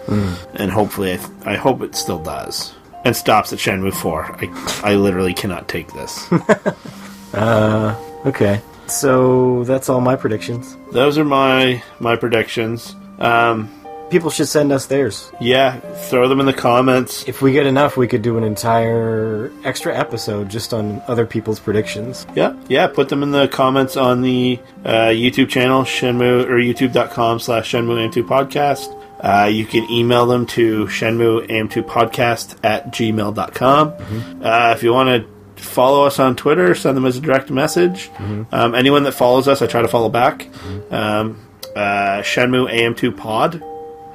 and 0.53 0.69
hopefully, 0.69 1.13
I, 1.13 1.17
th- 1.17 1.29
I 1.45 1.55
hope 1.55 1.81
it 1.81 1.95
still 1.95 2.21
does 2.21 2.73
and 3.05 3.15
stops 3.15 3.53
at 3.53 3.59
Shenmue 3.59 3.93
Four. 3.93 4.23
I 4.23 4.91
I 4.91 4.95
literally 4.95 5.33
cannot 5.33 5.67
take 5.67 5.91
this. 5.93 6.31
uh, 7.33 7.95
okay, 8.25 8.61
so 8.87 9.63
that's 9.65 9.89
all 9.89 10.01
my 10.01 10.15
predictions. 10.15 10.77
Those 10.91 11.17
are 11.17 11.25
my 11.25 11.83
my 11.99 12.15
predictions. 12.15 12.95
Um, 13.19 13.73
People 14.09 14.31
should 14.31 14.47
send 14.47 14.71
us 14.71 14.87
theirs. 14.87 15.31
yeah, 15.39 15.79
throw 16.09 16.27
them 16.27 16.39
in 16.39 16.47
the 16.47 16.53
comments. 16.53 17.27
If 17.27 17.43
we 17.43 17.51
get 17.51 17.67
enough, 17.67 17.95
we 17.95 18.07
could 18.07 18.23
do 18.23 18.39
an 18.39 18.43
entire 18.43 19.51
extra 19.63 19.95
episode 19.95 20.49
just 20.49 20.73
on 20.73 20.99
other 21.07 21.27
people's 21.27 21.59
predictions. 21.59 22.25
Yeah, 22.35 22.55
yeah. 22.67 22.87
Put 22.87 23.09
them 23.09 23.21
in 23.21 23.29
the 23.29 23.47
comments 23.47 23.97
on 23.97 24.23
the 24.23 24.59
uh, 24.83 25.09
YouTube 25.09 25.49
channel, 25.49 25.83
Shenmue 25.83 26.45
or 26.49 26.55
YouTube.com 26.55 27.39
slash 27.39 27.71
Shenmue 27.71 28.09
AM2 28.11 28.23
podcast. 28.27 28.98
Uh, 29.19 29.49
you 29.51 29.65
can 29.65 29.89
email 29.91 30.25
them 30.25 30.45
to 30.47 30.85
Shenmue 30.85 31.47
AM2 31.49 31.83
podcast 31.83 32.55
at 32.63 32.91
gmail.com. 32.93 34.41
Uh, 34.43 34.73
if 34.75 34.83
you 34.83 34.93
want 34.93 35.09
to 35.25 35.61
follow 35.63 36.05
us 36.05 36.19
on 36.19 36.35
Twitter, 36.35 36.73
send 36.75 36.95
them 36.95 37.05
as 37.05 37.17
a 37.17 37.21
direct 37.21 37.49
message. 37.51 38.09
Um, 38.51 38.75
anyone 38.75 39.03
that 39.03 39.11
follows 39.13 39.47
us, 39.47 39.61
I 39.61 39.67
try 39.67 39.81
to 39.81 39.87
follow 39.89 40.09
back. 40.09 40.47
Um, 40.89 41.39
uh, 41.75 42.21
Shenmue 42.21 42.71
AM2 42.71 43.15
pod. 43.17 43.63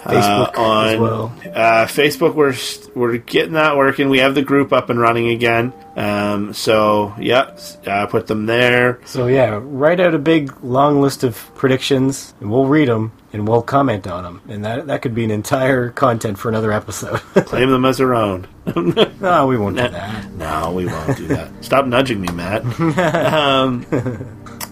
Facebook 0.05 0.59
Uh, 0.59 0.61
on 0.61 1.01
well. 1.01 1.33
uh, 1.55 1.87
Facebook, 1.87 2.35
we're 2.35 2.53
we're 2.95 3.17
getting 3.17 3.55
that 3.55 3.75
working. 3.79 4.11
We 4.11 4.19
have 4.19 4.35
the 4.35 4.43
group 4.43 4.71
up 4.71 4.91
and 4.91 5.01
running 5.01 5.29
again. 5.31 5.73
Um, 5.97 6.53
so 6.53 7.15
yeah, 7.19 7.57
uh, 7.87 8.05
put 8.05 8.27
them 8.27 8.45
there. 8.45 9.01
So 9.07 9.29
yeah, 9.29 9.59
write 9.63 10.01
out 10.01 10.15
a 10.15 10.19
big 10.19 10.53
long 10.63 11.01
list 11.01 11.25
of 11.25 11.51
predictions, 11.55 12.35
and 12.43 12.51
we'll 12.53 12.67
read 12.67 12.89
them 12.89 13.13
and 13.35 13.49
we'll 13.49 13.63
comment 13.63 14.07
on 14.07 14.23
them, 14.23 14.41
and 14.49 14.65
that 14.65 14.87
that 14.87 15.03
could 15.03 15.13
be 15.13 15.25
an 15.25 15.33
entire 15.33 15.91
content 15.91 16.39
for 16.39 16.49
another 16.49 16.71
episode. 16.71 17.19
Claim 17.35 17.69
them 17.69 17.85
as 17.85 17.99
their 17.99 18.15
own. 18.15 18.47
no, 19.21 19.47
we 19.49 19.59
won't 19.59 19.77
do 19.77 19.89
that. 19.89 20.31
No, 20.35 20.73
we 20.73 20.87
won't 20.87 21.17
do 21.17 21.27
that. 21.27 21.51
Stop 21.65 21.87
nudging 21.87 22.21
me, 22.21 22.29
Matt. 22.29 22.63
um, 23.35 23.85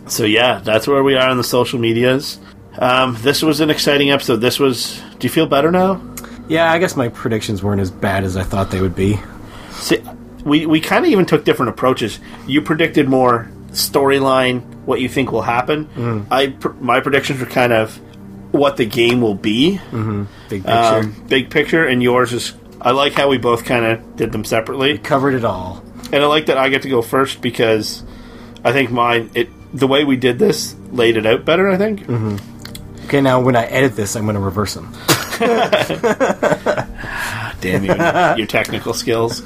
so 0.06 0.24
yeah, 0.24 0.60
that's 0.60 0.86
where 0.86 1.02
we 1.02 1.16
are 1.16 1.28
on 1.28 1.38
the 1.38 1.44
social 1.44 1.80
medias. 1.80 2.38
Um, 2.78 3.18
this 3.20 3.42
was 3.42 3.60
an 3.60 3.68
exciting 3.68 4.12
episode. 4.12 4.36
This 4.36 4.60
was. 4.60 5.02
Do 5.18 5.26
you 5.26 5.32
feel 5.32 5.46
better 5.46 5.72
now? 5.72 6.00
Yeah, 6.48 6.70
I 6.70 6.78
guess 6.78 6.94
my 6.94 7.08
predictions 7.08 7.64
weren't 7.64 7.80
as 7.80 7.90
bad 7.90 8.22
as 8.22 8.36
I 8.36 8.44
thought 8.44 8.70
they 8.70 8.80
would 8.80 8.94
be. 8.94 9.18
See, 9.72 10.00
we 10.44 10.66
we 10.66 10.80
kind 10.80 11.04
of 11.04 11.10
even 11.10 11.26
took 11.26 11.44
different 11.44 11.70
approaches. 11.70 12.20
You 12.46 12.62
predicted 12.62 13.08
more 13.08 13.50
storyline, 13.72 14.62
what 14.84 15.00
you 15.00 15.08
think 15.08 15.32
will 15.32 15.42
happen. 15.42 16.26
I 16.30 16.48
pr- 16.48 16.74
my 16.74 17.00
predictions 17.00 17.40
were 17.40 17.46
kind 17.46 17.72
of 17.72 18.00
what 18.52 18.76
the 18.76 18.86
game 18.86 19.20
will 19.20 19.34
be, 19.34 19.80
Big 20.48 20.62
picture. 20.64 20.70
um, 20.70 21.24
big 21.28 21.50
picture, 21.50 21.84
and 21.86 22.02
yours 22.02 22.32
is. 22.32 22.54
I 22.80 22.90
like 22.92 23.12
how 23.12 23.28
we 23.28 23.38
both 23.38 23.64
kind 23.64 23.84
of 23.84 24.16
did 24.16 24.32
them 24.32 24.44
separately, 24.44 24.98
Covered 24.98 25.34
it 25.34 25.44
all. 25.44 25.82
and 26.12 26.16
I 26.22 26.26
like 26.26 26.46
that 26.46 26.58
I 26.58 26.68
get 26.68 26.82
to 26.82 26.88
go 26.88 27.00
first 27.02 27.40
because 27.40 28.02
I 28.64 28.72
think 28.72 28.90
mine 28.90 29.30
it 29.34 29.48
the 29.72 29.86
way 29.86 30.04
we 30.04 30.16
did 30.16 30.38
this 30.38 30.74
laid 30.90 31.16
it 31.16 31.24
out 31.26 31.44
better. 31.44 31.68
I 31.70 31.76
think. 31.78 32.08
Okay, 33.06 33.20
now 33.20 33.40
when 33.40 33.56
I 33.56 33.64
edit 33.66 33.94
this, 33.96 34.14
I'm 34.16 34.24
going 34.24 34.34
to 34.36 34.40
reverse 34.40 34.74
them. 34.74 34.92
Damn 37.60 37.84
you, 37.84 37.94
your 38.38 38.46
technical 38.46 38.94
skills. 38.94 39.42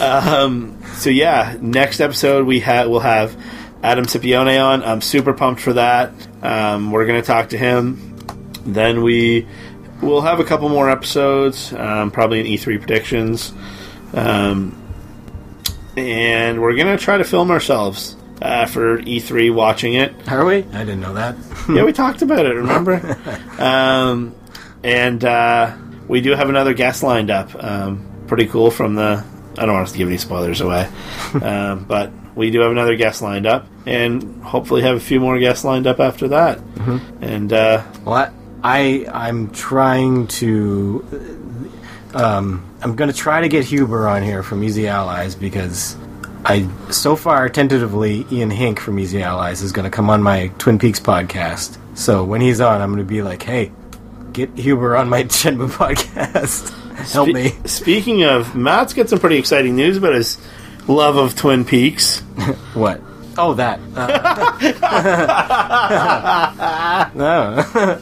Um, 0.00 0.80
so 0.94 1.10
yeah, 1.10 1.56
next 1.60 2.00
episode 2.00 2.46
we 2.46 2.60
have 2.60 2.88
we'll 2.88 3.00
have 3.00 3.36
Adam 3.82 4.06
Scipione 4.06 4.62
on. 4.64 4.82
I'm 4.84 5.00
super 5.00 5.32
pumped 5.32 5.60
for 5.60 5.72
that. 5.74 6.12
Um, 6.42 6.90
we're 6.92 7.06
gonna 7.06 7.22
talk 7.22 7.48
to 7.50 7.58
him. 7.58 8.13
Then 8.64 9.02
we 9.02 9.46
we'll 10.00 10.22
have 10.22 10.40
a 10.40 10.44
couple 10.44 10.68
more 10.68 10.90
episodes, 10.90 11.72
um, 11.72 12.10
probably 12.10 12.40
in 12.40 12.46
E3 12.46 12.78
predictions, 12.78 13.52
um, 14.14 14.76
and 15.96 16.60
we're 16.60 16.76
gonna 16.76 16.98
try 16.98 17.18
to 17.18 17.24
film 17.24 17.50
ourselves 17.50 18.16
uh, 18.42 18.66
for 18.66 18.98
E3 18.98 19.54
watching 19.54 19.94
it. 19.94 20.14
Are 20.30 20.44
we? 20.44 20.56
I 20.72 20.78
didn't 20.80 21.00
know 21.00 21.14
that. 21.14 21.36
yeah, 21.68 21.84
we 21.84 21.92
talked 21.92 22.22
about 22.22 22.46
it. 22.46 22.54
Remember? 22.54 23.16
um, 23.58 24.34
and 24.82 25.24
uh, 25.24 25.76
we 26.08 26.20
do 26.20 26.32
have 26.32 26.48
another 26.48 26.74
guest 26.74 27.02
lined 27.02 27.30
up. 27.30 27.50
Um, 27.62 28.04
pretty 28.26 28.46
cool 28.46 28.70
from 28.70 28.94
the. 28.94 29.24
I 29.56 29.66
don't 29.66 29.74
want 29.74 29.88
to 29.88 29.96
give 29.96 30.08
any 30.08 30.18
spoilers 30.18 30.60
away, 30.60 30.88
um, 31.42 31.84
but 31.84 32.10
we 32.34 32.50
do 32.50 32.60
have 32.60 32.72
another 32.72 32.96
guest 32.96 33.22
lined 33.22 33.46
up, 33.46 33.66
and 33.86 34.42
hopefully 34.42 34.82
have 34.82 34.96
a 34.96 35.00
few 35.00 35.20
more 35.20 35.38
guests 35.38 35.64
lined 35.64 35.86
up 35.86 36.00
after 36.00 36.28
that. 36.28 36.58
And 37.20 37.52
uh, 37.52 37.84
Well, 38.04 38.32
I, 38.64 39.06
I'm 39.12 39.50
trying 39.50 40.26
to. 40.28 41.04
Um, 42.14 42.64
I'm 42.80 42.96
going 42.96 43.10
to 43.10 43.16
try 43.16 43.40
to 43.42 43.48
get 43.48 43.64
Huber 43.64 44.08
on 44.08 44.22
here 44.22 44.42
from 44.42 44.62
Easy 44.64 44.88
Allies 44.88 45.34
because 45.34 45.96
I 46.44 46.68
so 46.90 47.16
far 47.16 47.48
tentatively 47.48 48.24
Ian 48.32 48.50
Hinck 48.50 48.80
from 48.80 48.98
Easy 48.98 49.22
Allies 49.22 49.62
is 49.62 49.72
going 49.72 49.84
to 49.84 49.90
come 49.90 50.08
on 50.10 50.22
my 50.22 50.48
Twin 50.58 50.78
Peaks 50.78 51.00
podcast. 51.00 51.78
So 51.96 52.24
when 52.24 52.40
he's 52.40 52.60
on, 52.60 52.80
I'm 52.80 52.90
going 52.90 53.04
to 53.04 53.08
be 53.08 53.22
like, 53.22 53.42
"Hey, 53.42 53.70
get 54.32 54.50
Huber 54.56 54.96
on 54.96 55.08
my 55.08 55.24
Shenmue 55.24 55.68
podcast. 55.70 56.70
Help 57.12 57.28
Spe- 57.28 57.34
me." 57.34 57.50
Speaking 57.66 58.24
of, 58.24 58.54
Matt's 58.54 58.94
got 58.94 59.08
some 59.08 59.18
pretty 59.18 59.36
exciting 59.36 59.76
news 59.76 59.96
about 59.98 60.14
his 60.14 60.38
love 60.88 61.16
of 61.16 61.36
Twin 61.36 61.64
Peaks. 61.64 62.20
What? 62.74 63.00
Oh, 63.36 63.54
that. 63.54 63.80
Uh, 63.96 64.58
no. 67.14 67.98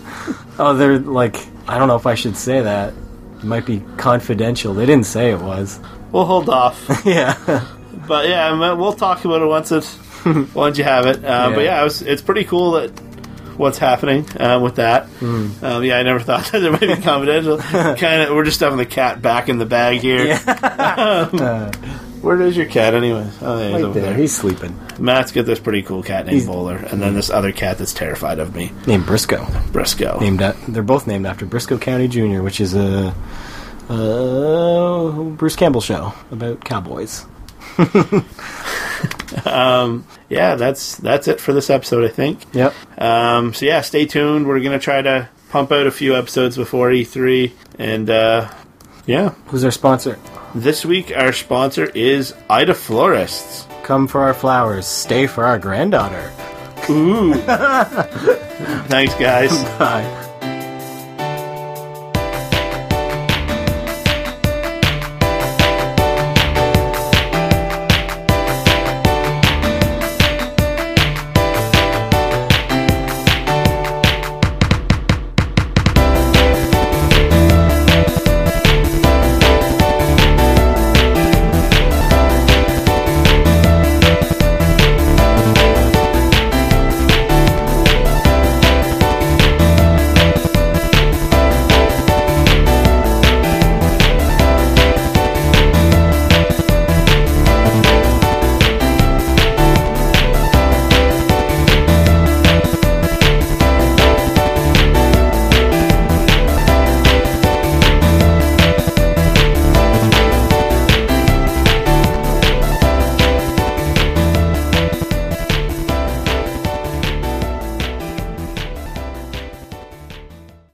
Oh, 0.58 0.74
they're 0.74 0.98
like. 0.98 1.36
I 1.68 1.78
don't 1.78 1.86
know 1.88 1.96
if 1.96 2.06
I 2.06 2.14
should 2.16 2.36
say 2.36 2.60
that. 2.60 2.92
It 3.38 3.44
might 3.44 3.64
be 3.66 3.82
confidential. 3.96 4.74
They 4.74 4.86
didn't 4.86 5.06
say 5.06 5.30
it 5.30 5.40
was. 5.40 5.78
We'll 6.10 6.24
hold 6.24 6.48
off. 6.48 7.02
yeah. 7.04 7.64
But 8.08 8.28
yeah, 8.28 8.72
we'll 8.74 8.92
talk 8.94 9.24
about 9.24 9.42
it 9.42 9.46
once 9.46 9.70
it 9.72 9.86
once 10.54 10.76
you 10.78 10.84
have 10.84 11.06
it. 11.06 11.24
Uh, 11.24 11.50
But 11.50 11.58
Yeah. 11.60 11.64
yeah, 11.64 11.80
it 11.80 11.84
was, 11.84 12.02
it's 12.02 12.20
pretty 12.22 12.44
cool 12.44 12.72
that 12.72 12.90
what's 13.56 13.78
happening 13.78 14.26
uh, 14.40 14.58
with 14.60 14.76
that. 14.76 15.06
Hmm. 15.06 15.50
Um, 15.62 15.84
yeah, 15.84 15.98
I 15.98 16.02
never 16.02 16.18
thought 16.20 16.46
that 16.52 16.58
there 16.58 16.72
might 16.72 16.80
be 16.80 16.96
confidential. 16.96 17.58
kind 17.58 18.22
of, 18.22 18.34
we're 18.34 18.44
just 18.44 18.60
having 18.60 18.78
the 18.78 18.86
cat 18.86 19.22
back 19.22 19.48
in 19.48 19.58
the 19.58 19.66
bag 19.66 20.00
here. 20.00 20.38
Where 22.22 22.40
is 22.40 22.56
your 22.56 22.66
cat, 22.66 22.94
anyway? 22.94 23.28
Oh, 23.42 23.58
yeah, 23.58 23.64
he's 23.64 23.72
Right 23.74 23.82
over 23.84 23.94
there. 24.00 24.10
there. 24.10 24.14
He's 24.18 24.34
sleeping. 24.34 24.78
Matt's 24.98 25.32
got 25.32 25.44
this 25.44 25.58
pretty 25.58 25.82
cool 25.82 26.02
cat 26.02 26.24
named 26.26 26.36
He's- 26.36 26.46
Bowler, 26.46 26.76
and 26.76 27.02
then 27.02 27.14
this 27.14 27.28
other 27.30 27.52
cat 27.52 27.78
that's 27.78 27.92
terrified 27.92 28.38
of 28.38 28.54
me, 28.54 28.70
Named 28.86 29.04
Briscoe. 29.04 29.44
Briscoe. 29.72 30.18
Named 30.20 30.40
at, 30.40 30.56
they're 30.68 30.82
both 30.84 31.06
named 31.06 31.26
after 31.26 31.44
Brisco 31.46 31.80
County 31.80 32.06
Jr., 32.08 32.40
which 32.42 32.60
is 32.60 32.74
a, 32.74 33.12
uh 33.90 35.10
Bruce 35.10 35.56
Campbell 35.56 35.80
show 35.80 36.14
about 36.30 36.64
cowboys. 36.64 37.26
Yeah, 40.28 40.54
that's 40.56 40.96
that's 40.96 41.28
it 41.28 41.40
for 41.40 41.52
this 41.52 41.68
episode, 41.70 42.04
I 42.04 42.08
think. 42.08 42.40
Yep. 42.54 42.74
Um, 42.98 43.52
so 43.54 43.66
yeah, 43.66 43.80
stay 43.82 44.06
tuned. 44.06 44.46
We're 44.46 44.60
gonna 44.60 44.78
try 44.78 45.02
to 45.02 45.28
pump 45.50 45.70
out 45.72 45.86
a 45.86 45.90
few 45.90 46.16
episodes 46.16 46.56
before 46.56 46.90
E3, 46.90 47.52
and 47.78 48.08
uh, 48.08 48.48
yeah, 49.06 49.30
Who's 49.46 49.64
our 49.64 49.70
sponsor? 49.70 50.18
This 50.54 50.84
week, 50.84 51.12
our 51.16 51.32
sponsor 51.32 51.86
is 51.94 52.34
Ida 52.50 52.74
Florists. 52.74 53.66
Come 53.82 54.06
for 54.06 54.20
our 54.22 54.34
flowers, 54.34 54.86
stay 54.86 55.26
for 55.26 55.44
our 55.44 55.58
granddaughter. 55.58 56.32
Ooh. 56.90 57.34
Thanks, 58.88 59.14
guys. 59.14 59.50
Bye. 59.78 60.21